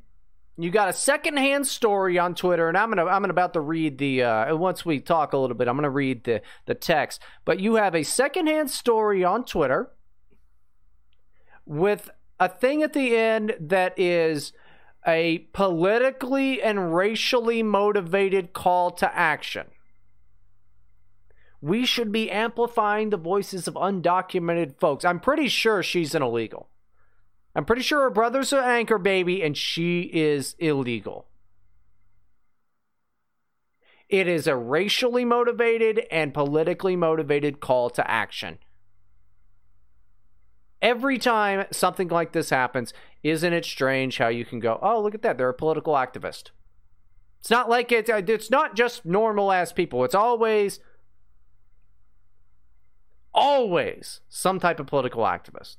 [0.60, 4.24] You got a secondhand story on Twitter, and I'm gonna I'm about to read the
[4.24, 7.22] uh, once we talk a little bit, I'm gonna read the the text.
[7.44, 9.92] But you have a secondhand story on Twitter
[11.64, 12.10] with
[12.40, 14.52] a thing at the end that is
[15.08, 19.66] a politically and racially motivated call to action.
[21.62, 25.06] We should be amplifying the voices of undocumented folks.
[25.06, 26.68] I'm pretty sure she's an illegal.
[27.56, 31.26] I'm pretty sure her brother's an anchor baby and she is illegal.
[34.08, 38.58] It is a racially motivated and politically motivated call to action.
[40.80, 42.92] Every time something like this happens,
[43.22, 46.50] isn't it strange how you can go, oh, look at that, they're a political activist?
[47.40, 50.04] It's not like it's, it's not just normal ass people.
[50.04, 50.80] It's always,
[53.34, 55.76] always some type of political activist.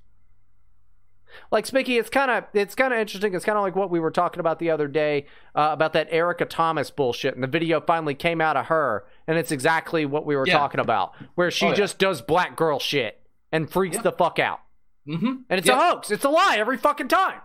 [1.52, 3.36] Like Spicky, it's kind of it's kind of interesting.
[3.36, 6.08] It's kind of like what we were talking about the other day uh, about that
[6.10, 10.26] Erica Thomas bullshit, and the video finally came out of her, and it's exactly what
[10.26, 10.58] we were Yeah.
[10.58, 11.76] talking about, where she Oh, yeah.
[11.76, 13.22] just does black girl shit
[13.52, 14.02] and freaks Yeah.
[14.04, 14.62] the fuck out,
[15.10, 15.26] Mm-hmm.
[15.50, 15.78] and it's Yep.
[15.78, 16.12] a hoax.
[16.12, 17.42] It's a lie every fucking time.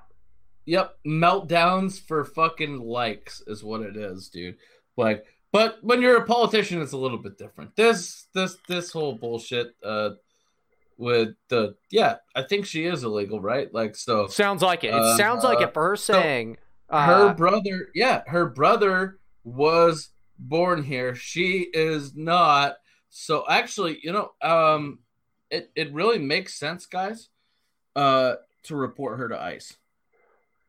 [0.67, 4.57] Yep, meltdowns for fucking likes is what it is, dude.
[4.97, 7.77] Like, but when you're a politician, it's a little bit different.
[7.77, 10.11] This, this, this whole bullshit, uh,
[10.97, 13.73] with the yeah, I think she is illegal, right?
[13.75, 14.89] Like, so Sounds like it.
[14.89, 16.57] It Uh, sounds like uh, it for her so saying
[16.89, 21.15] uh, her brother, yeah, her brother was born here.
[21.17, 22.77] She is not.
[23.11, 25.01] So actually, you know, um,
[25.51, 27.29] it it really makes sense, guys,
[27.97, 28.35] uh,
[28.65, 29.77] to report her to ICE.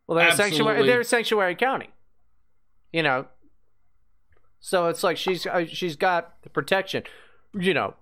[0.07, 0.85] Well, they're sanctuary.
[0.85, 1.89] They're sanctuary county.
[2.91, 3.25] You know,
[4.59, 7.03] so it's like she's uh, she's got the protection.
[7.53, 7.95] You know,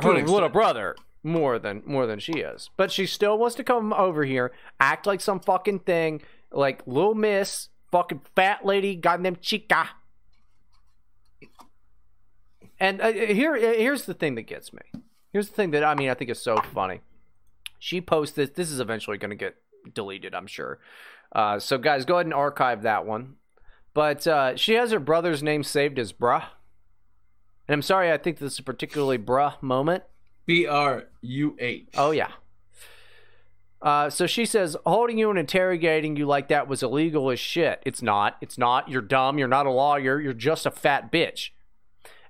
[0.00, 3.92] her little brother more than more than she is, but she still wants to come
[3.92, 9.90] over here, act like some fucking thing, like little Miss, fucking fat lady, goddamn chica.
[12.78, 14.82] And uh, here, here's the thing that gets me.
[15.32, 17.00] Here's the thing that I mean, I think is so funny.
[17.78, 18.48] She posted.
[18.48, 19.56] This This is eventually going to get
[19.92, 20.78] deleted, I'm sure.
[21.32, 23.34] Uh, so, guys, go ahead and archive that one.
[23.94, 26.44] But uh, she has her brother's name saved as Bruh.
[27.68, 30.04] And I'm sorry, I think this is a particularly Bruh moment.
[30.44, 31.88] B R U H.
[31.96, 32.32] Oh, yeah.
[33.82, 37.82] Uh, so she says, holding you and interrogating you like that was illegal as shit.
[37.84, 38.36] It's not.
[38.40, 38.88] It's not.
[38.88, 39.38] You're dumb.
[39.38, 40.20] You're not a lawyer.
[40.20, 41.50] You're just a fat bitch.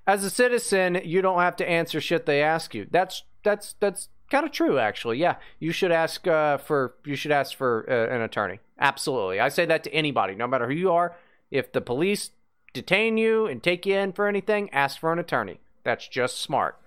[0.07, 2.87] As a citizen, you don't have to answer shit they ask you.
[2.91, 5.19] That's that's that's kind of true, actually.
[5.19, 8.61] Yeah, you should ask uh, for you should ask for uh, an attorney.
[8.79, 11.17] Absolutely, I say that to anybody, no matter who you are.
[11.51, 12.31] If the police
[12.73, 15.61] detain you and take you in for anything, ask for an attorney.
[15.85, 16.79] That's just smart.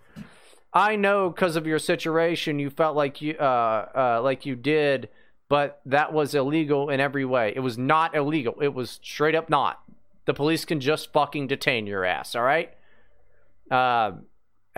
[0.73, 5.09] I know because of your situation, you felt like you uh, uh, like you did,
[5.47, 7.53] but that was illegal in every way.
[7.55, 8.55] It was not illegal.
[8.61, 9.81] It was straight up not.
[10.25, 12.35] The police can just fucking detain your ass.
[12.35, 12.71] All right.
[13.71, 14.25] Um,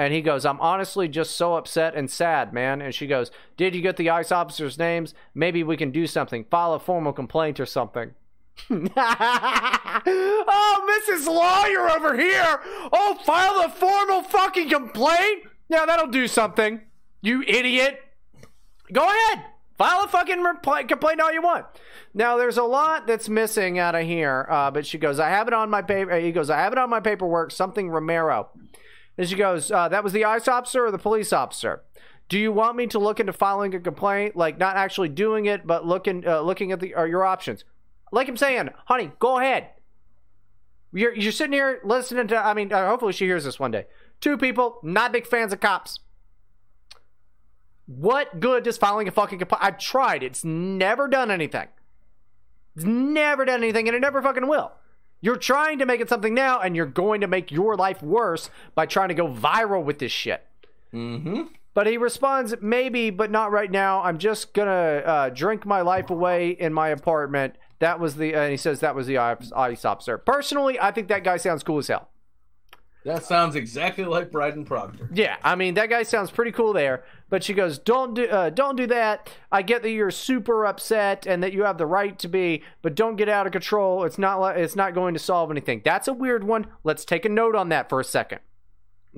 [0.01, 2.81] and he goes, I'm honestly just so upset and sad, man.
[2.81, 5.13] And she goes, Did you get the ICE officers' names?
[5.35, 6.43] Maybe we can do something.
[6.45, 8.15] File a formal complaint or something.
[8.71, 8.87] oh,
[11.07, 11.27] Mrs.
[11.27, 12.59] Lawyer over here.
[12.91, 15.43] Oh, file a formal fucking complaint?
[15.69, 16.81] Yeah, that'll do something.
[17.21, 17.99] You idiot.
[18.91, 19.45] Go ahead.
[19.77, 21.67] File a fucking repl- complaint all you want.
[22.15, 24.47] Now, there's a lot that's missing out of here.
[24.49, 26.19] Uh, but she goes, I have it on my paper.
[26.19, 27.51] He goes, I have it on my paperwork.
[27.51, 28.49] Something Romero.
[29.17, 31.83] And she goes, uh, that was the ICE officer or the police officer?
[32.29, 35.67] Do you want me to look into filing a complaint, like not actually doing it,
[35.67, 37.65] but looking uh, looking at the uh, your options?
[38.11, 39.67] Like I'm saying, honey, go ahead.
[40.93, 42.37] You're you're sitting here listening to.
[42.37, 43.85] I mean, uh, hopefully she hears this one day.
[44.21, 45.99] Two people, not big fans of cops.
[47.85, 49.63] What good does filing a fucking complaint?
[49.63, 50.23] I've tried.
[50.23, 51.67] It's never done anything.
[52.77, 54.71] It's never done anything, and it never fucking will.
[55.21, 58.49] You're trying to make it something now, and you're going to make your life worse
[58.75, 60.45] by trying to go viral with this shit.
[60.93, 61.43] Mm-hmm.
[61.73, 64.01] But he responds, maybe, but not right now.
[64.01, 64.71] I'm just gonna
[65.05, 67.55] uh, drink my life away in my apartment.
[67.79, 70.17] That was the, and he says that was the ice ice officer.
[70.17, 72.09] Personally, I think that guy sounds cool as hell.
[73.03, 75.09] That sounds exactly like Bryden Proctor.
[75.11, 77.03] Yeah, I mean that guy sounds pretty cool there.
[77.29, 79.29] But she goes, "Don't do, uh, don't do that.
[79.51, 82.93] I get that you're super upset and that you have the right to be, but
[82.93, 84.03] don't get out of control.
[84.03, 85.81] It's not, li- it's not going to solve anything.
[85.83, 86.67] That's a weird one.
[86.83, 88.39] Let's take a note on that for a second.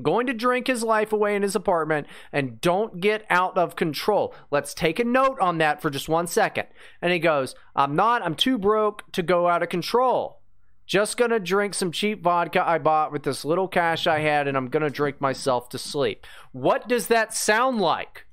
[0.02, 4.34] Going to drink his life away in his apartment and don't get out of control.
[4.50, 6.68] Let's take a note on that for just one second.
[7.02, 8.24] And he goes, I'm not.
[8.24, 10.40] I'm too broke to go out of control.
[10.86, 14.58] Just gonna drink some cheap vodka I bought with this little cash I had, and
[14.58, 16.28] I'm gonna drink myself to sleep.
[16.52, 18.26] What does that sound like?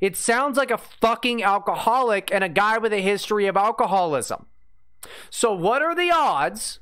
[0.00, 4.46] It sounds like a fucking alcoholic and a guy with a history of alcoholism.
[5.30, 6.80] So, what are the odds?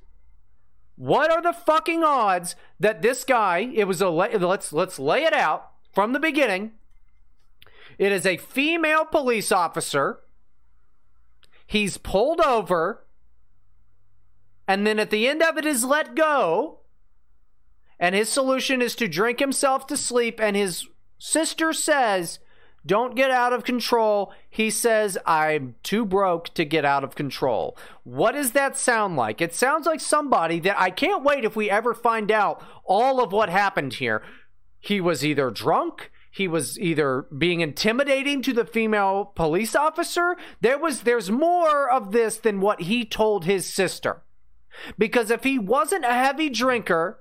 [0.97, 3.71] What are the fucking odds that this guy?
[3.75, 6.73] It was a let's let's lay it out from the beginning.
[7.99, 10.21] It is a female police officer.
[11.67, 13.05] He's pulled over
[14.67, 16.81] and then at the end of it is let go.
[17.99, 20.41] And his solution is to drink himself to sleep.
[20.41, 20.87] And his
[21.19, 22.39] sister says,
[22.85, 24.33] Don't get out of control.
[24.49, 27.77] He says, I'm too broke to get out of control.
[28.03, 29.41] What does that sound like?
[29.41, 33.33] It sounds like somebody that I can't wait if we ever find out all of
[33.33, 34.23] what happened here.
[34.81, 40.37] He was either drunk, he was either being intimidating to the female police officer.
[40.61, 44.21] There was there's more of this than what he told his sister.
[44.99, 47.21] Because if he wasn't a heavy drinker,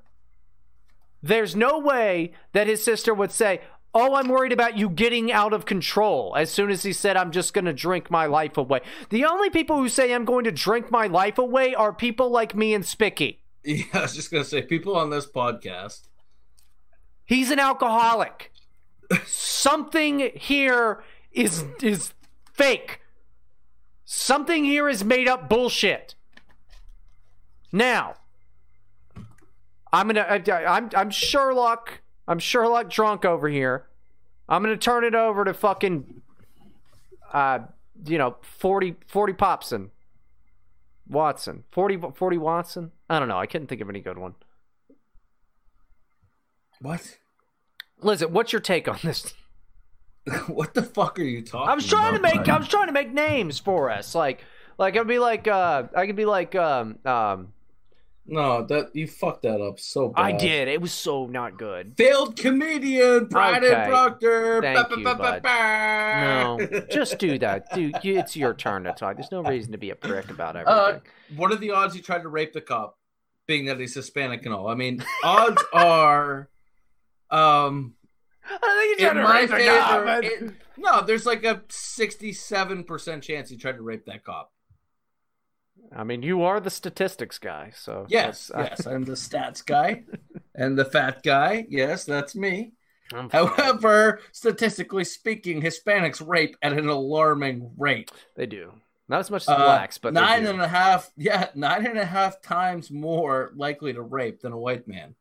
[1.21, 3.61] there's no way that his sister would say,
[3.95, 6.33] Oh, I'm worried about you getting out of control.
[6.35, 8.81] As soon as he said, I'm just going to drink my life away.
[9.09, 12.55] The only people who say I'm going to drink my life away are people like
[12.55, 13.39] me and Spicky.
[13.65, 16.01] Yeah, I was just gonna say people on this podcast.
[17.23, 18.51] He's an alcoholic.
[19.25, 21.01] Something here
[21.31, 22.13] is is
[22.51, 22.99] fake.
[24.03, 26.15] Something here is made up bullshit.
[27.73, 28.13] Now,
[29.91, 30.21] I'm gonna.
[30.21, 32.01] I, I'm I'm Sherlock.
[32.27, 33.87] I'm Sherlock drunk over here.
[34.47, 36.21] I'm gonna turn it over to fucking,
[37.33, 37.59] uh,
[38.05, 39.89] you know, 40 40 Popson,
[41.07, 42.91] Watson, 40 40 Watson.
[43.09, 43.39] I don't know.
[43.39, 44.35] I couldn't think of any good one.
[46.79, 47.17] What?
[48.01, 49.33] Listen, what's your take on this?
[50.47, 51.69] what the fuck are you talking?
[51.69, 52.35] I was trying to make.
[52.35, 52.49] Brian?
[52.51, 54.13] I was trying to make names for us.
[54.13, 54.43] Like,
[54.77, 55.47] like I'd be like.
[55.47, 56.55] Uh, I could be like.
[56.55, 56.99] Um.
[57.05, 57.53] Um.
[58.25, 60.21] No, that you fucked that up so bad.
[60.23, 60.69] I did.
[60.69, 61.95] It was so not good.
[61.97, 63.85] Failed comedian, Bryden Okay.
[63.89, 64.61] Proctor.
[64.61, 65.41] Thank Ba, you, ba, bud.
[65.43, 66.21] ba.
[66.21, 67.95] No, just do that, dude.
[68.01, 69.17] It's your turn to talk.
[69.17, 70.73] There's no reason to be a prick about everything.
[70.73, 70.99] Uh,
[71.35, 72.97] what are the odds he tried to rape the cop,
[73.45, 74.69] being that he's Hispanic and all?
[74.69, 76.49] I mean, odds are,
[77.29, 77.95] um,
[78.49, 80.19] I think in my favor.
[80.23, 84.52] it- no, there's like a sixty-seven percent chance he tried to rape that cop.
[85.95, 90.03] I mean, you are the statistics guy, so Yes, that's- yes, I'm the stats guy
[90.55, 91.65] and the fat guy.
[91.69, 92.73] Yes, that's me.
[93.31, 98.11] However, statistically speaking, Hispanics rape at an alarming rate.
[98.35, 98.73] they do
[99.09, 102.05] not as much as Uh, blacks, but nine and a half, yeah, nine and a
[102.05, 105.13] half times more likely to rape than a white man.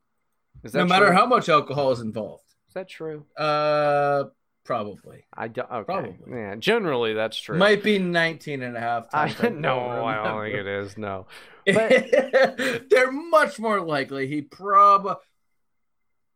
[0.63, 2.45] Is No that matter how much alcohol is involved.
[2.69, 3.27] Is that true?
[3.37, 4.25] Uh,
[4.65, 5.25] probably.
[5.33, 5.71] I don't.
[5.71, 5.85] Okay.
[5.85, 6.17] Probably.
[6.31, 7.57] Yeah, generally that's true.
[7.59, 9.57] Might be 19 and a half I, times.
[9.61, 10.97] no, I don't think it is.
[10.99, 11.27] No.
[11.67, 14.27] They're much more likely.
[14.27, 15.19] He prob.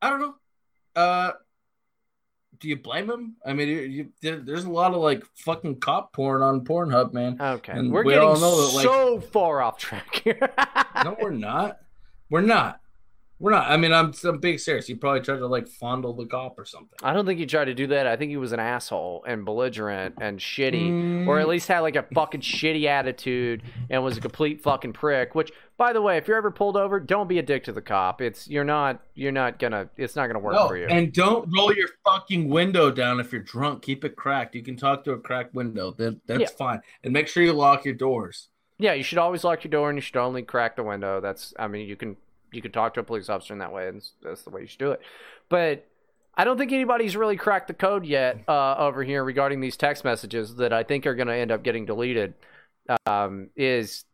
[0.01, 0.35] I don't know.
[0.94, 1.32] Uh,
[2.61, 3.36] do you blame him?
[3.44, 7.12] I mean, you, you, there, there's a lot of like fucking cop porn on Pornhub,
[7.12, 7.36] man.
[7.40, 10.39] Okay, And we're we getting all know that, like- so far off track here.
[11.05, 11.78] no, we're not.
[12.31, 12.81] We're not.
[13.39, 13.71] We're not.
[13.71, 14.87] I mean, I'm, I'm being serious.
[14.87, 16.97] He probably tried to like fondle the cop or something.
[17.03, 18.07] I don't think he tried to do that.
[18.07, 21.27] I think he was an asshole and belligerent and shitty, Mm.
[21.27, 25.35] or at least had like a fucking shitty attitude and was a complete fucking prick.
[25.35, 27.83] Which, by the way, if you're ever pulled over, don't be a dick to the
[27.83, 28.23] cop.
[28.23, 30.87] It's you're not you're not gonna it's not gonna work No, for you.
[30.87, 33.83] and don't roll your fucking window down if you're drunk.
[33.83, 34.55] Keep it cracked.
[34.55, 35.93] You can talk to a cracked window.
[35.99, 36.47] That, that's Yeah.
[36.57, 36.81] fine.
[37.05, 38.49] And make sure you lock your doors.
[38.79, 41.21] yeah, you should always lock your door and you should only crack the window.
[41.21, 42.17] That's I mean you can
[42.57, 44.66] you could talk to a police officer in that way, and that's the way you
[44.66, 45.01] should do it.
[45.49, 45.87] But
[46.35, 50.05] I don't think anybody's really cracked the code yet uh, over here regarding these text
[50.05, 52.35] messages that I think are going to end up getting deleted.
[53.07, 54.05] Um, is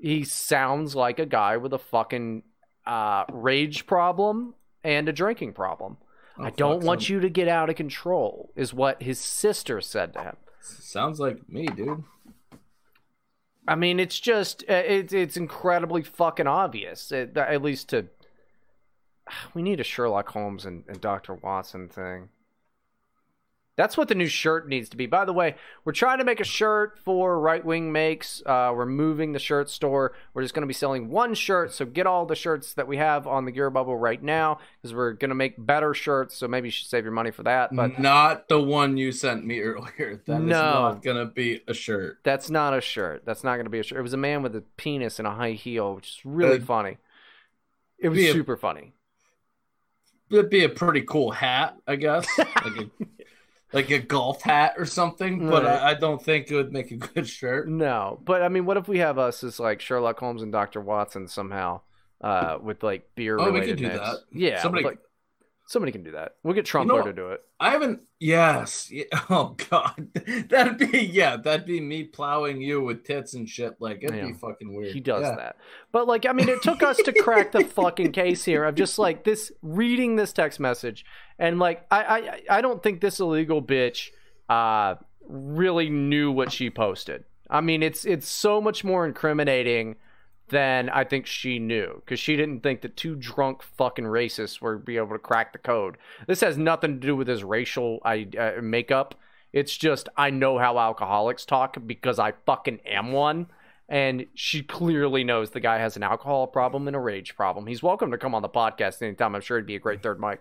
[0.00, 2.42] he sounds like a guy with a fucking
[2.86, 4.54] uh, rage problem
[4.84, 5.96] and a drinking problem.
[6.38, 9.80] Oh, I don't want sounds- you to get out of control, is what his sister
[9.80, 10.36] said to him.
[10.60, 12.04] Sounds like me, dude.
[13.68, 17.12] I mean, it's just uh, it's it's incredibly fucking obvious.
[17.12, 18.06] It, at least to
[19.54, 22.30] we need a Sherlock Holmes and, and Doctor Watson thing.
[23.78, 25.06] That's what the new shirt needs to be.
[25.06, 28.42] By the way, we're trying to make a shirt for Right Wing Makes.
[28.44, 30.14] Uh, we're moving the shirt store.
[30.34, 31.72] We're just going to be selling one shirt.
[31.72, 34.92] So get all the shirts that we have on the Gear Bubble right now because
[34.92, 36.36] we're going to make better shirts.
[36.36, 37.70] So maybe you should save your money for that.
[37.72, 40.20] But not the one you sent me earlier.
[40.26, 40.60] That is No.
[40.72, 42.18] not gonna be a shirt.
[42.24, 43.22] that's not a shirt.
[43.24, 44.00] That's not going to be a shirt.
[44.00, 46.64] It was a man with a penis and a high heel, which is really Uh,
[46.64, 46.98] funny.
[48.00, 48.92] It was be a- super funny.
[50.30, 52.90] It'd be a pretty cool hat, I guess, like a
[53.72, 55.48] like a golf hat or something.
[55.48, 57.68] But I, I don't think it would make a good shirt.
[57.68, 60.80] No, but I mean, what if we have us as like Sherlock Holmes and Doctor
[60.80, 61.80] Watson somehow,
[62.20, 64.00] uh, with like beer Oh, we could do names?
[64.00, 64.16] that.
[64.32, 64.98] Yeah, Somebody- like,
[65.68, 66.32] somebody can do that.
[66.42, 67.40] We'll get Trumpler know- to do it.
[67.60, 68.00] I haven't.
[68.18, 68.90] Yes.
[69.30, 70.08] Oh God,
[70.48, 71.36] that'd be yeah.
[71.36, 73.74] That'd be me plowing you with tits and shit.
[73.78, 74.26] Like it'd Yeah.
[74.26, 74.94] be fucking weird.
[74.94, 75.36] He does Yeah.
[75.36, 75.56] that.
[75.92, 78.98] But like, I mean, it took us to crack the fucking case here of just
[78.98, 81.04] like this reading this text message,
[81.38, 84.08] and like, I I I don't think this illegal bitch
[84.48, 84.94] uh
[85.28, 87.24] really knew what she posted.
[87.50, 89.96] I mean, it's it's so much more incriminating
[90.48, 94.84] than I think she knew because she didn't think that two drunk fucking racists would
[94.84, 95.96] be able to crack the code.
[96.26, 98.16] This has nothing to do with his racial uh,
[98.62, 99.14] makeup.
[99.52, 103.46] It's just I know how alcoholics talk because I fucking am one.
[103.88, 107.66] And she clearly knows the guy has an alcohol problem and a rage problem.
[107.66, 109.34] He's welcome to come on the podcast anytime.
[109.34, 110.40] I'm sure he'd be a great third mic.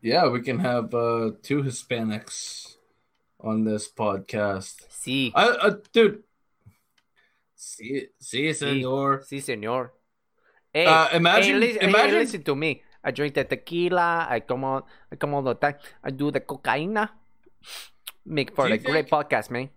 [0.00, 2.74] Yeah, we can have uh two Hispanics
[3.38, 4.90] on this podcast.
[4.90, 6.24] See, I, uh, dude.
[7.62, 9.22] See, see, senor.
[9.22, 9.94] Si, senor.
[10.74, 12.82] Hey, Uh, imagine- hey, listen, hey, imagine- listen to me.
[13.04, 14.26] I drink the tequila.
[14.28, 14.82] I come on.
[15.10, 15.76] I come on the time.
[16.02, 16.98] I do the cocaine.
[18.26, 19.70] Make for a you great podcast, man.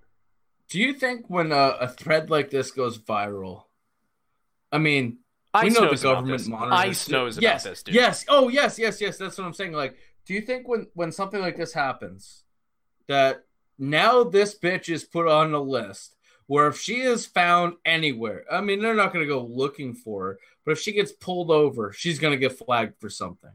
[0.69, 3.65] Do you think when uh, a thread like this goes viral,
[4.71, 5.19] I mean,
[5.53, 6.79] we Ice know the government monitors.
[6.89, 7.95] Ice knows about yes, this, dude.
[7.95, 8.25] Yes.
[8.27, 9.17] Oh, yes, yes, yes.
[9.17, 9.73] That's what I'm saying.
[9.73, 9.95] Like,
[10.25, 12.43] do you think when when something like this happens,
[13.07, 13.45] that
[13.77, 16.14] now this bitch is put on a list
[16.47, 20.25] where if she is found anywhere, I mean, they're not going to go looking for
[20.25, 23.51] her, but if she gets pulled over, she's going to get flagged for something,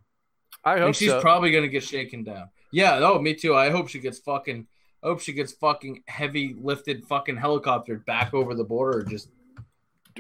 [0.65, 1.21] I hope and she's so.
[1.21, 2.51] probably going to get shaken down.
[2.73, 2.99] Yeah.
[3.03, 3.55] Oh, me too.
[3.55, 4.67] I hope she gets fucking.
[5.03, 9.31] I hope she gets fucking heavy lifted fucking helicoptered back over the border or just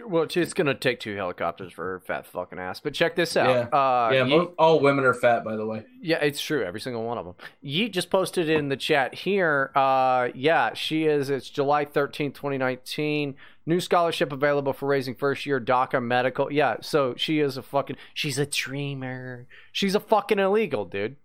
[0.07, 2.81] well, it's gonna take two helicopters for her fat fucking ass.
[2.81, 3.49] But check this out.
[3.49, 3.79] Yeah.
[3.79, 5.85] Uh, yeah, Yeet- all women are fat, by the way.
[6.01, 6.63] Yeah, it's true.
[6.65, 7.35] Every single one of them.
[7.65, 9.71] Yeet just posted in the chat here.
[9.75, 11.31] Uh, yeah, she is.
[11.31, 13.35] It's July 13th, 2019.
[13.67, 16.53] New scholarship available for raising first year DACA medical.
[16.53, 17.97] Yeah, so she is a fucking.
[18.15, 19.47] She's a dreamer.
[19.73, 21.17] She's a fucking illegal, dude.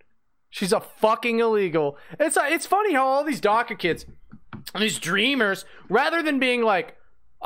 [0.49, 1.97] She's a fucking illegal.
[2.19, 4.05] It's it's funny how all these DACA kids,
[4.77, 6.95] these dreamers, rather than being like,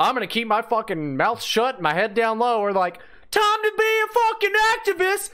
[0.00, 2.98] I'm gonna keep my fucking mouth shut, my head down low, or like,
[3.30, 5.30] time to be a fucking activist.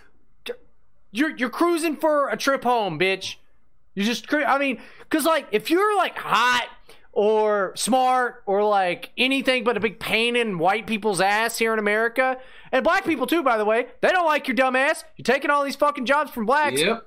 [1.12, 3.36] You're you're cruising for a trip home, bitch.
[3.94, 6.68] You just I mean, cause like if you're like hot
[7.12, 11.78] or smart or like anything but a big pain in white people's ass here in
[11.78, 12.36] America
[12.72, 15.05] and black people too, by the way, they don't like your dumb ass.
[15.16, 16.82] You're taking all these fucking jobs from blacks.
[16.82, 17.06] Yep.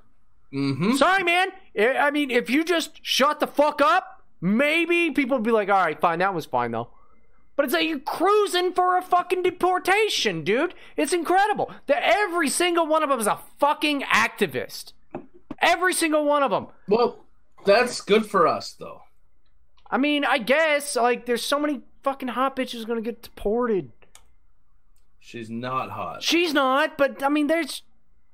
[0.52, 0.94] Mm-hmm.
[0.96, 1.48] Sorry, man.
[1.78, 5.68] I I mean, if you just shut the fuck up, maybe people would be like,
[5.68, 6.88] all right, fine, that was fine though.
[7.60, 10.72] But it's like you're cruising for a fucking deportation, dude.
[10.96, 11.70] It's incredible.
[11.88, 14.94] That every single one of them is a fucking activist.
[15.60, 16.68] Every single one of them.
[16.88, 17.22] Well,
[17.66, 19.02] that's good for us, though.
[19.90, 23.92] I mean, I guess like there's so many fucking hot bitches gonna get deported.
[25.18, 26.22] She's not hot.
[26.22, 27.82] She's not, but I mean, there's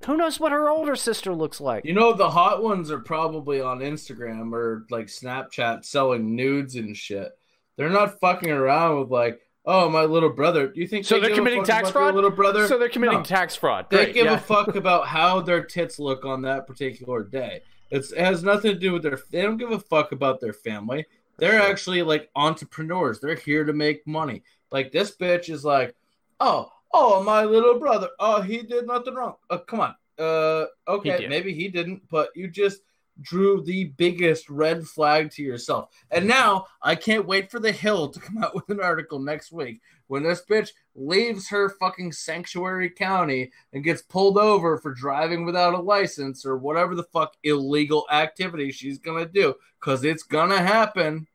[0.06, 1.84] who knows what her older sister looks like.
[1.84, 6.96] You know, the hot ones are probably on Instagram or like Snapchat selling nudes and
[6.96, 7.36] shit.
[7.76, 10.68] They're not fucking around with like, oh, my little brother.
[10.68, 12.14] Do you think So they they're committing tax fraud.
[12.14, 12.66] Little brother.
[12.66, 13.24] So they're committing No.
[13.24, 13.86] tax fraud.
[13.90, 14.34] They give yeah.
[14.34, 17.62] a fuck about how their tits look on that particular day.
[17.90, 19.18] It's, it has nothing to do with their.
[19.30, 21.06] They don't give a fuck about their family.
[21.38, 23.20] They're actually like entrepreneurs.
[23.20, 24.42] They're here to make money.
[24.72, 25.94] Like this bitch is like,
[26.40, 28.08] oh, oh, my little brother.
[28.18, 29.34] Oh, he did nothing wrong.
[29.50, 29.94] Oh, come on.
[30.18, 31.30] Uh, okay, did.
[31.30, 32.80] maybe he didn't, but you just
[33.20, 35.90] drew the biggest red flag to yourself.
[36.10, 39.52] And now I can't wait for the Hill to come out with an article next
[39.52, 45.44] week when this bitch leaves her fucking sanctuary county and gets pulled over for driving
[45.44, 50.58] without a license or whatever the fuck illegal activity she's gonna do because it's gonna
[50.58, 51.26] happen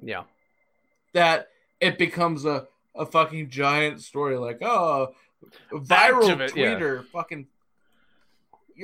[0.00, 0.24] Yeah.
[1.12, 1.48] that
[1.80, 5.14] it becomes a, a fucking giant story like oh
[5.72, 7.02] viral Activist, yeah.
[7.12, 7.46] fucking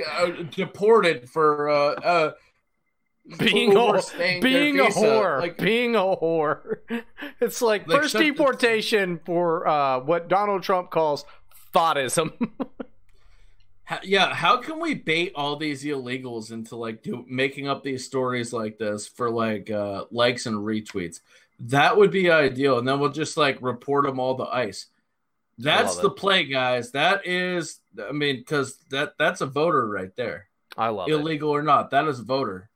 [0.05, 2.33] uh, deported for uh uh
[3.39, 4.01] being a,
[4.41, 6.79] being a whore, Like- being a whore.
[7.41, 11.25] It's like, Like, first shut the- deportation for uh, what Donald Trump calls
[11.75, 12.33] thoughtism.
[13.85, 18.05] How, yeah, how can we bait all these illegals into like do, making up these
[18.05, 21.21] stories like this for like uh, likes and retweets?
[21.61, 24.87] That would be ideal, and then we'll just like report them all to ICE.
[25.59, 26.17] That's the it.
[26.17, 26.91] play, guys.
[26.93, 31.13] That is, I mean, because that that's a voter right there, I love it.
[31.13, 31.91] illegal or not.
[31.91, 32.71] That is a voter.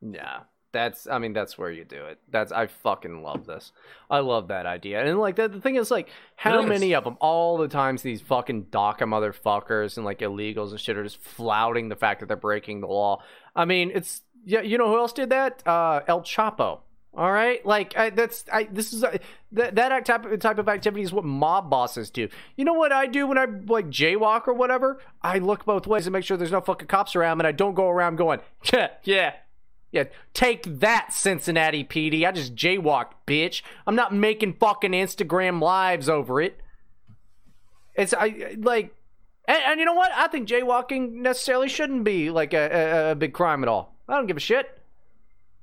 [0.00, 0.40] Yeah.
[0.72, 2.18] That's I mean that's where you do it.
[2.30, 3.72] That's I fucking love this.
[4.08, 5.04] I love that idea.
[5.04, 6.68] And like the, the thing is like how It is.
[6.70, 10.96] many of them all the times these fucking DACA motherfuckers and like illegals and shit
[10.96, 13.22] are just flouting the fact that they're breaking the law.
[13.54, 15.62] I mean, it's yeah, you know who else did that?
[15.66, 16.80] Uh El Chapo.
[17.14, 18.64] All right, like I, that's I.
[18.64, 19.18] This is uh,
[19.52, 22.30] that that type of, type of activity is what mob bosses do.
[22.56, 24.98] You know what I do when I like jaywalk or whatever?
[25.20, 27.74] I look both ways and make sure there's no fucking cops around, and I don't
[27.74, 28.40] go around going,
[28.72, 29.34] yeah, yeah,
[29.90, 30.04] yeah.
[30.32, 32.26] Take that, Cincinnati PD.
[32.26, 33.60] I just jaywalked, bitch.
[33.86, 36.58] I'm not making fucking Instagram lives over it.
[37.94, 38.94] It's I like,
[39.46, 40.12] and, and you know what?
[40.14, 43.94] I think jaywalking necessarily shouldn't be like a, a, a big crime at all.
[44.08, 44.78] I don't give a shit.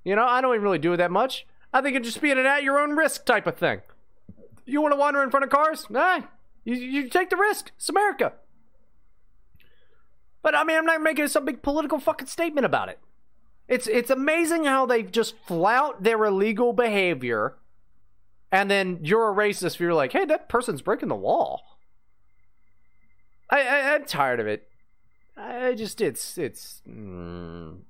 [0.10, 1.46] You know, I don't even really do it that much.
[1.72, 3.82] I think it'd just be an at your own risk type of thing.
[4.66, 5.86] You want to wander in front of cars?
[5.88, 6.22] Nah,
[6.64, 7.70] you, you take the risk.
[7.78, 8.34] It's America.
[10.42, 12.98] But I mean, I'm not making some big political fucking statement about it.
[13.68, 17.58] It's it's amazing how they just flout their illegal behavior,
[18.52, 21.62] and then you're a racist if you're like, hey, that person's breaking the law.
[23.48, 24.70] I, I I'm tired of it.
[25.38, 26.82] I just it's it's.
[26.90, 27.82] Mm,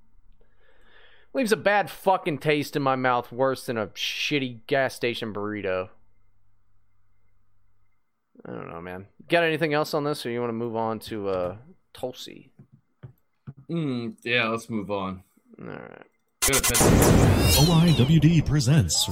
[1.34, 5.90] leaves a bad fucking taste in my mouth worse than a shitty gas station burrito.
[8.46, 9.08] I don't know, man.
[9.28, 11.56] Got anything else on this, or you want to move on to uh,
[11.94, 12.52] Tulsi?
[13.70, 15.24] Mm, yeah, let's move on.
[15.62, 16.08] All right.
[16.42, 16.64] Good.
[17.60, 19.08] OIWD presents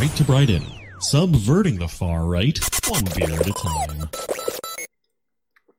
[0.00, 0.64] Right to Brighton,
[1.00, 4.49] subverting the far right, one beer at a time.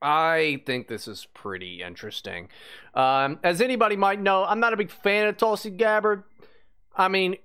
[0.02, 2.50] I think this is pretty interesting.
[2.96, 6.24] Um, as anybody might know, I'm not a big fan of Tulsi Gabbard.
[6.96, 7.38] I mean,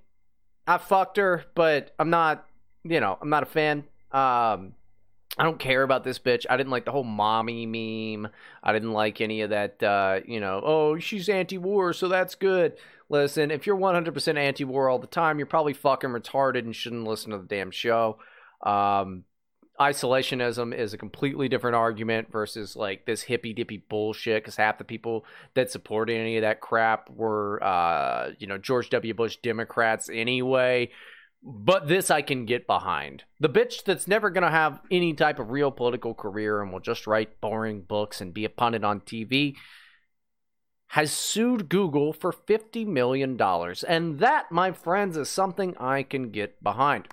[0.65, 2.45] I fucked her, but I'm not,
[2.83, 3.83] you know, I'm not a fan.
[4.11, 4.73] Um,
[5.37, 6.45] I don't care about this bitch.
[6.49, 8.31] I didn't like the whole mommy meme.
[8.63, 12.33] I didn't like any of that, uh, you know, oh, she's anti war, so that's
[12.33, 12.73] good.
[13.09, 17.05] Listen, if you're 100% anti war all the time, you're probably fucking retarded and shouldn't
[17.05, 18.17] listen to the damn show.
[18.63, 19.25] Um,
[19.79, 24.83] isolationism is a completely different argument versus like this hippy dippy bullshit because half the
[24.83, 25.23] people
[25.53, 29.13] that supported any of that crap were uh you know george w.
[29.13, 30.89] Bush democrats anyway.
[31.43, 33.23] But this i can get behind.
[33.39, 37.05] The bitch that's never gonna have any type of real political career and will just
[37.05, 39.55] write boring books and be a pundit on tv
[40.91, 43.83] has sued google for 50 million dollars.
[43.83, 47.09] And that my friends is something i can get behind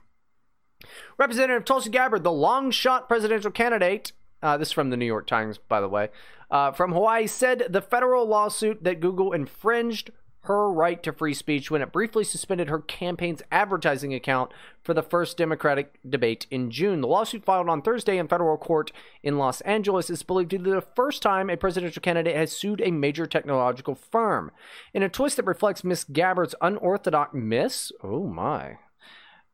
[1.19, 4.13] Representative Tulsi Gabbard, the long shot presidential candidate,
[4.43, 6.11] uh, this is from the New York Times, by the way,
[6.51, 10.11] uh, from Hawaii, said the federal lawsuit that Google infringed
[10.45, 14.53] her right to free speech when it briefly suspended her campaign's advertising account
[14.83, 17.01] for the first Democratic debate in June.
[17.01, 18.93] The lawsuit filed on Thursday in federal court
[19.23, 22.83] in Los Angeles is believed to be the first time a presidential candidate has sued
[22.83, 24.51] a major technological firm.
[24.93, 28.77] In a twist that reflects Miss Gabbard's unorthodox miss, oh my,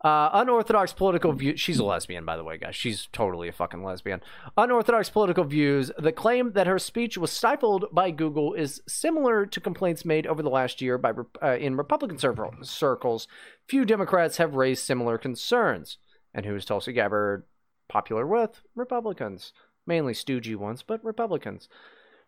[0.03, 1.57] uh, unorthodox political view.
[1.57, 2.75] She's a lesbian, by the way, guys.
[2.75, 4.23] She's totally a fucking lesbian.
[4.57, 5.91] Unorthodox political views.
[5.99, 10.43] The claim that her speech was stifled by Google is similar to complaints made over
[10.43, 11.13] the last year by
[11.43, 13.29] uh, in Republican circles.
[13.69, 15.99] Few Democrats have raised similar concerns.
[16.33, 17.45] And who is Tulsi Gabbard
[17.89, 18.63] popular with?
[18.75, 19.53] Republicans,
[19.87, 21.69] mainly stoogey ones, but Republicans.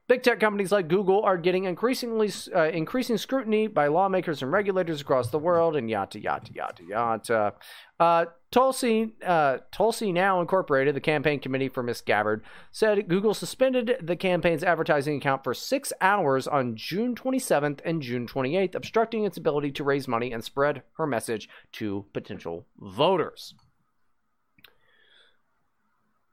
[0.08, 5.00] Big tech companies like Google are getting increasingly uh, increasing scrutiny by lawmakers and regulators
[5.00, 7.54] across the world, and yada yada yada yada.
[8.00, 12.42] Uh, Tulsi, uh, Tulsi Now Incorporated, the campaign committee for Miss Gabbard,
[12.72, 18.26] said Google suspended the campaign's advertising account for six hours on June 27th and June
[18.26, 23.54] 28th, obstructing its ability to raise money and spread her message to potential voters.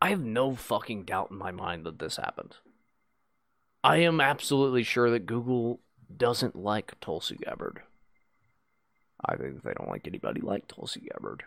[0.01, 2.55] I have no fucking doubt in my mind that this happened.
[3.83, 5.79] I am absolutely sure that Google
[6.15, 7.81] doesn't like Tulsi Gabbard.
[9.25, 11.43] I think they don't like anybody like Tulsi Gabbard.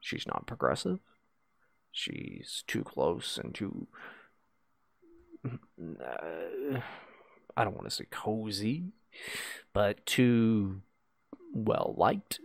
[0.00, 0.98] She's not progressive.
[1.92, 3.86] She's too close and too.
[5.44, 6.80] Uh,
[7.56, 8.92] I don't want to say cozy,
[9.72, 10.82] but too
[11.52, 12.40] well liked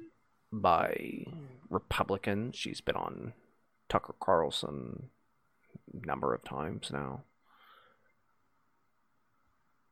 [0.51, 1.25] by
[1.69, 2.55] Republicans.
[2.55, 3.33] She's been on
[3.89, 5.09] Tucker Carlson
[5.93, 7.23] a number of times now.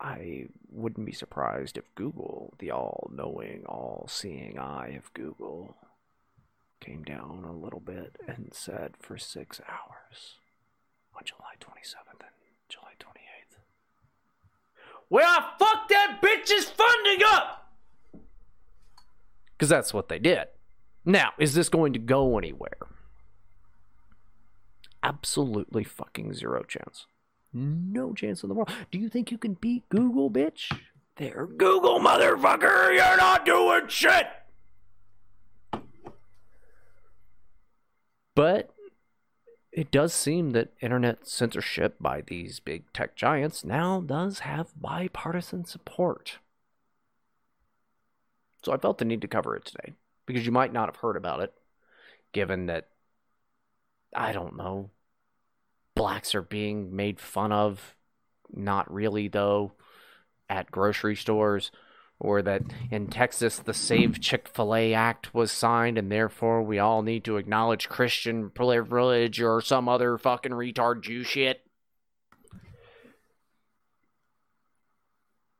[0.01, 5.75] I wouldn't be surprised if Google, the all knowing, all seeing eye of Google,
[6.79, 10.35] came down a little bit and said for six hours
[11.15, 12.31] on July 27th and
[12.69, 13.57] July 28th,
[15.09, 17.71] We are fuck that bitch's funding up.
[19.51, 20.47] Because that's what they did.
[21.03, 22.77] Now, is this going to go anywhere?
[25.03, 27.05] Absolutely fucking zero chance.
[27.51, 28.71] No chance in the world.
[28.91, 30.71] Do you think you can beat Google, bitch?
[31.15, 32.93] They're Google, motherfucker.
[32.93, 34.27] You're not doing shit.
[38.35, 38.73] But
[39.71, 45.65] it does seem that internet censorship by these big tech giants now does have bipartisan
[45.65, 46.39] support.
[48.63, 49.93] So I felt the need to cover it today
[50.25, 51.53] because you might not have heard about it,
[52.31, 52.89] given that,
[54.15, 54.89] I don't know,
[55.99, 57.93] blacks are being made fun of,
[58.49, 59.73] not really though,
[60.49, 61.71] at grocery stores,
[62.21, 66.79] or that in Texas the Save Chick fil A Act was signed and therefore we
[66.79, 71.65] all need to acknowledge Christian privilege or some other fucking retard Jew shit.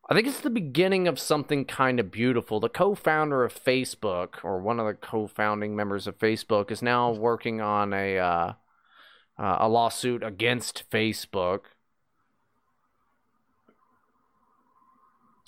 [0.10, 2.62] I think it's the beginning of something kind of beautiful.
[2.62, 6.82] The co founder of Facebook, or one of the co founding members of Facebook, is
[6.82, 8.54] now working on a, uh,
[9.40, 11.62] uh, a lawsuit against Facebook.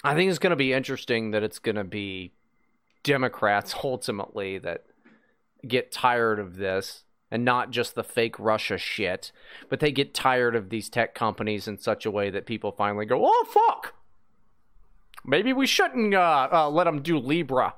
[0.04, 2.32] I think it's going to be interesting that it's going to be
[3.04, 4.86] Democrats ultimately that
[5.68, 9.32] get tired of this and not just the fake Russia shit,
[9.70, 13.06] but they get tired of these tech companies in such a way that people finally
[13.06, 13.94] go, oh, fuck.
[15.24, 17.76] Maybe we shouldn't uh, uh, let them do Libra.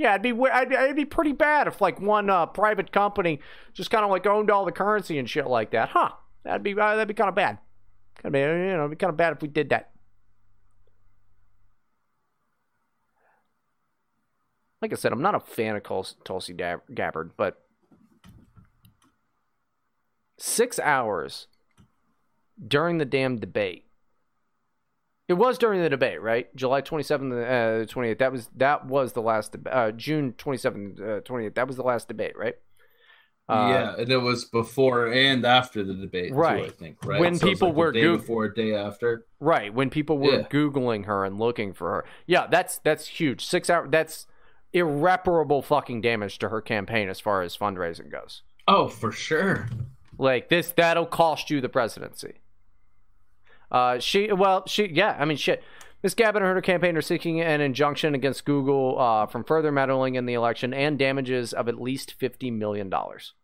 [0.00, 3.38] Yeah, it'd be it'd, it'd be pretty bad if like one uh, private company
[3.74, 6.12] just kind of like owned all the currency and shit like that, huh?
[6.42, 7.58] That'd be uh, that'd be kind of bad.
[8.16, 9.90] Kind of you know, it'd be kind of bad if we did that.
[14.80, 17.60] Like I said, I'm not a fan of Tul- Tulsi Gabbard, but
[20.38, 21.46] six hours
[22.66, 23.84] during the damn debate
[25.30, 26.54] it was during the debate, right?
[26.56, 28.18] July 27th, uh, 28th.
[28.18, 29.72] That was that was the last debate.
[29.72, 31.54] Uh, June 27th, uh, 28th.
[31.54, 32.56] That was the last debate, right?
[33.48, 36.64] Uh, yeah, and it was before and after the debate, Right.
[36.64, 37.04] Too, I think.
[37.04, 37.20] Right.
[37.20, 39.26] When So people like were the day Goog- before, day after.
[39.40, 39.74] Right.
[39.74, 40.48] When people were Yeah.
[40.48, 42.04] googling her and looking for her.
[42.26, 43.44] Yeah, that's that's huge.
[43.44, 43.88] Six hours.
[43.90, 44.26] That's
[44.72, 48.42] irreparable fucking damage to her campaign as far as fundraising goes.
[48.68, 49.68] Oh, for sure.
[50.18, 52.34] Like this, that'll cost you the presidency.
[53.70, 55.62] Uh, she, well, she, yeah, I mean, shit.
[56.02, 60.14] Miss Gabbard and her campaign are seeking an injunction against Google uh, from further meddling
[60.14, 63.34] in the election and damages of at least fifty million dollars.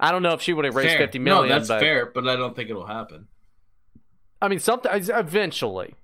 [0.00, 0.98] I don't know if she would have raised Fair.
[0.98, 1.50] fifty million.
[1.50, 3.28] No, that's but, fair, but I don't think it'll happen.
[4.40, 5.94] I mean, something eventually.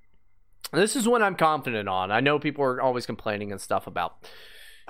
[0.70, 2.12] This is what I'm confident on.
[2.12, 4.28] I know people are always complaining and stuff about,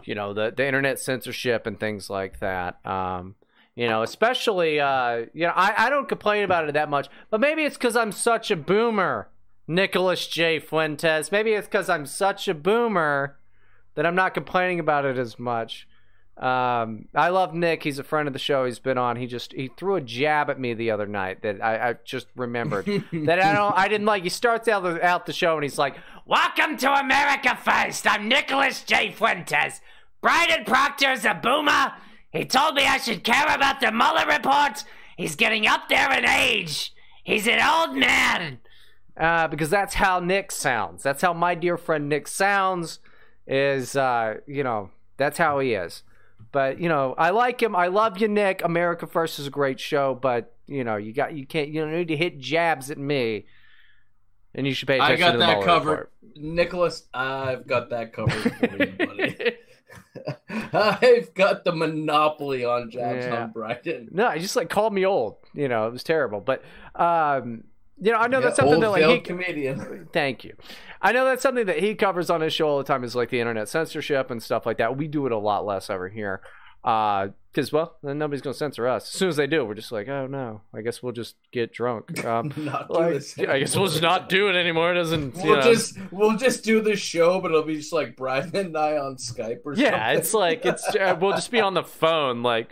[0.02, 2.84] you know, the the internet censorship and things like that.
[2.84, 3.36] Um,
[3.78, 7.38] you know, especially, uh, you know, I, I don't complain about it that much, but
[7.38, 9.28] maybe it's because I'm such a boomer,
[9.68, 10.58] Nicholas J.
[10.58, 11.30] Fuentes.
[11.30, 13.36] Maybe it's because I'm such a boomer
[13.94, 15.86] that I'm not complaining about it as much.
[16.36, 17.84] Um, I love Nick.
[17.84, 18.64] He's a friend of the show.
[18.64, 19.14] He's been on.
[19.14, 22.26] He just he threw a jab at me the other night that I, I just
[22.34, 24.24] remembered that I don't I didn't like.
[24.24, 25.96] He starts out the, out the show and he's like,
[26.26, 28.08] "Welcome to America First.
[28.08, 29.12] I'm Nicholas J.
[29.12, 29.80] Fuentes.
[30.20, 31.92] Brian Proctor's a boomer.
[32.32, 34.84] He told me I should care about the Mueller report.
[35.16, 36.92] He's getting up there in age.
[37.24, 38.58] He's an old man."
[39.16, 41.02] Uh, because that's how Nick sounds.
[41.02, 43.00] That's how my dear friend Nick sounds.
[43.46, 46.02] Is uh, you know that's how he is.
[46.52, 47.74] But you know, I like him.
[47.74, 48.62] I love you, Nick.
[48.64, 51.92] America First is a great show, but you know, you got you can't you don't
[51.92, 53.46] need to hit jabs at me.
[54.54, 55.90] And you should pay I attention got to the that Mueller covered.
[55.90, 56.12] report.
[56.36, 59.56] Nicholas, I've got that covered for you, buddy.
[60.48, 63.42] I've got the monopoly on jabs Yeah.
[63.44, 64.08] on Bryden.
[64.12, 65.36] No, he just like called me old.
[65.54, 66.40] You know, it was terrible.
[66.40, 66.62] But
[66.94, 67.64] um,
[68.00, 70.08] you know, I know Yeah, that's something that like he, comedian.
[70.12, 70.54] Thank you.
[71.00, 73.30] I know that's something that he covers on his show all the time is like
[73.30, 74.96] the internet censorship and stuff like that.
[74.96, 76.40] We do it a lot less over here.
[76.88, 79.04] Uh, because well, then nobody's gonna censor us.
[79.04, 81.72] As soon as they do, we're just like, oh no, I guess we'll just get
[81.72, 82.24] drunk.
[82.28, 82.52] Um,
[82.88, 84.92] like, I guess we'll just not do it anymore.
[84.92, 85.34] It doesn't.
[85.34, 85.62] We'll know.
[85.62, 89.16] just we'll just do the show, but it'll be just like Brian and I on
[89.16, 89.92] Skype or something.
[89.92, 90.86] yeah, it's like it's.
[90.94, 92.70] Uh, we'll just be on the phone, like,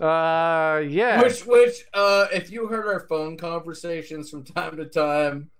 [0.00, 1.22] uh, yeah.
[1.22, 5.50] Which which uh if you heard our phone conversations from time to time,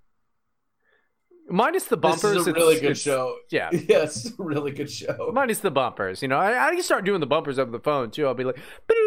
[1.48, 2.22] Minus the bumpers.
[2.22, 3.36] this is a it's- really good it's- show.
[3.50, 3.70] Yeah.
[3.88, 5.30] Yes, a really good show.
[5.32, 6.38] Minus the bumpers, you know.
[6.38, 8.26] I, I can start doing the bumpers over the phone too.
[8.26, 8.58] I'll be like,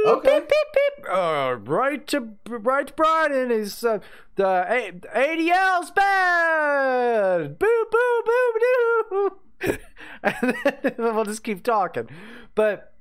[0.08, 0.40] Okay.
[0.40, 1.06] beep, beep, beep.
[1.12, 4.00] Uh, right to right to Brian is uh,
[4.36, 7.60] the A- ADL's bad.
[7.60, 9.32] Boo boo boo doo.
[10.24, 12.08] and then we'll just keep talking.
[12.56, 12.94] But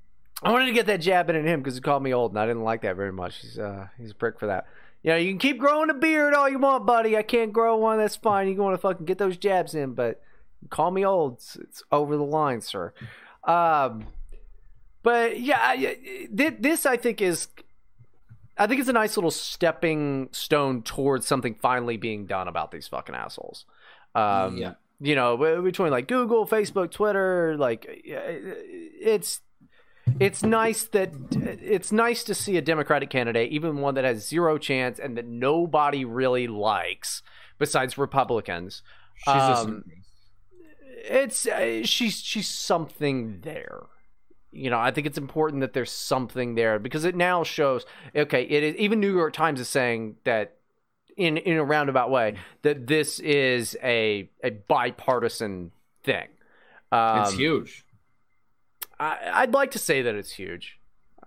[0.42, 2.38] I wanted to get that jab in at him because he called me old, and
[2.40, 3.40] I didn't like that very much.
[3.40, 4.66] He's uh, he's a prick for that.
[5.02, 7.16] You know, you can keep growing a beard all you want, buddy.
[7.16, 7.98] I can't grow one.
[7.98, 8.48] That's fine.
[8.48, 10.20] You want to fucking get those jabs in, but
[10.70, 11.34] call me old.
[11.34, 12.92] It's, it's over the line, sir.
[13.44, 14.06] Um,
[15.02, 17.48] but yeah, I- this I think is,
[18.58, 22.88] I think it's a nice little stepping stone towards something finally being done about these
[22.88, 23.64] fucking assholes.
[24.16, 24.74] Um, Yeah.
[25.00, 29.40] You know, between like Google, Facebook, Twitter, like it's
[30.20, 34.58] it's nice that it's nice to see a Democratic candidate, even one that has zero
[34.58, 37.22] chance and that nobody really likes
[37.58, 38.82] besides Republicans.
[39.16, 39.84] She's Um,
[41.04, 43.82] it's uh, she's she's something there.
[44.50, 47.84] You know, I think it's important that there's something there because it now shows.
[48.14, 50.56] Okay, it is even New York Times is saying that
[51.16, 55.72] in in a roundabout way that this is a a bipartisan
[56.02, 56.28] thing.
[56.90, 57.84] Um, it's huge.
[58.98, 60.78] I, I'd like to say that it's huge.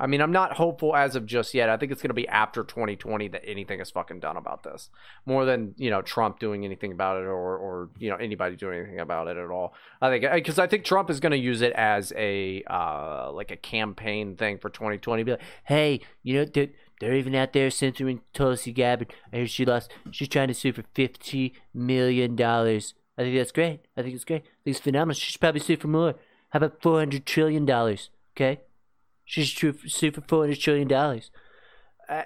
[0.01, 1.69] I mean, I'm not hopeful as of just yet.
[1.69, 4.89] I think it's going to be after 2020 that anything is fucking done about this,
[5.27, 8.79] more than you know Trump doing anything about it or or you know anybody doing
[8.79, 9.75] anything about it at all.
[10.01, 13.51] I think because I think Trump is going to use it as a uh, like
[13.51, 15.21] a campaign thing for 2020.
[15.21, 16.69] Be like, hey, you know they're,
[16.99, 19.13] they're even out there censoring Tulsi Gabbard.
[19.31, 19.91] I hear she lost.
[20.09, 22.95] She's trying to sue for 50 million dollars.
[23.19, 23.81] I think that's great.
[23.95, 24.41] I think it's great.
[24.41, 25.13] I think it's phenomenal.
[25.13, 26.15] She should probably sue for more.
[26.51, 28.09] How about 400 trillion dollars?
[28.35, 28.61] Okay.
[29.25, 31.31] She should tru- sue for four hundred trillion dollars.
[32.09, 32.23] Uh,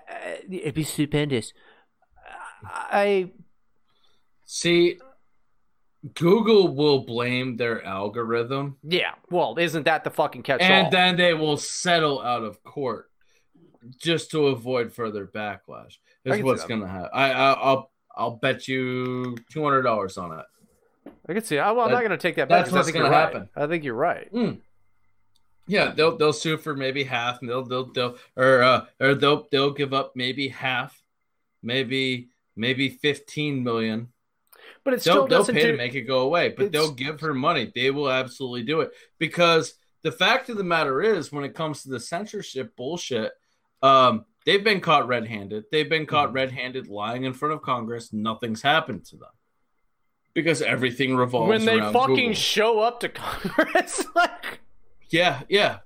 [0.50, 1.54] it'd be stupendous.
[2.64, 3.32] I
[4.46, 4.98] See,
[6.14, 9.14] Google will blame their algorithm, yeah.
[9.30, 13.10] Well, isn't that the fucking catch and then they will settle out of court
[14.00, 15.98] just to avoid further backlash.
[16.24, 17.10] Is what's gonna happen.
[17.14, 20.46] I, I I'll I'll bet you two hundred dollars on it.
[21.27, 21.57] I can see.
[21.57, 22.65] I, well, I'm That- not going to take that back.
[22.65, 23.11] that's what's you're right.
[23.14, 23.49] happen.
[23.56, 24.30] I think you're right.
[25.68, 29.48] Yeah, they'll they'll sue for maybe half, and they'll they'll they'll or uh or they'll
[29.52, 31.02] they'll give up maybe half,
[31.64, 34.10] maybe maybe fifteen million.
[34.84, 37.22] But it they'll still they'll pay do- to make it go away, but they'll give
[37.22, 37.72] her money.
[37.73, 39.73] They will absolutely do it because
[40.03, 43.32] the fact of the matter is, when it comes to the censorship bullshit,
[43.82, 45.64] um, they've been caught red-handed.
[45.72, 46.36] They've been caught Mm-hmm.
[46.36, 48.14] red-handed lying in front of Congress.
[48.14, 49.30] Nothing's happened to them
[50.36, 52.34] because everything revolves when they fucking Google.
[52.34, 54.06] show up to Congress.
[54.14, 54.60] like,
[55.10, 55.78] yeah, yeah.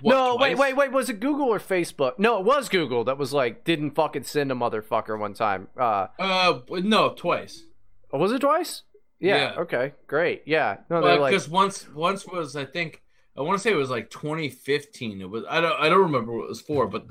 [0.00, 0.68] What, no, wait, twice?
[0.70, 0.92] wait, wait.
[0.92, 2.18] Was it Google or Facebook?
[2.18, 5.68] No, it was Google that was like didn't fucking send a motherfucker one time.
[5.78, 7.64] Uh, Uh, no, twice.
[8.12, 8.82] oh, was it twice?
[9.20, 9.36] Yeah.
[9.54, 9.60] Yeah.
[9.60, 9.92] Okay.
[10.06, 10.42] Great.
[10.46, 10.78] Yeah.
[10.88, 13.02] No, they're like because once once was I think
[13.36, 15.20] I want to say it was like 2015.
[15.20, 17.04] It was I don't I don't remember what it was for, but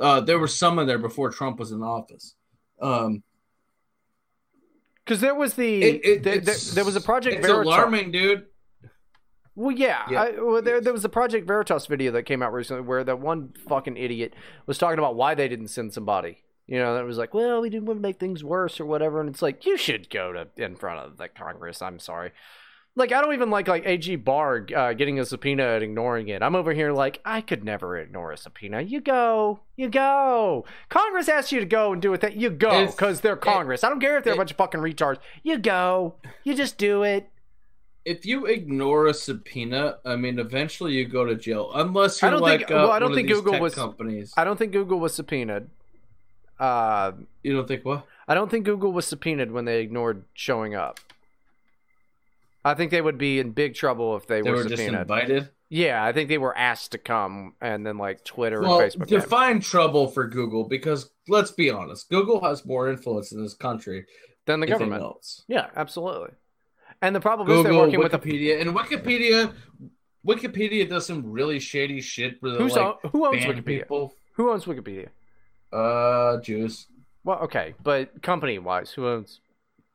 [0.00, 2.36] uh, there was some in there before Trump was in office.
[2.80, 3.24] Um,
[5.06, 7.66] because there was the it, it- there, there, there was a Project It's Veritas.
[7.72, 8.46] alarming, dude.
[9.54, 10.02] Well, yeah.
[10.10, 10.20] Yeah.
[10.22, 13.20] I, well, there, there was a Project Veritas video that came out recently where that
[13.20, 14.34] one fucking idiot
[14.66, 16.42] was talking about why they didn't send somebody.
[16.66, 19.18] You know, that was like, well, we didn't want to make things worse or whatever.
[19.20, 21.80] And it's like, you should go to in front of the Congress.
[21.80, 22.32] I'm sorry.
[22.98, 26.42] Like, I don't even like like AG Barr uh, getting a subpoena and ignoring it.
[26.42, 28.80] I'm over here like, I could never ignore a subpoena.
[28.80, 30.64] You go, you go.
[30.88, 32.22] Congress asks you to go and do it.
[32.22, 32.40] thing.
[32.40, 33.84] You go because they're Congress.
[33.84, 35.18] I don't care if they're a bunch of fucking retards.
[35.42, 36.14] You go.
[36.42, 37.28] You just do it.
[38.06, 42.40] If you ignore a subpoena, I mean, eventually you go to jail, unless you're don't
[42.40, 42.70] like think.
[42.70, 43.74] uh, well, I don't think Google was.
[43.74, 44.32] companies.
[44.36, 45.68] I don't think Google was subpoenaed.
[46.58, 47.12] Uh,
[47.42, 48.06] you don't think what?
[48.28, 51.00] I don't think Google was subpoenaed when they ignored showing up.
[52.66, 55.50] I think they would be in big trouble if they, They were, were just invited.
[55.68, 59.06] Yeah, I think they were asked to come, and then like Twitter Well, and Facebook.
[59.08, 64.06] define trouble for Google because let's be honest, Google has more influence in this country
[64.46, 65.02] Than the government.
[65.02, 65.44] else.
[65.48, 66.30] Yeah, absolutely.
[67.02, 69.52] And the problem is they're working with the Wikipedia, and Wikipedia.
[70.26, 72.36] Wikipedia does some really shady shit.
[72.40, 73.64] Where Who's like own- who owns Wikipedia?
[73.82, 74.14] People.
[74.32, 75.08] who owns Wikipedia.
[75.72, 76.86] Uh, Jews.
[77.22, 79.40] Well, okay, but company wise, who owns?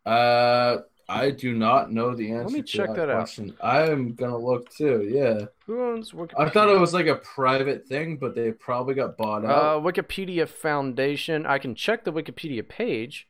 [0.05, 0.77] Uh,
[1.09, 2.43] I do not know the answer.
[2.45, 3.17] Let me to check that out.
[3.17, 3.53] question.
[3.61, 5.07] I am gonna look too.
[5.11, 6.39] Yeah, Who owns Wikipedia?
[6.39, 9.83] I thought it was like a private thing, but they probably got bought Uh, out.
[9.83, 11.45] Wikipedia Foundation.
[11.45, 13.27] I can check the Wikipedia page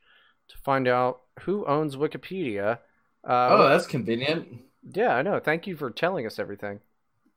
[0.49, 2.79] to find out who owns Wikipedia.
[3.27, 4.47] Uh, oh, that's convenient.
[4.93, 5.39] yeah, I know.
[5.39, 6.79] Thank you for telling us everything.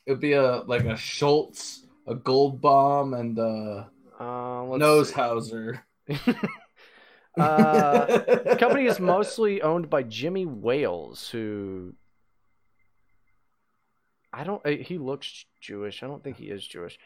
[0.06, 3.84] It'd be a like a Schultz, a Goldbaum, and uh,
[4.18, 5.80] Uh, Nosehauser.
[7.38, 8.04] Uh,
[8.44, 11.94] the company is mostly owned by Jimmy Wales, who
[14.32, 14.64] I don't.
[14.64, 16.02] uh, He looks Jewish.
[16.02, 16.98] I don't think he is Jewish.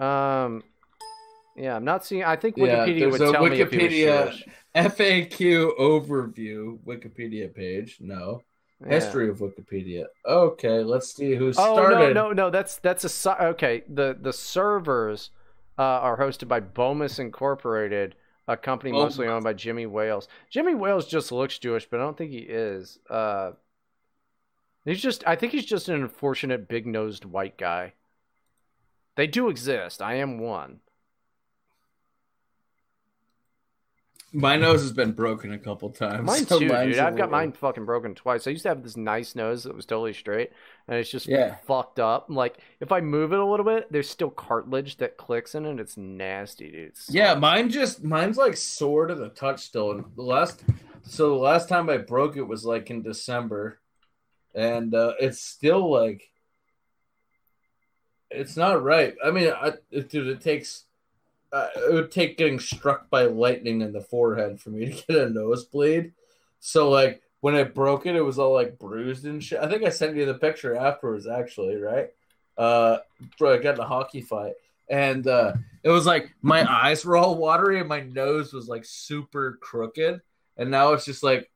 [0.00, 0.62] Um,
[1.56, 2.24] yeah, I'm not seeing.
[2.24, 4.44] I think Wikipedia there's would a tell me if he was Jewish.
[4.74, 7.98] FAQ overview Wikipedia page.
[8.00, 8.42] No.
[8.80, 8.94] Yeah.
[8.94, 10.06] History of Wikipedia.
[10.26, 11.96] Okay, let's see who started.
[11.96, 12.50] Oh no, no, no.
[12.50, 13.84] That's that's a okay.
[13.88, 15.30] The the servers
[15.78, 18.16] uh, are hosted by Bomis Incorporated.
[18.46, 19.02] A company Oh.
[19.04, 20.28] mostly owned by Jimmy Wales.
[20.50, 22.98] Jimmy Wales just looks Jewish, but I don't think he is.
[23.08, 23.52] Uh,
[24.84, 25.26] he's just.
[25.26, 27.94] I think he's just an unfortunate big nosed white guy.
[29.16, 30.02] They do exist.
[30.02, 30.80] I am one.
[34.34, 36.26] My nose has been broken a couple times.
[36.26, 36.98] Mine so too, dude.
[36.98, 38.46] I've got mine fucking broken twice.
[38.46, 40.50] I used to have this nice nose that was totally straight,
[40.88, 41.54] and it's just Yeah.
[41.66, 42.26] fucked up.
[42.28, 45.78] Like if I move it a little bit, there's still cartilage that clicks in it.
[45.78, 46.94] It's nasty, dude.
[47.08, 49.92] Yeah, mine just mine's like sore to the touch still.
[49.92, 50.64] And the last,
[51.02, 53.78] so the last time I broke it was like in December,
[54.52, 56.24] and uh, it's still like,
[58.30, 59.14] it's not right.
[59.24, 60.84] I mean, I, dude, it takes,
[61.54, 65.16] uh, it would take getting struck by lightning in the forehead for me to get
[65.16, 66.12] a nosebleed.
[66.58, 69.60] So like when I broke it, it was all like bruised and shit.
[69.60, 72.08] I think I sent you the picture afterwards, actually, right?
[72.58, 72.98] Uh,
[73.38, 74.54] bro, I got in a hockey fight,
[74.88, 75.52] and uh,
[75.84, 80.20] it was like my eyes were all watery and my nose was like super crooked,
[80.56, 81.50] and now it's just like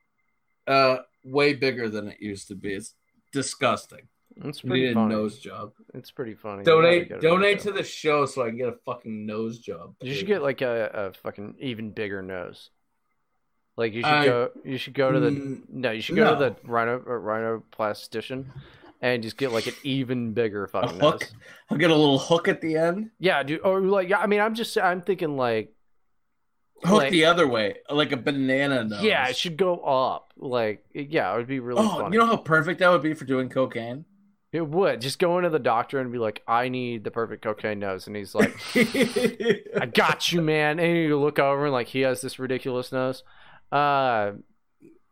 [0.68, 2.74] uh way bigger than it used to be.
[2.74, 2.94] It's
[3.32, 4.08] disgusting.
[4.44, 5.14] It's pretty need a funny.
[5.14, 5.72] nose job.
[5.94, 6.62] It's pretty funny.
[6.64, 9.94] Donate donate to the show so I can get a fucking nose job.
[10.00, 12.70] You should get like a, a fucking even bigger nose.
[13.76, 14.50] Like you should I- go.
[14.64, 15.90] You should go to the Mm, no.
[15.92, 18.46] You should go to the rhino or rhinoplastician,
[19.00, 21.20] and just get like an even bigger a fucking hook.
[21.20, 21.32] nose.
[21.70, 23.10] I'll get a little hook at the end.
[23.18, 23.60] Yeah, dude.
[23.64, 24.18] Or like, yeah.
[24.18, 24.76] I mean, I'm just.
[24.78, 25.72] I'm thinking like.
[26.84, 29.02] Hook like- the other way, like a banana nose.
[29.02, 30.32] Yeah, it should go up.
[30.36, 32.14] Like, yeah, it would be really Oh, funny.
[32.14, 34.04] you know how perfect that would be for doing cocaine?
[34.52, 37.78] It would just go into the doctor and be like, "I need the perfect cocaine
[37.78, 42.00] nose," and he's like, "I got you, man." And you look over and like he
[42.00, 43.22] has this ridiculous nose.
[43.70, 44.32] Uh,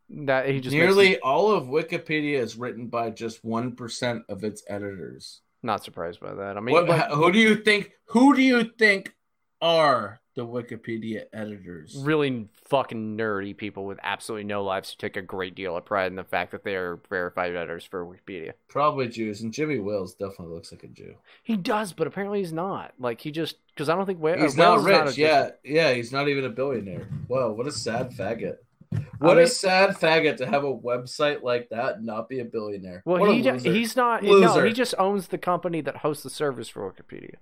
[0.08, 4.44] that he just Nearly me all of Wikipedia is written by just one percent of
[4.44, 5.42] its editors.
[5.62, 6.56] not surprised by that.
[6.56, 7.90] I mean, What, like, who do you think?
[8.10, 9.14] Who do you think
[9.60, 11.96] are the Wikipedia editors?
[12.00, 16.06] really fucking nerdy people with absolutely no lives who take a great deal of pride
[16.12, 18.52] in the fact that they are verified editors for Wikipedia.
[18.68, 21.14] Probably Jews, and Jimmy Wales definitely looks like a Jew.
[21.42, 22.92] He does, but apparently he's not.
[23.00, 25.18] Like he just because I don't think Wa- He's uh, not Wales is rich.
[25.18, 27.08] a- yeah, yeah, he's not even a billionaire.
[27.26, 28.58] Whoa, what a sad faggot.
[29.18, 32.44] What mean- a sad faggot to have a website like that and not be a
[32.44, 33.02] billionaire.
[33.04, 33.72] Well, What he d- loser.
[33.72, 34.22] he's not.
[34.22, 34.64] No, Loser.
[34.66, 37.34] he just owns the company that hosts the service for Wikipedia.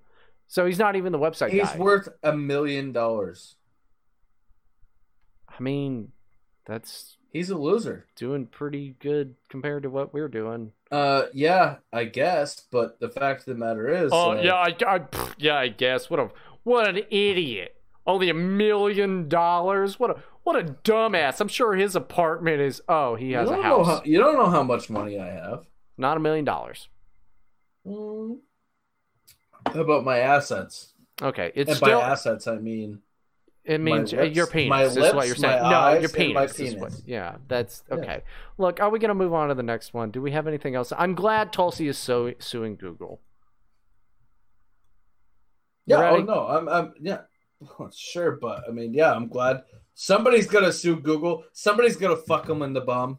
[0.47, 1.79] So he's not even the website He's guy.
[1.79, 3.57] worth a million dollars.
[5.49, 6.12] I mean,
[6.66, 8.07] that's He's a loser.
[8.16, 10.73] doing pretty good compared to what we're doing.
[10.91, 14.77] Uh, yeah, I guess, but the fact of the matter is, Oh uh, yeah, I,
[14.87, 15.01] I
[15.39, 16.09] yeah, I guess.
[16.09, 16.31] What a
[16.62, 17.77] what an idiot.
[18.07, 19.99] Only a million dollars.
[19.99, 21.41] What a what a dumbass.
[21.41, 22.83] I'm sure his apartment is.
[22.89, 23.87] Oh, he has a house.
[23.87, 25.65] how, you don't know how much money I have.
[25.97, 26.89] Not a million dollars.
[27.87, 28.39] Mm.
[29.66, 30.93] About my assets?
[31.23, 32.01] Okay, it's and still.
[32.01, 33.01] by assets, I mean
[33.65, 35.62] It means uh, your lips- penis my is what lips, you're my saying.
[35.62, 36.91] No, eyes, your penis, is what.
[36.91, 37.03] penis.
[37.07, 37.95] Yeah, that's Yeah.
[37.97, 38.23] okay.
[38.59, 40.11] Look, are we gonna move on to the next one?
[40.11, 40.93] Do we have anything else?
[40.97, 43.20] I'm glad Tulsi is so, suing Google.
[45.86, 47.23] You Yeah, oh no, I'm, I'm, yeah,
[47.95, 49.62] sure, but I mean, yeah, I'm glad
[49.95, 51.45] somebody's gonna sue Google.
[51.53, 53.19] Somebody's gonna fuck them in the bum.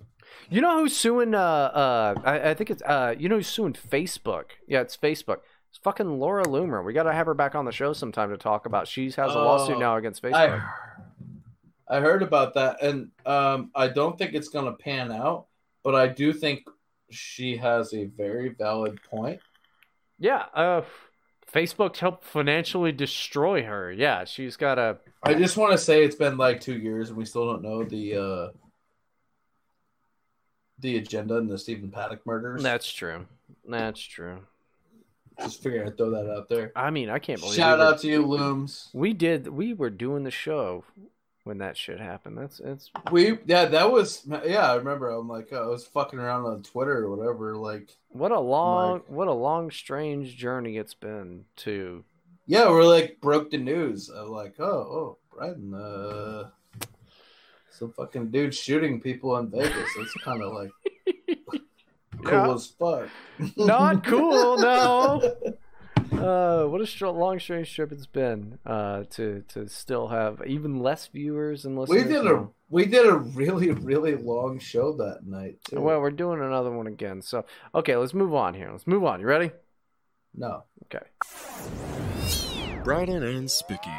[0.50, 1.34] You know who's suing?
[1.34, 4.46] Uh, uh, I, I think it's uh, you know who's suing Facebook?
[4.68, 5.38] Yeah, it's Facebook.
[5.76, 6.86] It's fucking Laura Loomer.
[6.86, 8.88] We gotta have her back on the show sometime to talk about.
[8.88, 10.64] She has a lawsuit Oh, now against Facebook.
[11.90, 15.48] I, I heard about that, and um, I don't think it's gonna pan out,
[15.84, 16.62] but I do think
[17.10, 19.42] she has a very valid point.
[20.18, 20.84] Yeah, uh,
[21.52, 23.92] Facebook helped financially destroy her.
[23.92, 25.00] Yeah, she's got a.
[25.24, 27.84] I just want to say it's been like two years, and we still don't know
[27.84, 28.48] the uh,
[30.80, 32.64] the agenda in the Stephen Paddock murders.
[32.64, 33.26] That's true.
[33.68, 34.40] That's true.
[35.40, 36.72] Just figure I'd throw that out there.
[36.76, 37.56] I mean, I can't believe.
[37.56, 38.90] Shout we were- out to you, Looms.
[38.94, 39.48] We did.
[39.48, 40.84] We were doing the show
[41.44, 42.38] when that shit happened.
[42.38, 42.90] That's it's.
[43.12, 44.72] We yeah, that was yeah.
[44.72, 45.10] I remember.
[45.10, 47.56] I'm like, oh, I was fucking around on Twitter or whatever.
[47.56, 52.04] Like, What a long, what a long, strange journey it's been to.
[52.48, 54.10] yeah, we're like broke the news.
[54.10, 56.50] I'm like, oh, oh, Bryden, uh,
[57.72, 59.90] some fucking dude shooting people in Vegas.
[59.98, 60.72] It's kind of like
[62.26, 62.54] cool Yeah.
[62.54, 63.10] as fuck.
[63.58, 65.22] Not cool, no.
[66.12, 68.60] Uh, what a str- long, strange trip it's been.
[68.66, 72.06] Uh, to to still have even less viewers and listeners.
[72.06, 72.24] we listeners.
[72.24, 75.82] did a we did a really really long show that night too.
[75.82, 77.22] Well, we're doing another one again.
[77.22, 77.44] So,
[77.74, 78.70] okay, let's move on here.
[78.72, 79.20] Let's move on.
[79.20, 79.52] You ready?
[80.36, 81.04] no, Okay.
[82.84, 83.90] Bryden and Spicky.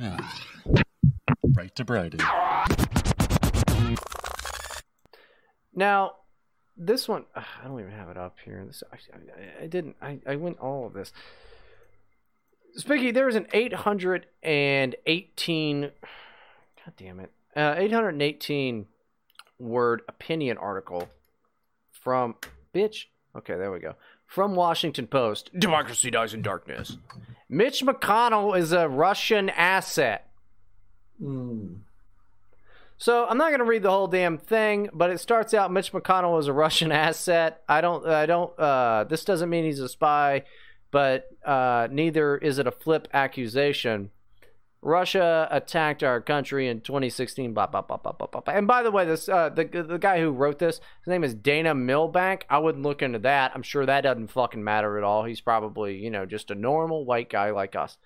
[0.00, 0.34] Ah.
[1.56, 2.20] right to Bryden.
[5.74, 6.12] Now,
[6.80, 8.64] this one, ugh, I don't even have it up here.
[8.66, 9.96] This I, I, I didn't.
[10.00, 11.12] I, I went all of this.
[12.74, 15.80] Speaking, there was an 818.
[15.82, 15.90] God
[16.96, 17.30] damn it.
[17.54, 18.86] Uh, 818
[19.58, 21.10] word opinion article
[21.92, 22.36] from.
[22.74, 23.04] Bitch.
[23.36, 23.96] Okay, there we go.
[24.26, 25.50] From Washington Post.
[25.58, 26.96] Democracy dies in darkness.
[27.48, 30.30] Mitch McConnell is a Russian asset.
[33.00, 35.90] So I'm not going to read the whole damn thing, but it starts out Mitch
[35.90, 37.62] McConnell is a Russian asset.
[37.66, 38.56] I don't, I don't.
[38.58, 40.42] Uh, this doesn't mean he's a spy,
[40.90, 44.10] but uh, neither is it a flip accusation.
[44.82, 47.54] Russia attacked our country in 2016.
[47.54, 48.42] Blah blah blah blah blah blah.
[48.46, 51.34] And by the way, this uh, the the guy who wrote this, his name is
[51.34, 52.44] Dana Milbank.
[52.50, 53.52] I wouldn't look into that.
[53.54, 55.24] I'm sure that doesn't fucking matter at all.
[55.24, 57.96] He's probably you know just a normal white guy like us.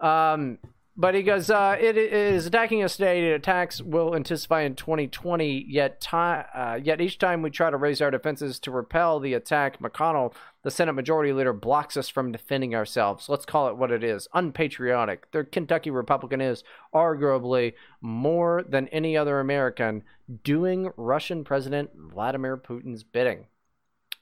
[0.00, 0.58] Um,
[0.96, 3.30] but he goes, uh, it, is attacking us today.
[3.30, 5.66] It attacks will intensify in 2020.
[5.68, 9.78] Yet, uh, yet each time we try to raise our defenses to repel the attack,
[9.78, 10.32] McConnell,
[10.62, 13.28] the Senate Majority Leader, blocks us from defending ourselves.
[13.28, 15.30] Let's call it what it is: unpatriotic.
[15.32, 16.64] The Kentucky Republican is
[16.94, 20.02] arguably more than any other American
[20.44, 23.46] doing Russian President Vladimir Putin's bidding.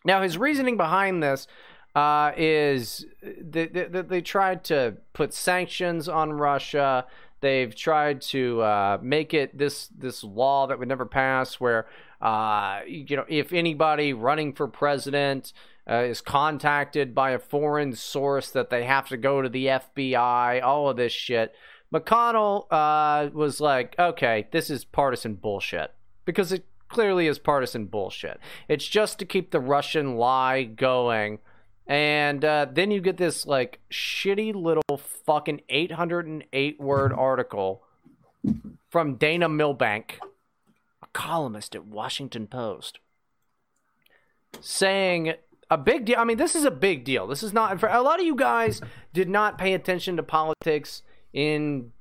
[0.05, 1.47] Now, his reasoning behind this
[1.95, 7.07] uh, is they, they, they tried to put sanctions on Russia.
[7.41, 11.87] They've tried to uh, make it this this law that would never pass, where
[12.21, 15.53] uh, you know if anybody running for president
[15.89, 20.63] uh, is contacted by a foreign source, that they have to go to the FBI.
[20.63, 21.55] All of this shit.
[21.93, 25.93] McConnell uh, was like, okay, this is partisan bullshit
[26.25, 28.41] because it clearly is partisan bullshit.
[28.69, 31.39] It's just to keep the Russian lie going.
[31.87, 37.83] And uh, then you get this like shitty little fucking 808 word article
[38.89, 40.19] from Dana Milbank,
[41.03, 43.01] a columnist at Washington Post,
[44.61, 45.35] saying
[45.71, 46.19] a big deal.
[46.19, 47.27] I mean, this is a big deal.
[47.27, 48.81] This is not for a lot of you guys
[49.13, 51.03] did not pay attention to politics
[51.33, 51.93] in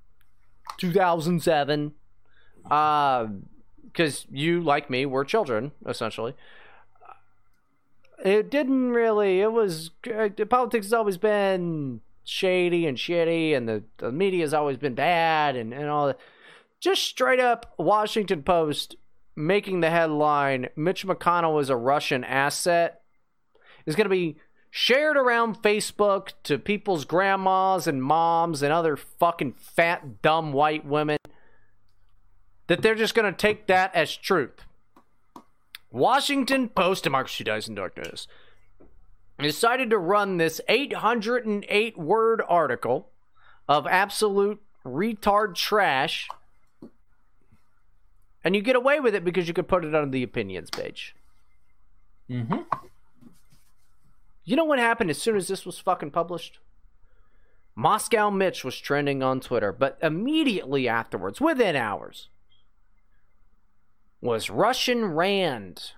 [0.77, 1.93] 2007
[2.69, 3.27] uh
[3.83, 6.33] because you like me were children essentially
[8.23, 13.83] it didn't really it was uh, politics has always been shady and shitty and the,
[13.97, 16.19] the media has always been bad and, and all that.
[16.79, 18.95] Just straight up washington post
[19.35, 23.01] making the headline mitch mcconnell is a russian asset.
[23.85, 24.37] Is going to be
[24.71, 31.17] shared around facebook to people's grandmas and moms and other fucking fat dumb white women
[32.67, 34.63] that they're just going to take that as truth
[35.93, 38.27] Washington Post, Democracy Dies in Darkness,
[39.39, 43.09] decided to run this 808 word article
[43.69, 46.27] of absolute retard trash.
[48.43, 51.15] And you get away with it because you could put it on the opinions page.
[52.27, 52.61] Mm-hmm.
[54.45, 56.57] You know what happened as soon as this was fucking published?
[57.75, 62.29] Moscow Mitch was trending on Twitter, but immediately afterwards, within hours,
[64.23, 65.91] was Russian Rand.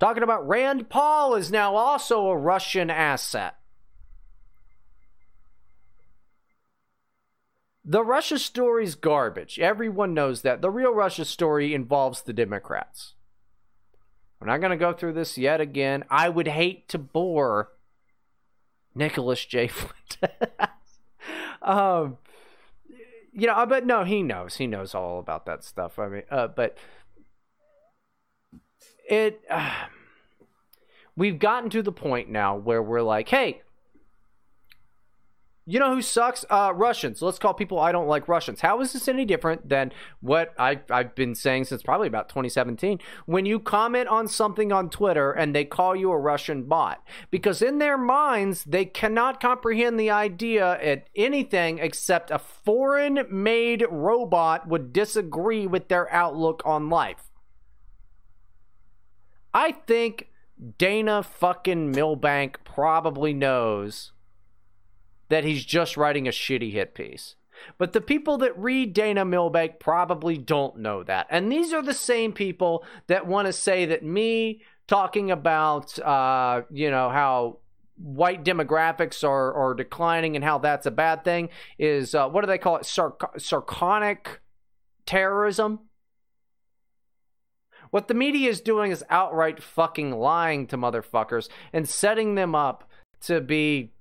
[0.00, 3.56] Talking about Rand Paul is now also a Russian asset.
[7.84, 9.60] The Russia story's garbage.
[9.60, 10.62] Everyone knows that.
[10.62, 13.12] The real Russia story involves the Democrats.
[14.40, 16.04] We're not going to go through this yet again.
[16.10, 17.72] I would hate to bore
[18.94, 19.68] Nicholas J.
[19.68, 20.18] Flint.
[21.62, 22.16] um,
[23.32, 24.56] you know, but no, he knows.
[24.56, 25.98] He knows all about that stuff.
[25.98, 26.76] I mean, uh, but
[29.08, 29.72] it uh,
[31.16, 33.62] we've gotten to the point now where we're like hey
[35.68, 36.44] you know who sucks?
[36.48, 37.20] Uh russians.
[37.20, 38.60] Let's call people i don't like russians.
[38.60, 43.00] How is this any different than what I, i've been saying since probably about 2017
[43.26, 47.62] when you comment on something on twitter and they call you a russian bot because
[47.62, 54.68] in their minds they cannot comprehend the idea at anything except a foreign made robot
[54.68, 57.25] would disagree with their outlook on life
[59.56, 60.28] I think
[60.76, 64.12] Dana fucking Milbank probably knows
[65.30, 67.36] that he's just writing a shitty hit piece.
[67.78, 71.26] But the people that read Dana Milbank probably don't know that.
[71.30, 76.60] And these are the same people that want to say that me talking about, uh,
[76.70, 77.60] you know, how
[77.96, 82.46] white demographics are, are declining and how that's a bad thing is, uh, what do
[82.46, 82.82] they call it?
[82.82, 84.42] Sarc- sarconic
[85.06, 85.80] terrorism.
[87.96, 92.84] What the media is doing is outright fucking lying to motherfuckers and setting them up
[93.22, 93.94] to be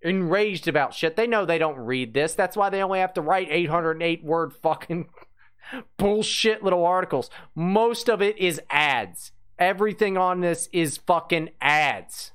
[0.00, 1.14] enraged about shit.
[1.14, 2.34] They know they don't read this.
[2.34, 5.10] That's why they only have to write 808 word fucking
[5.98, 7.28] bullshit little articles.
[7.54, 9.32] Most of it is ads.
[9.58, 12.32] Everything on this is fucking ads.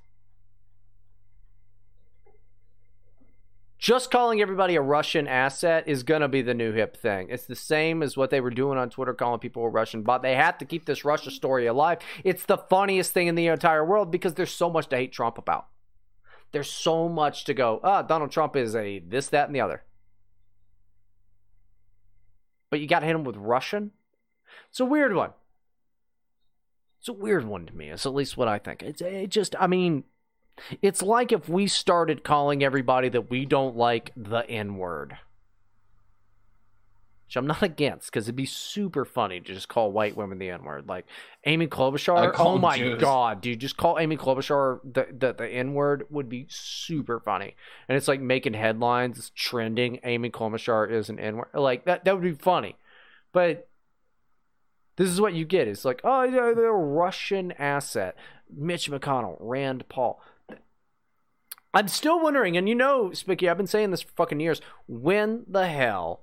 [3.79, 7.29] Just calling everybody a Russian asset is gonna be the new hip thing.
[7.29, 10.21] It's the same as what they were doing on Twitter, calling people a Russian bot.
[10.21, 11.99] They have to keep this Russia story alive.
[12.25, 15.37] It's the funniest thing in the entire world because there's so much to hate Trump
[15.37, 15.67] about.
[16.51, 17.79] There's so much to go.
[17.81, 19.83] Ah, Donald Trump is a this, that, and the other.
[22.69, 23.91] But you got to hit him with Russian.
[24.69, 25.31] It's a weird one.
[26.99, 27.89] It's a weird one to me.
[27.89, 28.83] It's at least what I think.
[28.83, 29.55] It's it just.
[29.57, 30.03] I mean,
[30.81, 35.17] it's like if we started calling everybody that we don't like the N word.
[37.27, 40.49] Which I'm not against because it'd be super funny to just call white women the
[40.49, 40.87] N word.
[40.87, 41.05] Like
[41.45, 42.33] Amy Klobuchar.
[42.37, 42.99] Oh my Jews.
[42.99, 43.59] God, dude.
[43.59, 47.55] Just call Amy Klobuchar the, the, the N word would be super funny.
[47.87, 49.99] And it's like making headlines, it's trending.
[50.03, 51.49] Amy Klobuchar is an N word.
[51.53, 52.75] Like that, that would be funny.
[53.31, 53.69] But
[54.99, 55.69] this is what you get.
[55.69, 58.17] It's like, oh, yeah, they're a Russian asset.
[58.53, 60.21] Mitch McConnell, Rand Paul.
[61.73, 64.59] I'm still wondering, and you know, Spicky, I've been saying this for fucking years.
[64.87, 66.21] When the hell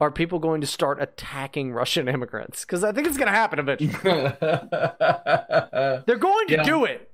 [0.00, 2.64] are people going to start attacking Russian immigrants?
[2.64, 3.92] Because I think it's going to happen eventually.
[6.06, 6.62] They're going to Yeah.
[6.64, 7.10] do it.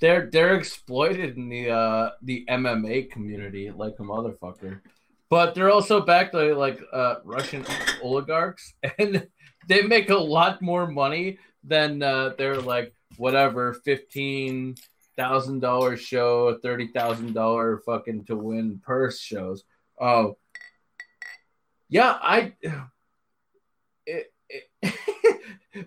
[0.00, 4.80] they're they're exploited in the uh the MMA community like a motherfucker.
[5.28, 7.64] But they're also backed by like uh Russian
[8.02, 9.26] oligarchs and
[9.68, 14.74] they make a lot more money than uh, they're like whatever fifteen
[15.20, 19.64] thousand dollar show, thirty thousand dollar fucking to win purse shows.
[20.00, 20.38] Oh
[21.90, 22.52] yeah, I
[24.06, 24.32] it,
[24.82, 24.94] it,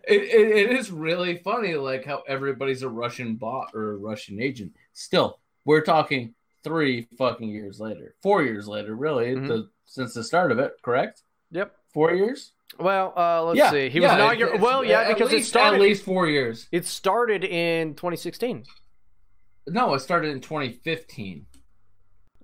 [0.06, 4.72] it, it, is really funny like how everybody's a russian bot or a russian agent
[4.94, 9.48] still we're talking three fucking years later four years later really Mhm.
[9.48, 11.76] the, since the start of it correct Yep.
[11.94, 13.90] four years Well, uh, let's Yeah, see.
[13.90, 15.76] He yeah, was it's- Well, yeah, because least- it started.
[15.76, 18.64] at least four years It started in 2016.
[19.68, 21.46] No it started in 2015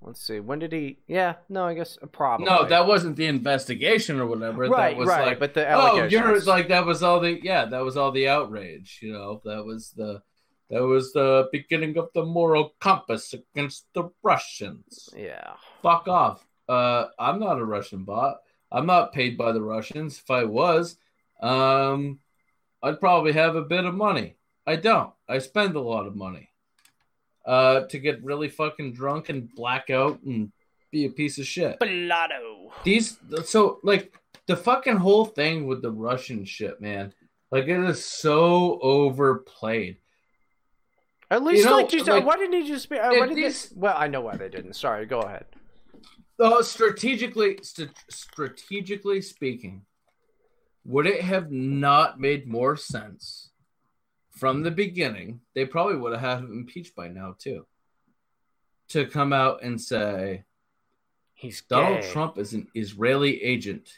[0.02, 0.40] Let's see.
[0.40, 1.00] When did he?
[1.08, 1.36] Yeah.
[1.50, 2.46] No, I guess uh, probably.
[2.46, 6.06] no that wasn't the investigation or whatever Right, that was right, like but the oh
[6.06, 9.66] you're like that was all the yeah that was all the outrage you know that
[9.66, 10.22] was the
[10.70, 15.54] that was the beginning of the moral compass against the russians Yeah.
[15.82, 16.46] fuck off.
[16.70, 18.38] Uh, I'm not a Russian bot.
[18.72, 20.20] I'm not paid by the Russians.
[20.20, 20.98] If I was,
[21.42, 22.20] um,
[22.84, 24.36] I'd probably have a bit of money.
[24.68, 25.12] I don't.
[25.28, 26.52] I spend a lot of money
[27.46, 30.52] uh, to get really fucking drunk and black out and
[30.92, 31.80] be a piece of shit.
[31.80, 32.72] Blotto.
[32.84, 34.14] These so like
[34.48, 37.14] the fucking whole thing with the Russian shit, man.
[37.52, 39.98] Like it is so overplayed.
[41.32, 42.98] At least, know, like, just, like, why didn't he just be?
[42.98, 43.74] Uh, why did these- this?
[43.76, 44.74] Well, I know why they didn't.
[44.74, 45.46] Sorry, go ahead.
[46.40, 49.86] Uh, strategically, st- strategically speaking,
[50.86, 53.49] would it have not made more sense
[54.40, 55.42] from the beginning?
[55.54, 57.66] They probably would have had him impeached by now too.
[58.90, 60.44] To come out and say
[61.34, 62.12] He's Donald gay.
[62.12, 63.90] Trump is an Israeli agent.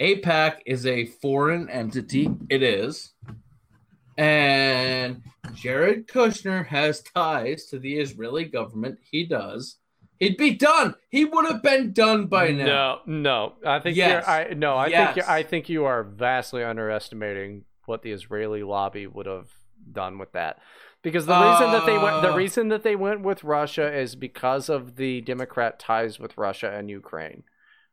[0.00, 2.30] AIPAC is a foreign entity.
[2.48, 3.12] It is.
[4.16, 5.22] And
[5.54, 8.98] Jared Kushner has ties to the Israeli government.
[9.02, 9.76] He does.
[10.18, 10.94] He'd be done.
[11.10, 13.00] He would have been done by now.
[13.06, 13.52] No, no.
[13.66, 14.24] I think Yes.
[14.26, 14.34] you're.
[14.34, 14.74] I no.
[14.76, 15.14] I Yes.
[15.14, 19.48] think I think you are vastly underestimating what the Israeli lobby would have
[19.92, 20.58] done with that.
[21.02, 22.36] Because the reason that they went, the Uh.
[22.36, 26.88] reason that they went with Russia is because of the Democrat ties with Russia and
[26.90, 27.42] Ukraine.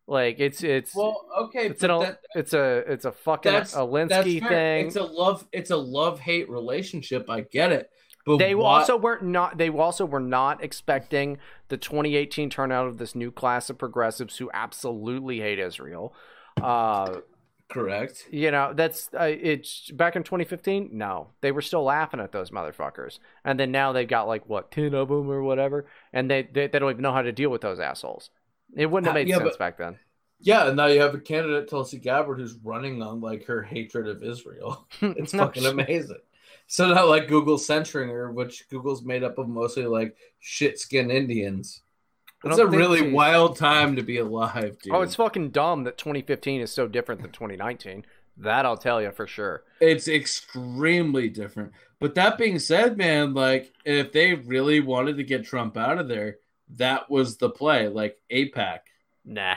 [0.09, 4.09] Like it's it's Well, okay, it's an that- it's a it's a fucking that's Alinsky
[4.39, 4.87] that's thing.
[4.87, 5.45] It's a love.
[5.51, 7.29] It's a love hate relationship.
[7.29, 7.89] I get it.
[8.25, 11.37] But they why- also weren't not they also were not expecting
[11.69, 16.13] the 2018 turnout of this new class of progressives who absolutely hate Israel.
[16.61, 17.19] Uh,
[17.69, 18.27] correct.
[18.31, 20.89] you know that's uh, it's back in 2015.
[20.93, 24.71] No, they were still laughing at those motherfuckers, and then now they've got like what
[24.71, 27.49] ten of them or whatever, and they they, they don't even know how to deal
[27.49, 28.29] with those assholes.
[28.75, 29.97] It wouldn't have made yeah, sense but- back then.
[30.39, 34.07] Yeah, and now you have a candidate, Tulsi Gabbard, who's running on like her hatred
[34.07, 34.85] of Israel.
[35.01, 36.19] It's No fucking amazing.
[36.67, 41.11] So now, like Google's censoring her, which Google's made up of mostly like shit skinned
[41.11, 41.81] Indians.
[42.47, 44.93] I It's a really she's- wild time to be alive, dude.
[44.93, 48.05] Oh, it's fucking dumb that 2015 is so different than 2019.
[48.39, 49.63] That I'll tell you for sure.
[49.79, 51.71] it's extremely different.
[51.99, 56.07] But that being said, man, like if they really wanted to get Trump out of
[56.07, 56.37] there,
[56.77, 57.87] that was the play.
[57.87, 58.79] Like AIPAC,
[59.25, 59.55] Nah.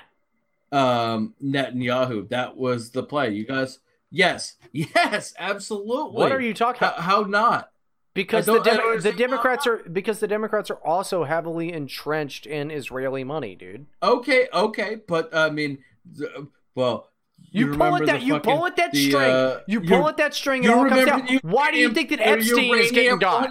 [0.72, 3.30] um, Netanyahu, that was the play.
[3.30, 6.16] You guys, yes, yes, absolutely.
[6.16, 7.00] What are you talking How, about?
[7.02, 7.69] how not?
[8.12, 11.72] Because the, don't- I Demo- don't the Democrats are because the Democrats are also heavily
[11.72, 13.86] entrenched in Israeli money, dude.
[14.02, 15.78] Okay, okay, but I mean,
[16.74, 17.10] well,
[17.52, 19.30] You, pull remember it that you fucking- pull it that the, string.
[19.30, 20.64] uh, you pull you- it that string.
[20.64, 21.38] It you all comes remember down.
[21.42, 23.50] the Why do you think that Epstein is getting got?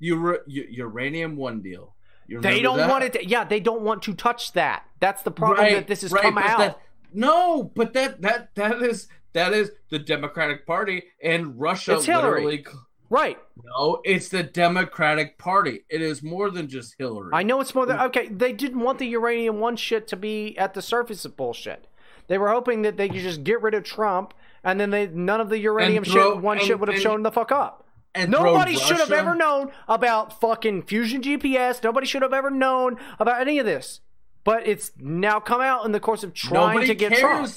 [0.00, 1.94] You uranium one deal.
[2.26, 2.88] You They don't that?
[2.90, 3.12] want it.
[3.14, 4.84] To, yeah, they don't want to touch that.
[4.98, 6.58] That's the problem Right, that this has right, come out.
[6.58, 6.80] that-
[7.12, 11.96] no, but that that that is that is the Democratic Party and Russia.
[11.96, 12.64] It's Hillary.
[13.10, 13.38] Right.
[13.64, 15.84] No, it's the Democratic Party.
[15.88, 17.30] It is more than just Hillary.
[17.32, 18.28] I know it's more than okay.
[18.28, 21.86] They didn't want the uranium one shit to be at the surface of bullshit.
[22.26, 25.40] They were hoping that they could just get rid of Trump, and then they none
[25.40, 27.84] of the uranium throw- shit one and- shit would have and- shown the fuck up.
[28.14, 31.82] and Nobody should have ever known about fucking fusion GPS.
[31.82, 34.00] Nobody should have ever known about any of this.
[34.44, 37.20] But it's now come out in the course of trying Nobody to get cares.
[37.20, 37.52] Trump.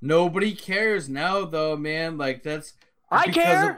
[0.00, 2.16] Nobody cares now, though, man.
[2.18, 2.74] Like that's.
[3.10, 3.70] I care.
[3.72, 3.76] of-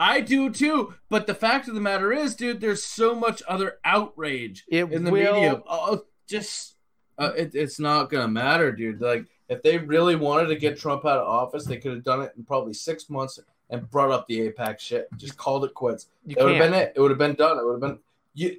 [0.00, 3.78] I do too, but the fact of the matter is, dude, there's so much other
[3.84, 5.62] outrage It in the will- media.
[5.68, 6.76] Oh, just
[7.18, 9.02] uh, it, it's not gonna matter, dude.
[9.02, 12.22] Like if they really wanted to get Trump out of office, they could have done
[12.22, 13.38] it in probably six months
[13.68, 15.06] and brought up the AIPAC shit.
[15.18, 16.06] Just called it quits.
[16.24, 16.92] You That would have been it.
[16.96, 17.58] It would have been done.
[17.58, 17.98] It would have been
[18.32, 18.56] you.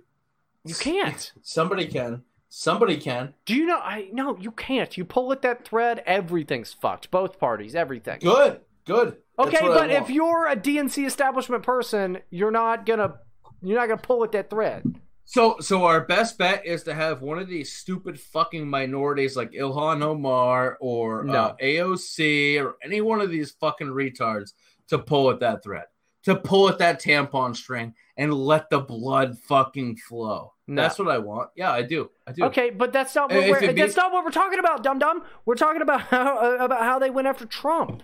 [0.64, 1.32] You can't.
[1.42, 2.22] Somebody can.
[2.50, 3.34] Somebody can.
[3.46, 3.80] Do you know?
[3.80, 4.96] I no, you can't.
[4.96, 7.10] You pull at that thread, everything's fucked.
[7.10, 8.20] Both parties, everything.
[8.22, 8.60] Good.
[8.86, 9.18] Good.
[9.48, 13.16] Okay, but if you're a DNC establishment person, you're not gonna
[13.62, 14.84] you're not gonna pull at that thread.
[15.24, 19.52] So, so our best bet is to have one of these stupid fucking minorities like
[19.52, 21.56] Ilhan Omar or uh, No.
[21.62, 24.52] AOC or any one of these fucking retards
[24.90, 25.86] to pull at that thread,
[26.24, 30.52] to pull at that tampon string and let the blood fucking flow.
[30.68, 30.82] No.
[30.82, 31.50] That's what I want.
[31.56, 32.10] Yeah, I do.
[32.28, 32.44] I do.
[32.46, 35.00] Okay, but that's not If what we're, be- that's not what we're talking about, dum
[35.00, 35.24] dum.
[35.46, 38.04] We're talking about how uh, about how they went after Trump.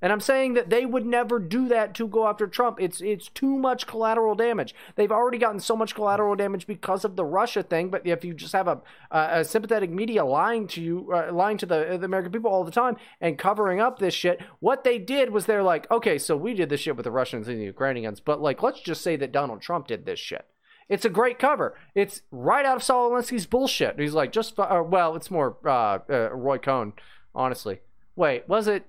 [0.00, 2.80] And I'm saying that they would never do that to go after Trump.
[2.80, 4.74] It's it's too much collateral damage.
[4.94, 7.88] They've already gotten so much collateral damage because of the Russia thing.
[7.90, 11.66] But if you just have a a, sympathetic media lying to you, uh, lying to
[11.66, 15.30] the the American people all the time and covering up this shit, what they did
[15.30, 18.20] was they're like, okay, so we did this shit with the Russians and the Ukrainians,
[18.20, 20.46] but like, let's just say that Donald Trump did this shit.
[20.88, 21.76] It's a great cover.
[21.94, 23.98] It's right out of Saul Alinsky's bullshit.
[23.98, 26.94] He's like, just uh, well, it's more uh, uh, Roy Cohn,
[27.34, 27.80] honestly.
[28.16, 28.86] Wait, was it?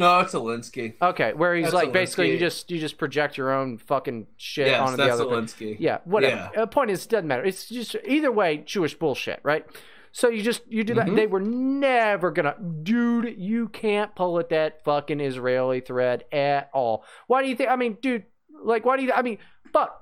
[0.00, 0.94] No, it's Alinsky.
[1.00, 4.66] Okay, where he's That's like basically you just you just project your own fucking shit
[4.68, 5.24] Yes, onto the other.
[5.24, 5.76] Alinsky.
[5.78, 6.50] Yeah, whatever.
[6.54, 6.62] Yeah.
[6.62, 7.44] Uh, point is, it doesn't matter.
[7.44, 9.64] It's just either way, Jewish bullshit, right?
[10.12, 11.06] So you just you do that.
[11.06, 11.16] Mhm.
[11.16, 13.36] They were never gonna, dude.
[13.38, 17.04] You can't pull at that fucking Israeli thread at all.
[17.28, 17.70] Why do you think?
[17.70, 18.24] I mean, dude,
[18.64, 19.12] like, why do you?
[19.12, 19.38] I mean,
[19.72, 19.96] but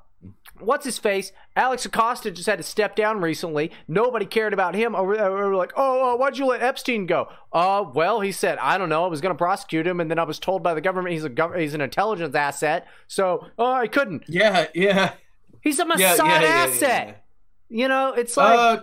[0.60, 1.32] what's his face?
[1.56, 3.70] Alex Acosta just had to step down recently.
[3.86, 4.94] Nobody cared about him.
[4.94, 7.28] Over, over like, oh, uh, why'd you let Epstein go?
[7.52, 9.04] Uh, well, he said, I don't know.
[9.04, 11.24] I was going to prosecute him, and then I was told by the government he's
[11.24, 14.24] a gov- he's an intelligence asset, so uh, I couldn't.
[14.28, 15.12] Yeah, yeah.
[15.62, 17.24] He's a Mossad yeah, yeah, yeah, asset.
[17.68, 18.58] You know, it's like.
[18.58, 18.82] uh,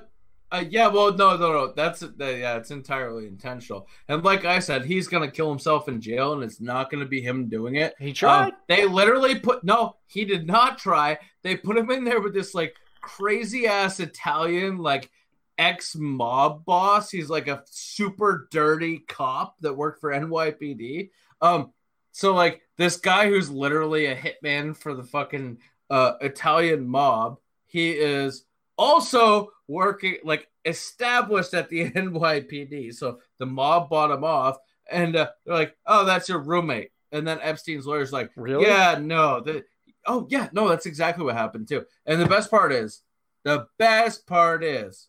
[0.52, 1.74] uh, yeah, well, no, no, no.
[1.74, 3.88] That's uh, yeah, it's entirely intentional.
[4.08, 7.22] And like I said, he's gonna kill himself in jail, and it's not gonna be
[7.22, 7.96] him doing it.
[8.00, 8.50] He tried.
[8.50, 11.18] Um, they literally put no, he did not try.
[11.42, 15.10] They put him in there with this like crazy ass Italian like
[15.58, 17.10] ex mob boss.
[17.10, 21.10] He's like a super dirty cop that worked for NYPD.
[21.42, 21.72] Um,
[22.12, 25.58] so like this guy who's literally a hitman for the fucking
[25.90, 27.40] uh Italian mob.
[27.66, 28.46] He is
[28.78, 32.94] also working like established at the NYPD.
[32.94, 34.58] So the mob bought him off,
[34.90, 38.66] and uh, they're like, "Oh, that's your roommate." And then Epstein's lawyer's like, Really?
[38.66, 39.64] Yeah, no, the,
[40.06, 43.02] oh yeah, no, that's exactly what happened too." And the best part is,
[43.44, 45.08] the best part is,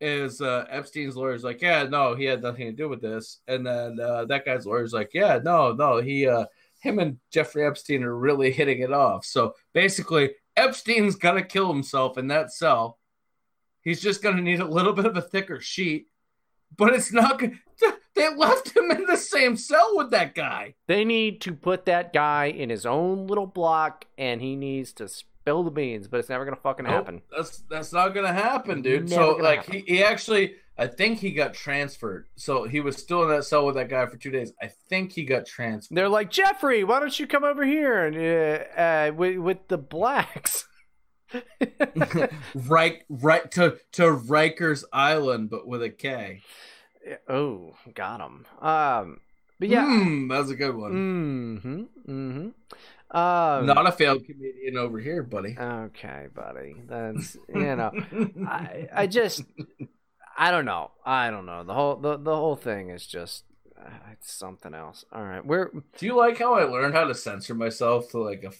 [0.00, 3.66] is uh, Epstein's lawyer's like, "Yeah, no, he had nothing to do with this," and
[3.66, 6.46] then uh, that guy's lawyer's like, "Yeah, no, no, he." Uh,
[6.84, 9.24] him and Jeffrey Epstein are really hitting it off.
[9.24, 12.98] So basically, Epstein's gonna kill himself in that cell.
[13.84, 16.06] He's just gonna need a little bit of a thicker sheet,
[16.76, 17.38] but it's not.
[17.38, 17.52] gonna
[18.14, 20.74] They left him in the same cell with that guy.
[20.86, 25.08] They need to put that guy in his own little block, and he needs to
[25.08, 26.06] spill the beans.
[26.06, 27.22] But it's never gonna fucking Nope, happen.
[27.36, 29.10] That's that's not gonna happen, dude.
[29.10, 29.82] Never so like happen.
[29.86, 32.28] he, he actually, I think he got transferred.
[32.36, 34.52] So he was still in that cell with that guy for two days.
[34.62, 35.96] I think he got transferred.
[35.96, 39.78] They're like Jeffrey, why don't you come over here and uh, uh, with with the
[39.78, 40.68] blacks?
[42.54, 46.42] right, right to to Rikers Island, but with a K.
[47.28, 48.46] oh, got him.
[48.60, 49.20] Um,
[49.58, 49.84] but yeah.
[49.86, 51.60] Hmm, that's a good one.
[51.62, 51.82] Mm-hmm.
[52.10, 52.48] Mm-hmm.
[53.16, 55.56] Um, Not a failed comedian over here, buddy.
[55.58, 56.74] Okay, buddy.
[56.86, 57.92] That's you know,
[58.48, 59.44] I I just
[60.36, 60.90] I don't know.
[61.06, 61.62] I don't know.
[61.62, 63.44] The whole the, the whole thing is just
[63.80, 65.04] uh, it's something else.
[65.12, 68.42] All right, we're Do you like how I learned how to censor myself to like
[68.42, 68.50] a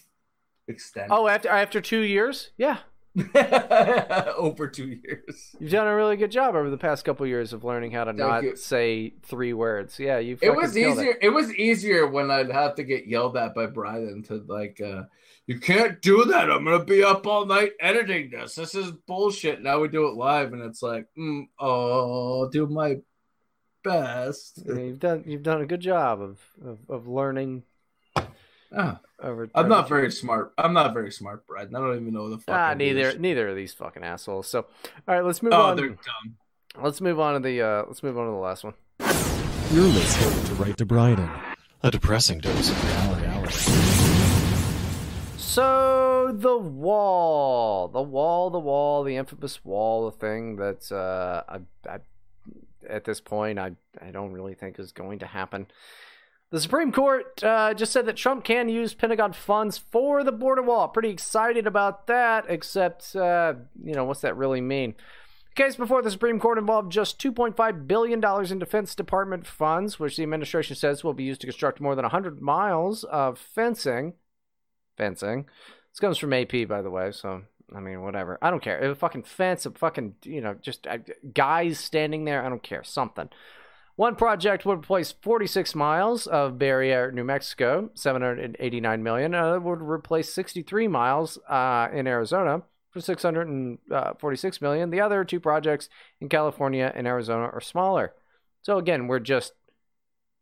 [0.67, 1.07] extent?
[1.11, 2.79] oh after after two years, yeah,
[4.37, 5.55] over two years.
[5.59, 8.11] You've done a really good job over the past couple years of learning how to
[8.11, 8.55] Thank not you.
[8.55, 9.99] say three words.
[9.99, 10.37] Yeah, you.
[10.41, 11.17] It was easier.
[11.21, 11.29] It.
[11.29, 15.03] was easier when I'd have to get yelled at by Brian to like, uh,
[15.47, 16.51] you can't do that.
[16.51, 18.55] I'm gonna be up all night editing this.
[18.55, 19.61] This is bullshit.
[19.61, 22.97] Now we do it live, and it's like, mm, oh, I'll do my
[23.83, 24.61] best.
[24.65, 25.23] Yeah, you've done.
[25.25, 27.63] You've done a good job of of, of learning.
[28.75, 29.43] Ah, Over.
[29.55, 30.53] I'm over not the- very smart.
[30.57, 31.75] I'm not very smart, Brian.
[31.75, 32.55] I don't even know the fuck.
[32.55, 33.21] Ah, I this neither shit.
[33.21, 34.47] neither of these fucking assholes.
[34.47, 34.59] So,
[35.07, 35.77] all right, let's move Oh, on.
[35.77, 36.35] they're dumb.
[36.81, 37.61] Let's move on to the.
[37.61, 38.73] Uh, let's move on to the last one.
[39.71, 41.29] You're listening to Right to Bryden,
[41.83, 42.83] a depressing dose of
[43.21, 43.71] reality.
[45.37, 51.59] So the wall, the wall, the wall, the infamous wall, the thing that uh, I,
[51.89, 51.99] I,
[52.89, 53.71] at this point I,
[54.01, 55.67] I don't really think is going to happen.
[56.55, 60.61] The Supreme Court uh, just said that Trump can use Pentagon funds for the border
[60.61, 60.87] wall.
[60.87, 64.95] Pretty excited about that, except uh, you know what's that really mean?
[65.49, 70.15] The case before the Supreme Court involved just $2.5 billion in Defense Department funds, which
[70.15, 74.13] the administration says will be used to construct more than 100 miles of fencing
[74.95, 75.47] fencing.
[75.91, 77.11] This comes from AP, by the way.
[77.11, 77.41] So
[77.75, 78.37] I mean, whatever.
[78.41, 78.79] I don't care.
[78.79, 80.99] A fucking fence, a fucking you know, just uh,
[81.33, 82.45] guys standing there.
[82.45, 82.85] I don't care.
[82.85, 83.27] Something.
[83.95, 89.33] One project would replace 46 miles of barrier, New Mexico, 789 million.
[89.33, 94.89] Uh, would replace 63 miles uh, in Arizona for 646 million.
[94.89, 95.87] The other two projects
[96.19, 98.13] in California and Arizona are smaller.
[98.61, 99.53] So again, we're just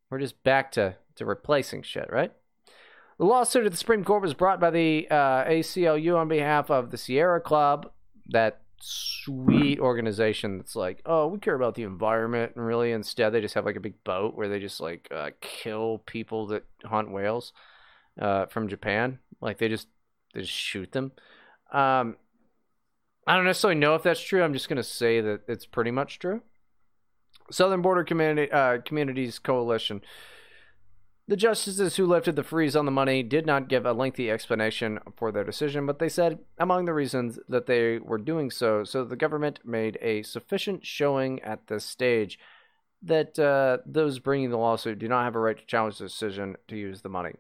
[0.09, 2.32] we're just back to to replacing shit, right?
[3.19, 6.90] The lawsuit at the Supreme Court was brought by the uh, ACLU on behalf of
[6.90, 7.91] the Sierra Club,
[8.30, 13.42] that sweet organization that's like, oh, we care about the environment, and really instead they
[13.42, 17.12] just have like a big boat where they just like uh, kill people that hunt
[17.12, 17.53] whales
[18.20, 19.20] uh, from Japan.
[19.40, 19.88] Like they just
[20.34, 21.14] they just shoot them.
[21.72, 22.18] Um,
[23.26, 24.44] I don't necessarily know if that's true.
[24.44, 26.42] I'm just gonna say that it's pretty much true.
[27.52, 30.02] Southern Border Community uh, Communities Coalition.
[31.26, 35.00] The justices who lifted the freeze on the money did not give a lengthy explanation
[35.16, 39.06] for their decision, but they said among the reasons that they were doing so, so
[39.06, 42.38] the government made a sufficient showing at this stage
[43.02, 46.58] that uh, those bringing the lawsuit do not have a right to challenge the decision
[46.68, 47.35] to use the money.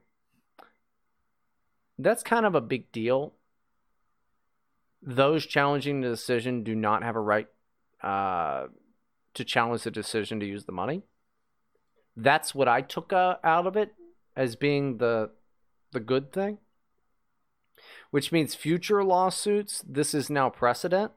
[1.99, 3.33] That's kind of a big deal.
[5.01, 7.47] Those challenging the decision do not have a right
[8.01, 8.67] uh,
[9.33, 11.03] to challenge the decision to use the money
[12.15, 13.93] that's what I took uh, out of it
[14.35, 15.31] as being the
[15.91, 16.57] the good thing.
[18.11, 21.11] Which means future lawsuits, this is now precedent.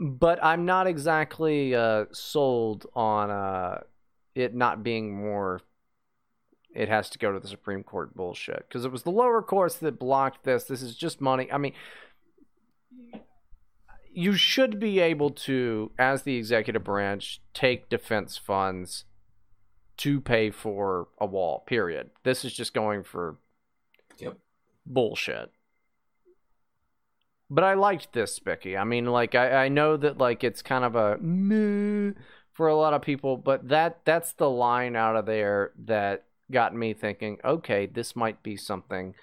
[0.00, 3.80] But I'm not exactly uh, sold on uh,
[4.34, 5.60] it not being more.
[6.74, 9.76] It has to go to the Supreme Court bullshit because it was the lower courts
[9.76, 10.64] that blocked this.
[10.64, 11.50] This is just money.
[11.50, 11.72] I mean,
[14.18, 19.04] you should be able to, as the executive branch, take defense funds
[19.98, 21.62] to pay for a wall.
[21.68, 22.10] Period.
[22.24, 23.36] This is just going for
[24.18, 24.36] Yep.
[24.84, 25.52] bullshit.
[27.48, 28.76] But I liked this, Becky.
[28.76, 32.14] I mean, like I, I know that like it's kind of a meh
[32.52, 36.74] for a lot of people, but that that's the line out of there that got
[36.74, 37.38] me thinking.
[37.44, 39.14] Okay, this might be something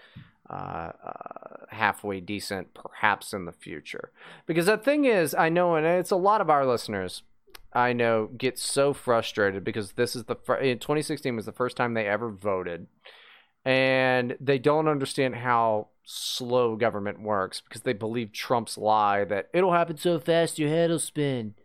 [0.50, 4.12] uh, uh, halfway decent, perhaps in the future.
[4.46, 7.24] Because the thing is, I know, and it's a lot of our listeners.
[7.74, 11.94] I know get so frustrated because this is the in 2016 was the first time
[11.94, 12.88] they ever voted,
[13.66, 19.74] and they don't understand how slow government works because they believe Trump's lie that it'll
[19.74, 21.56] happen so fast your head will spin.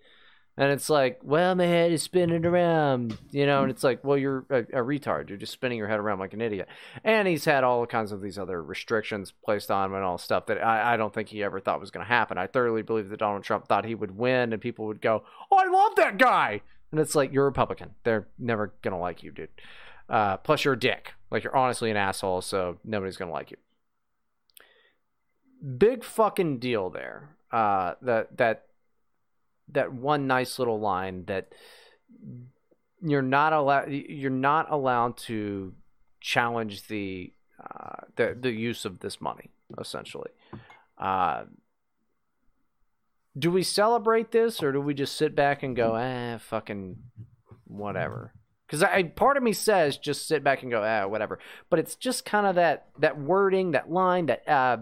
[0.60, 4.18] And it's like, well, my head is spinning around, you know, and it's like, well,
[4.18, 5.30] you're a, a retard.
[5.30, 6.68] You're just spinning your head around like an idiot.
[7.02, 10.44] And he's had all kinds of these other restrictions placed on him and all stuff
[10.46, 12.36] that I, I don't think he ever thought was going to happen.
[12.36, 15.56] I thoroughly believe that Donald Trump thought he would win and people would go, oh,
[15.56, 16.60] I love that guy.
[16.90, 17.94] And it's like, you're a Republican.
[18.04, 19.48] They're never going to like you, dude.
[20.10, 21.14] Uh, plus, you're a dick.
[21.30, 23.56] Like, you're honestly an asshole, so nobody's going to like you.
[25.78, 27.30] Big fucking deal there.
[27.50, 28.66] Uh, that, that,
[29.72, 31.52] that one nice little line that
[33.02, 35.72] you're not allowed you're not allowed to
[36.20, 40.30] challenge the uh, the the use of this money essentially.
[40.98, 41.44] Uh,
[43.38, 46.96] do we celebrate this or do we just sit back and go, eh, fucking
[47.64, 48.34] whatever?
[48.66, 51.38] Because I part of me says just sit back and go, ah, whatever.
[51.70, 54.78] But it's just kind of that that wording, that line, that uh,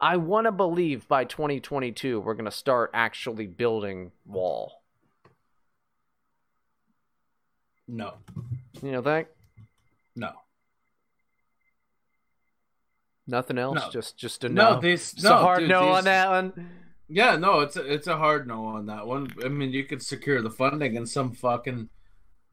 [0.00, 4.82] I want to believe by 2022 we're going to start actually building wall.
[7.86, 8.14] No,
[8.82, 9.28] You know, that?
[10.14, 10.30] no.
[13.26, 13.76] Nothing else.
[13.76, 13.90] No.
[13.90, 14.80] Just just a No, no.
[14.80, 16.70] these- Just a no, hard dude, no these- on that one.
[17.10, 19.32] Yeah, no, it's a, it's a hard no on that one.
[19.42, 21.88] I mean, you could secure the funding and some fucking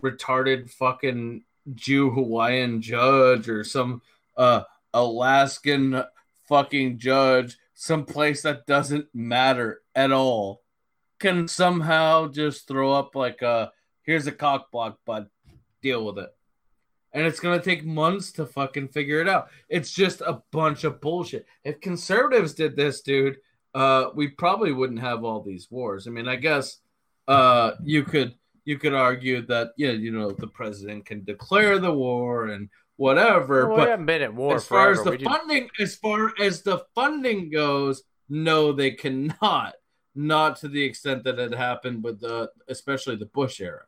[0.02, 1.44] retarded fucking
[1.74, 4.02] Jew Hawaiian judge or some
[4.38, 6.04] uh Alaskan
[6.48, 10.62] fucking judge, some place that doesn't matter at all,
[11.20, 13.72] can somehow just throw up like a
[14.04, 15.28] here's a cock block, bud,
[15.82, 16.30] deal with it.
[17.14, 19.50] And it's gonna take months to fucking figure it out.
[19.70, 21.46] It's just a bunch of bullshit.
[21.64, 23.38] If conservatives did this, dude,
[23.74, 26.08] uh, we probably wouldn't have all these wars.
[26.08, 26.80] I mean, I guess
[27.28, 31.92] uh, you could you could argue that yeah, you know, the president can declare the
[31.92, 35.18] war and whatever, Well, we but haven't been at war as far as the We
[35.18, 39.74] just- funding, as far as the funding goes, no, they cannot.
[40.18, 43.84] Not to the extent that it happened with the, especially the Bush era.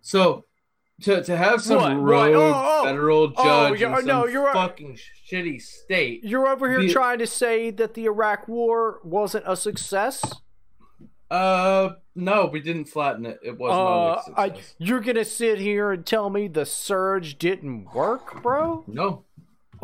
[0.00, 0.46] So,
[1.02, 1.92] to, to have some What?
[1.96, 2.02] What?
[2.02, 2.84] rogue Oh, oh.
[2.84, 4.52] federal Oh, judge yeah, in no, some you're right.
[4.52, 4.98] fucking
[5.30, 9.56] shitty state, You're over here The- trying to say that the Iraq War wasn't a
[9.56, 10.22] success.
[11.30, 13.40] uh, no, we didn't flatten it.
[13.42, 13.80] It wasn't.
[13.80, 14.74] Uh, a I, success.
[14.78, 18.84] you're gonna sit here and tell me the surge didn't work, bro?
[18.86, 19.24] no,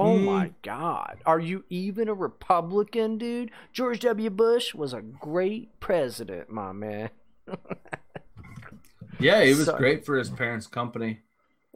[0.00, 0.24] Oh Mm.
[0.24, 1.18] my God.
[1.26, 3.50] Are you even a Republican, dude?
[3.72, 4.30] George W.
[4.30, 7.10] Bush was a great president, my man.
[9.20, 11.20] yeah, he was So- great for his parents' company.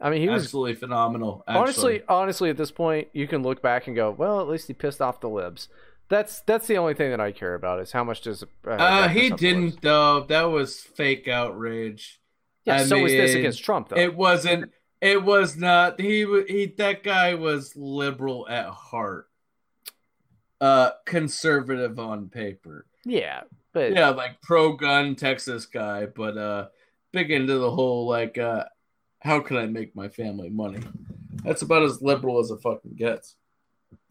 [0.01, 1.43] I mean, he was Absolutely phenomenal.
[1.47, 1.61] Actually.
[1.61, 4.73] honestly, honestly, at this point, you can look back and go, well, at least he
[4.73, 5.69] pissed off the libs.
[6.09, 8.43] That's that's the only thing that I care about is how much does.
[8.43, 9.71] Uh, Uh, he piss off the libs.
[9.71, 10.25] didn't though.
[10.27, 12.19] That was fake outrage.
[12.65, 13.97] Yeah, I so was this against Trump, though.
[13.97, 14.71] It wasn't.
[15.01, 15.99] It was not.
[15.99, 16.73] He he.
[16.77, 19.27] That guy was liberal at heart.
[20.61, 22.85] Uh, conservative on paper.
[23.03, 23.41] yeah,
[23.73, 26.67] but Yeah, like pro gun Texas guy, but uh,
[27.11, 28.63] big into the whole like, uh,
[29.19, 30.79] how can I make my family money?
[31.43, 33.35] That's about as liberal as it fucking gets.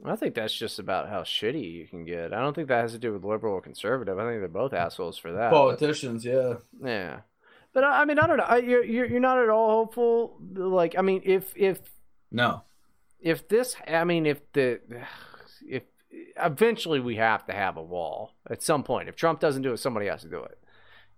[0.04, 2.32] I think that's just about how shitty you can get.
[2.32, 4.18] I don't think that has to do with liberal or conservative.
[4.18, 5.50] I think they're both assholes for that.
[5.52, 6.54] Politicians, yeah.
[6.82, 7.20] Yeah,
[7.72, 8.44] but I mean, I don't know.
[8.44, 10.38] I, you're you're you're not at all hopeful.
[10.54, 11.78] Like, I mean, if if
[12.30, 12.62] No.
[13.20, 14.80] if this, I mean, if the
[15.68, 15.82] if
[16.36, 19.08] eventually we have to have a wall at some point.
[19.08, 20.58] If Trump doesn't do it, somebody has to do it.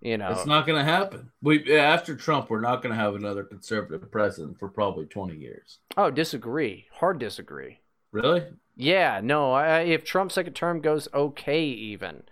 [0.01, 1.31] You know, It's not going to happen.
[1.41, 5.79] We after Trump, we're not going to have another conservative president for probably twenty years.
[5.97, 6.87] oh, disagree.
[6.93, 7.79] Hard disagree.
[8.15, 8.45] Really?
[8.77, 9.53] Yeah, no.
[9.53, 12.23] I, if Trump's second term goes okay, even,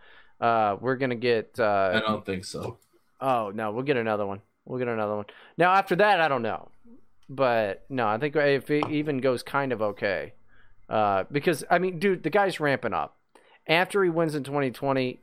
[0.40, 1.58] uh, we're gonna get.
[1.58, 2.78] Uh, I don't think so.
[3.20, 4.42] Oh no, we'll get another one.
[4.64, 5.24] We'll get another one.
[5.58, 6.68] Now after that, I don't know,
[7.28, 10.34] but no, I think if it even goes kind of okay,
[10.88, 13.16] uh, because I mean, dude, the guy's ramping up.
[13.66, 15.18] After he wins in 2020,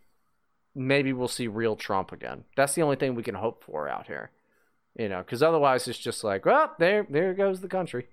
[0.76, 2.44] maybe we'll see real Trump again.
[2.58, 4.32] That's the only thing we can hope for out here,
[4.98, 8.08] you know, because otherwise it's just like, well, there, there goes the country.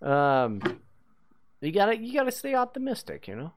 [0.00, 0.60] Um,
[1.66, 3.52] you gotta, you gotta stay optimistic, you know.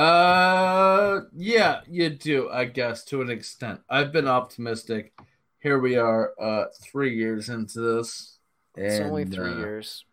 [0.00, 3.80] Uh, yeah, you do, I guess, to an extent.
[3.88, 5.12] I've been optimistic.
[5.58, 8.38] Here we are, uh, three years into this.
[8.76, 10.04] It's only three uh, years.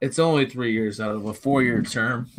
[0.00, 2.30] It's only three years out of a four-year term.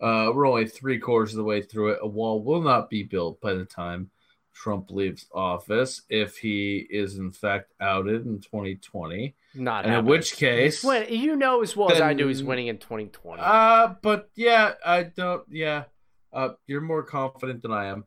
[0.00, 1.98] Uh, we're only three quarters of the way through it.
[2.02, 4.10] A wall will not be built by the time
[4.52, 9.34] Trump leaves office, if he is in fact outed in 2020.
[9.54, 12.78] Not in which case, win- you know as well as I do, he's winning in
[12.78, 13.42] 2020.
[13.42, 15.42] Uh, but yeah, I don't.
[15.50, 15.84] Yeah,
[16.32, 18.04] uh, you're more confident than I am.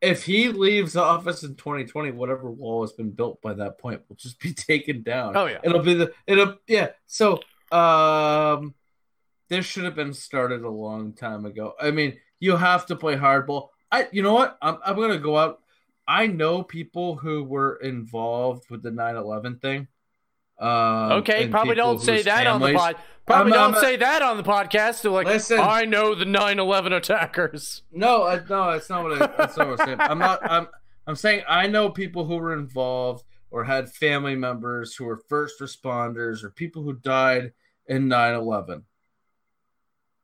[0.00, 4.16] If he leaves office in 2020, whatever wall has been built by that point will
[4.16, 5.36] just be taken down.
[5.36, 5.58] Oh, yeah.
[5.62, 6.90] it'll be the it'll yeah.
[7.06, 7.40] So
[7.72, 8.74] um,
[9.48, 11.74] this should have been started a long time ago.
[11.80, 13.68] I mean, you have to play hardball.
[13.90, 14.58] I you know what?
[14.60, 15.60] I'm I'm gonna go out.
[16.08, 19.88] I know people who were involved with the 9/11 thing.
[20.58, 22.96] Um, Okay, probably don't say that on the pod.
[23.26, 25.10] Probably I'm- don't I'm- say that on the podcast.
[25.10, 25.58] Like, Listen.
[25.60, 27.82] I know the 9/11 attackers.
[27.92, 30.00] No, I, no, that's not what I, that's not what I'm saying.
[30.00, 30.38] I'm not.
[30.50, 30.68] I'm.
[31.08, 35.60] I'm saying I know people who were involved or had family members who were first
[35.60, 37.52] responders or people who died
[37.86, 38.82] in 9/11.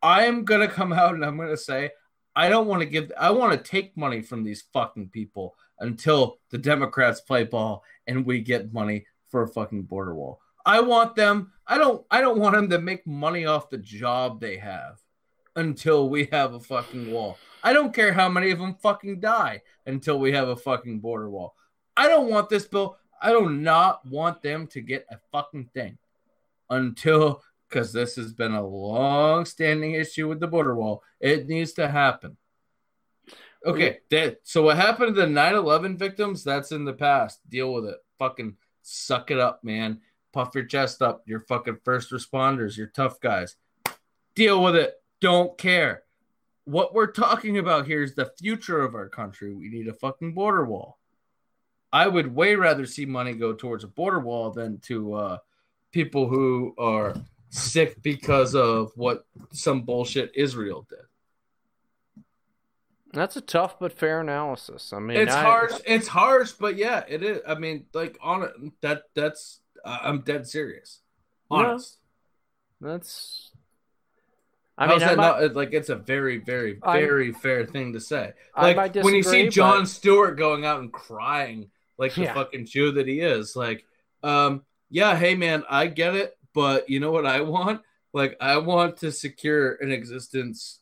[0.02, 1.90] I am gonna come out and I'm gonna say
[2.34, 3.12] I don't want to give.
[3.18, 8.24] I want to take money from these fucking people until the Democrats play ball and
[8.24, 10.40] we get money for a fucking border wall.
[10.64, 11.52] I want them.
[11.66, 12.04] I don't.
[12.10, 15.00] I don't want them to make money off the job they have
[15.56, 17.38] until we have a fucking wall.
[17.64, 21.30] I don't care how many of them fucking die until we have a fucking border
[21.30, 21.54] wall.
[21.96, 22.96] I don't want this bill.
[23.20, 25.98] I do not want them to get a fucking thing
[26.70, 31.02] until because this has been a long standing issue with the border wall.
[31.20, 32.36] It needs to happen.
[33.64, 36.42] Okay, that, so what happened to the 9 11 victims?
[36.42, 37.40] That's in the past.
[37.48, 37.98] Deal with it.
[38.18, 40.00] Fucking suck it up, man.
[40.32, 41.22] puff your chest up.
[41.26, 42.76] You're fucking first responders.
[42.76, 43.56] You're tough guys.
[44.34, 44.94] Deal with it.
[45.20, 46.02] Don't care.
[46.64, 49.52] What we're talking about here is the future of our country.
[49.54, 50.98] We need a fucking border wall.
[51.92, 55.38] I would way rather see money go towards a border wall than to uh,
[55.90, 57.14] people who are
[57.50, 61.00] sick because of what some bullshit Israel did.
[63.12, 64.92] That's a tough but fair analysis.
[64.92, 65.72] I mean, it's I- harsh.
[65.86, 67.40] It's harsh, but yeah, it is.
[67.46, 71.00] I mean, like on it, that that's uh, I'm dead serious.
[71.50, 71.58] Yeah.
[71.58, 71.98] Honest.
[72.80, 73.50] That's.
[74.78, 75.54] I How's mean, I might- not?
[75.54, 78.32] Like it's a very, very, I'm- very fair thing to say.
[78.54, 82.22] I Like might when you see John but- Stewart going out and crying like the
[82.22, 82.34] Yeah.
[82.34, 83.84] fucking Jew that he is, like,
[84.22, 87.82] um, yeah, hey man, I get it, but you know what I want?
[88.14, 90.80] Like, I want to secure an existence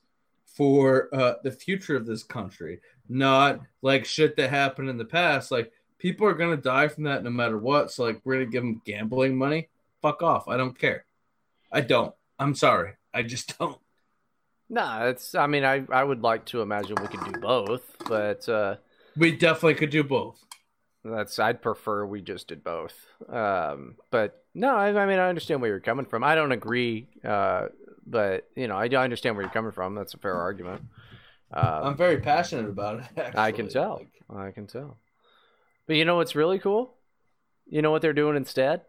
[0.54, 5.50] for uh, the future of this country, not like shit that happened in the past.
[5.50, 7.90] Like, people are gonna die from that no matter what.
[7.90, 9.68] So, like, we're gonna give them gambling money.
[10.02, 10.48] Fuck off.
[10.48, 11.04] I don't care.
[11.72, 12.14] I don't.
[12.38, 12.92] I'm sorry.
[13.14, 13.78] I just don't.
[14.68, 15.34] No, it's.
[15.34, 18.76] I mean, I I would like to imagine we could do both, but uh,
[19.16, 20.42] We definitely could do both.
[21.04, 21.38] that's.
[21.38, 22.94] I'd prefer we just did both.
[23.28, 26.22] Um, but no, I, I mean, I understand where you're coming from.
[26.24, 27.66] I don't agree, uh,
[28.10, 29.94] but you know, I, I understand where you're coming from.
[29.94, 30.82] That's a fair argument.
[31.52, 33.06] Um, I'm very passionate about it.
[33.36, 33.68] I can actually.
[33.68, 34.02] tell.
[34.34, 34.98] I can tell.
[35.86, 36.94] But you know what's really cool?
[37.66, 38.82] You know what they're doing instead?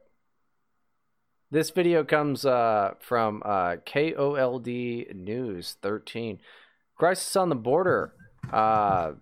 [1.50, 6.40] This video comes uh, from uh, KOLD News 13.
[6.96, 8.14] Crisis on the border.
[8.52, 9.14] Uh,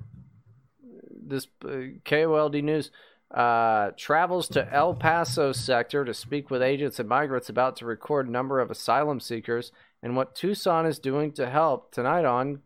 [1.11, 2.91] this uh, KOLD News
[3.33, 8.29] uh, travels to El Paso sector to speak with agents and migrants about to record
[8.29, 9.71] number of asylum seekers
[10.01, 12.61] and what Tucson is doing to help tonight on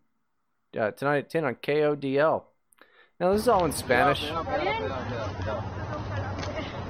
[0.77, 2.43] uh, tonight at 10 on KOLD.
[3.19, 4.29] Now this is all in Spanish.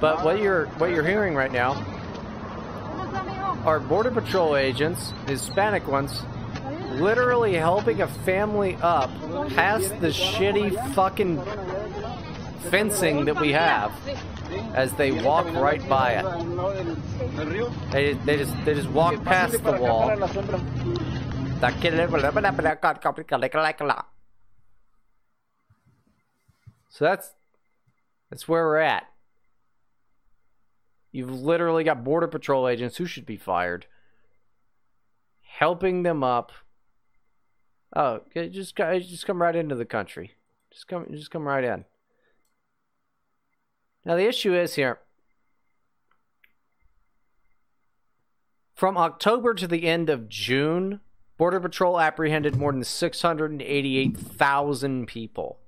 [0.00, 1.72] But what you're what you're hearing right now
[3.64, 6.22] are border patrol agents, Hispanic ones,
[6.92, 9.10] literally helping a family up
[9.50, 11.38] past the shitty fucking
[12.70, 13.92] fencing that we have
[14.74, 17.90] as they walk right by it.
[17.90, 20.10] They, they just they just walk past the wall.
[26.88, 27.32] So that's
[28.30, 29.08] that's where we're at.
[31.12, 33.86] You've literally got border patrol agents who should be fired,
[35.42, 36.52] helping them up.
[37.94, 40.32] Oh, just just come right into the country.
[40.72, 41.84] Just come, just come right in.
[44.04, 44.98] Now the issue is here.
[48.74, 51.00] From October to the end of June,
[51.36, 55.58] Border Patrol apprehended more than 688,000 people.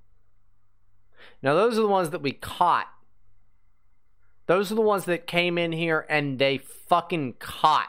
[1.43, 2.89] Now, those are the ones that we caught.
[4.47, 7.89] Those are the ones that came in here and they fucking caught.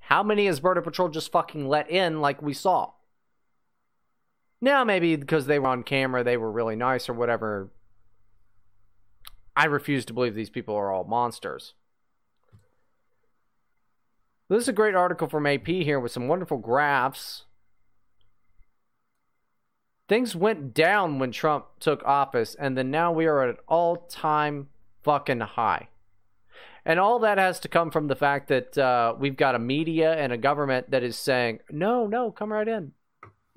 [0.00, 2.90] How many has Border Patrol just fucking let in like we saw?
[4.60, 7.70] Now, maybe because they were on camera, they were really nice or whatever.
[9.54, 11.74] I refuse to believe these people are all monsters.
[14.48, 17.44] This is a great article from AP here with some wonderful graphs.
[20.08, 23.96] Things went down when Trump took office, and then now we are at an all
[23.96, 24.68] time
[25.02, 25.88] fucking high.
[26.84, 30.14] And all that has to come from the fact that uh, we've got a media
[30.14, 32.92] and a government that is saying, no, no, come right in.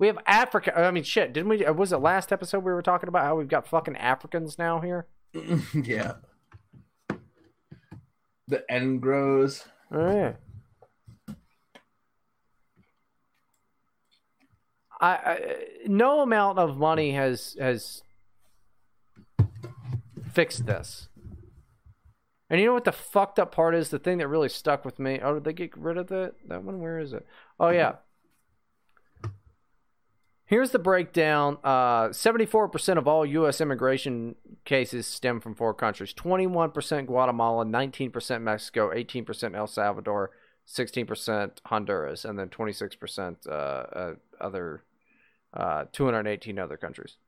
[0.00, 0.76] We have Africa.
[0.76, 1.64] I mean, shit, didn't we?
[1.64, 4.80] Uh, was it last episode we were talking about how we've got fucking Africans now
[4.80, 5.06] here?
[5.74, 6.14] yeah.
[8.48, 9.66] The end grows.
[9.92, 10.32] Oh, yeah.
[15.02, 15.38] I, I
[15.86, 18.02] no amount of money has has
[20.32, 21.08] fixed this.
[22.48, 23.90] And you know what the fucked up part is?
[23.90, 25.20] The thing that really stuck with me.
[25.22, 26.80] Oh, did they get rid of that that one?
[26.80, 27.26] Where is it?
[27.58, 27.96] Oh yeah.
[30.50, 31.58] Here's the breakdown.
[31.62, 33.60] Uh, 74% of all U.S.
[33.60, 40.32] immigration cases stem from four countries 21% Guatemala, 19% Mexico, 18% El Salvador,
[40.66, 44.82] 16% Honduras, and then 26% uh, uh, other,
[45.54, 47.18] uh, 218 other countries.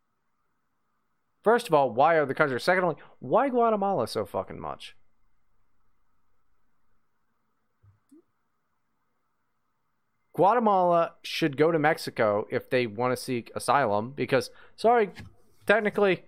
[1.45, 2.65] First of all, why are the countries?
[2.65, 4.97] Secondly, why Guatemala so fucking much?
[10.35, 15.11] Guatemala should go to Mexico if they want to seek asylum because, sorry,
[15.67, 16.25] technically,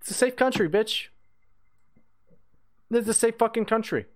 [0.00, 1.08] it's a safe country, bitch.
[2.90, 4.06] It's a safe fucking country.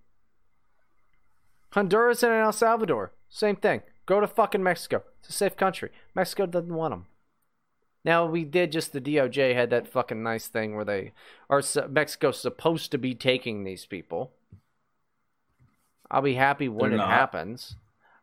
[1.71, 3.81] Honduras and El Salvador, same thing.
[4.05, 5.03] Go to fucking Mexico.
[5.19, 5.91] It's a safe country.
[6.15, 7.05] Mexico doesn't want them.
[8.05, 11.11] Now we did just the DOJ had that fucking nice thing where they
[11.49, 14.31] are Mexico's supposed to be taking these people.
[16.09, 17.09] I'll be happy when They're it not.
[17.11, 17.75] happens.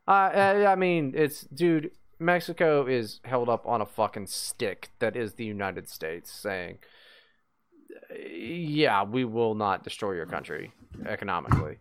[0.09, 1.91] Uh, I, I mean, it's dude.
[2.19, 6.79] Mexico is held up on a fucking stick that is the United States, saying,
[8.19, 10.73] "Yeah, we will not destroy your country
[11.05, 11.79] economically."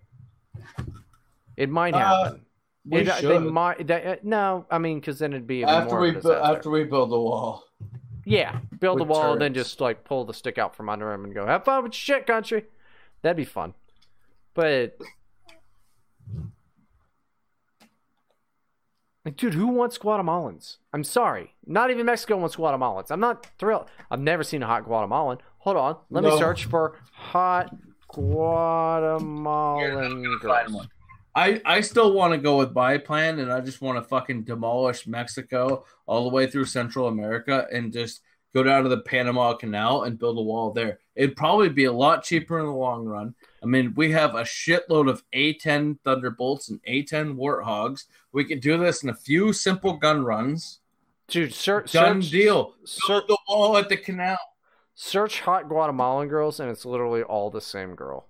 [1.56, 2.46] It might Uh, happen.
[2.86, 3.44] we It- they should.
[3.44, 3.88] might.
[3.88, 6.84] They, uh, no, I mean, because then it'd be After more we bu- after we
[6.84, 7.64] build the wall.
[8.26, 11.24] Yeah, build With wall and then just like pull the stick out from under him
[11.26, 12.66] and go, "Have fun with shit, country."
[13.22, 13.74] That'd be fun.
[14.54, 14.98] But,
[19.26, 20.78] like, dude, who wants Guatemalans?
[20.94, 23.10] I'm sorry, not even Mexico wants Guatemalans.
[23.10, 23.88] I'm not thrilled.
[24.12, 25.40] I've never seen a hot Guatemalan.
[25.58, 27.76] Hold on, let me search for hot
[28.08, 30.88] Guatemalan girls.
[31.38, 34.44] I, I still want to go with my plan, and I just want to fucking
[34.44, 38.22] demolish Mexico all the way through Central America and just
[38.54, 41.00] go down to the Panama Canal and build a wall there.
[41.14, 43.36] It'd probably be a lot cheaper in the long run.
[43.66, 48.04] I mean, we have a shitload of A10 Thunderbolts and A10 Warthogs.
[48.32, 50.82] We could do this in a few simple gun runs.
[51.28, 52.76] Dude, search, Done search, deal.
[52.84, 54.38] Search, the wall at the canal.
[54.94, 58.28] search hot Guatemalan girls, and it's literally all the same girl.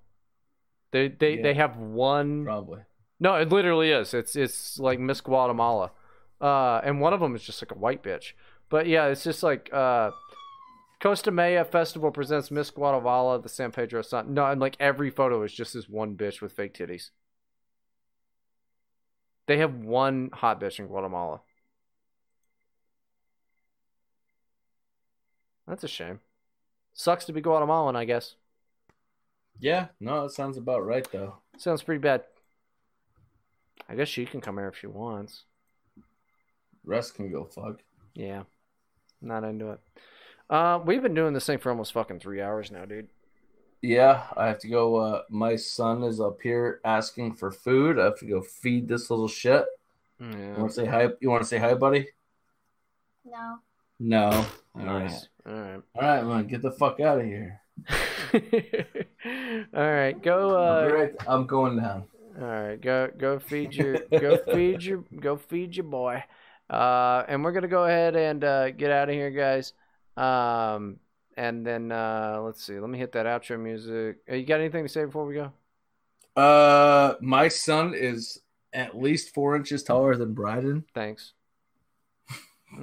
[0.91, 1.43] They they Yeah.
[1.43, 2.79] they have one Probably.
[3.19, 4.13] No, it literally is.
[4.13, 5.91] It's it's like Miss Guatemala,
[6.39, 8.31] uh, and one of them is just like a white bitch.
[8.69, 10.11] But yeah, it's just like uh,
[10.99, 14.33] Costa Maya Festival presents Miss Guatemala, the San Pedro Sun.
[14.33, 17.09] No, and like every photo is just this one bitch with fake titties.
[19.47, 21.41] They have one hot bitch in Guatemala.
[25.67, 26.19] That's a shame.
[26.93, 28.35] Sucks to be Guatemalan, I guess.
[29.59, 31.35] Yeah, no, that sounds about right, though.
[31.57, 32.23] Sounds pretty bad.
[33.87, 35.43] I guess she can come here if she wants.
[36.83, 37.81] Rest can go fuck.
[38.13, 38.43] Yeah.
[39.21, 39.79] Not into it.
[40.49, 43.07] Uh, we've been doing this thing for almost fucking three hours now, dude.
[43.81, 44.95] Yeah, I have to go.
[44.95, 47.99] Uh, my son is up here asking for food.
[47.99, 49.65] I have to go feed this little shit.
[50.19, 50.57] You Yeah.
[50.57, 51.09] want to say hi?
[51.19, 52.07] You want to say hi, buddy?
[53.25, 53.59] No.
[53.99, 54.25] No.
[54.29, 54.85] All right.
[55.03, 55.27] Nice.
[55.45, 55.81] All right.
[55.95, 56.47] All right, man.
[56.47, 57.61] Get the fuck out of here.
[59.73, 60.19] All right.
[60.21, 60.55] Go.
[60.57, 62.05] I'll be Uh, right- I'm going down.
[62.39, 62.79] all right.
[62.81, 63.09] Go.
[63.17, 63.99] Go feed your.
[64.09, 65.03] Go feed your.
[65.19, 66.23] Go feed your boy.
[66.69, 69.73] Uh, and we're gonna go ahead and uh, get out of here, guys.
[70.17, 70.99] Um,
[71.37, 72.79] and then uh, let's see.
[72.79, 74.17] Let me hit that outro music.
[74.29, 75.51] You got anything to say before we go?
[76.41, 78.41] Uh, my son is
[78.73, 80.85] at least four inches taller than Bryden.
[80.93, 81.33] Thanks.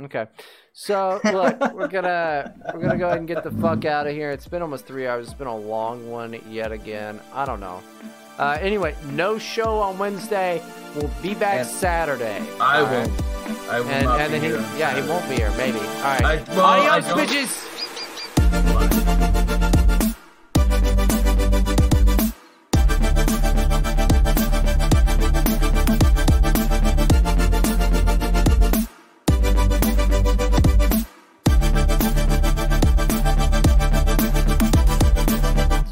[0.05, 0.27] Okay.
[0.73, 4.31] So look, we're gonna we're gonna go ahead and get the fuck out of here.
[4.31, 5.27] It's been almost three hours.
[5.27, 7.20] It's been a long one yet again.
[7.35, 7.83] I don't know.
[8.39, 10.62] Uh, anyway, no show on Wednesday.
[10.94, 12.43] We'll be back And Saturday.
[12.61, 13.12] I All won't.
[13.70, 14.62] I will And, not and be then here.
[14.62, 15.51] he, yeah, he won't be here.
[15.57, 15.78] Maybe.
[15.78, 16.25] All right.
[16.25, 17.69] I- well, Adios, don't- bitches.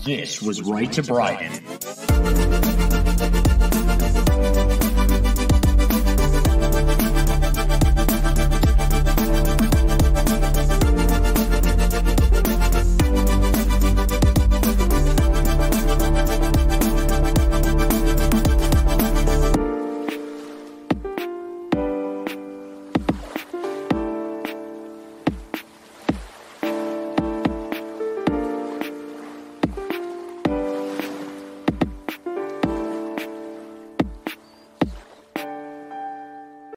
[0.04, 1.52] This was Right to Bryden.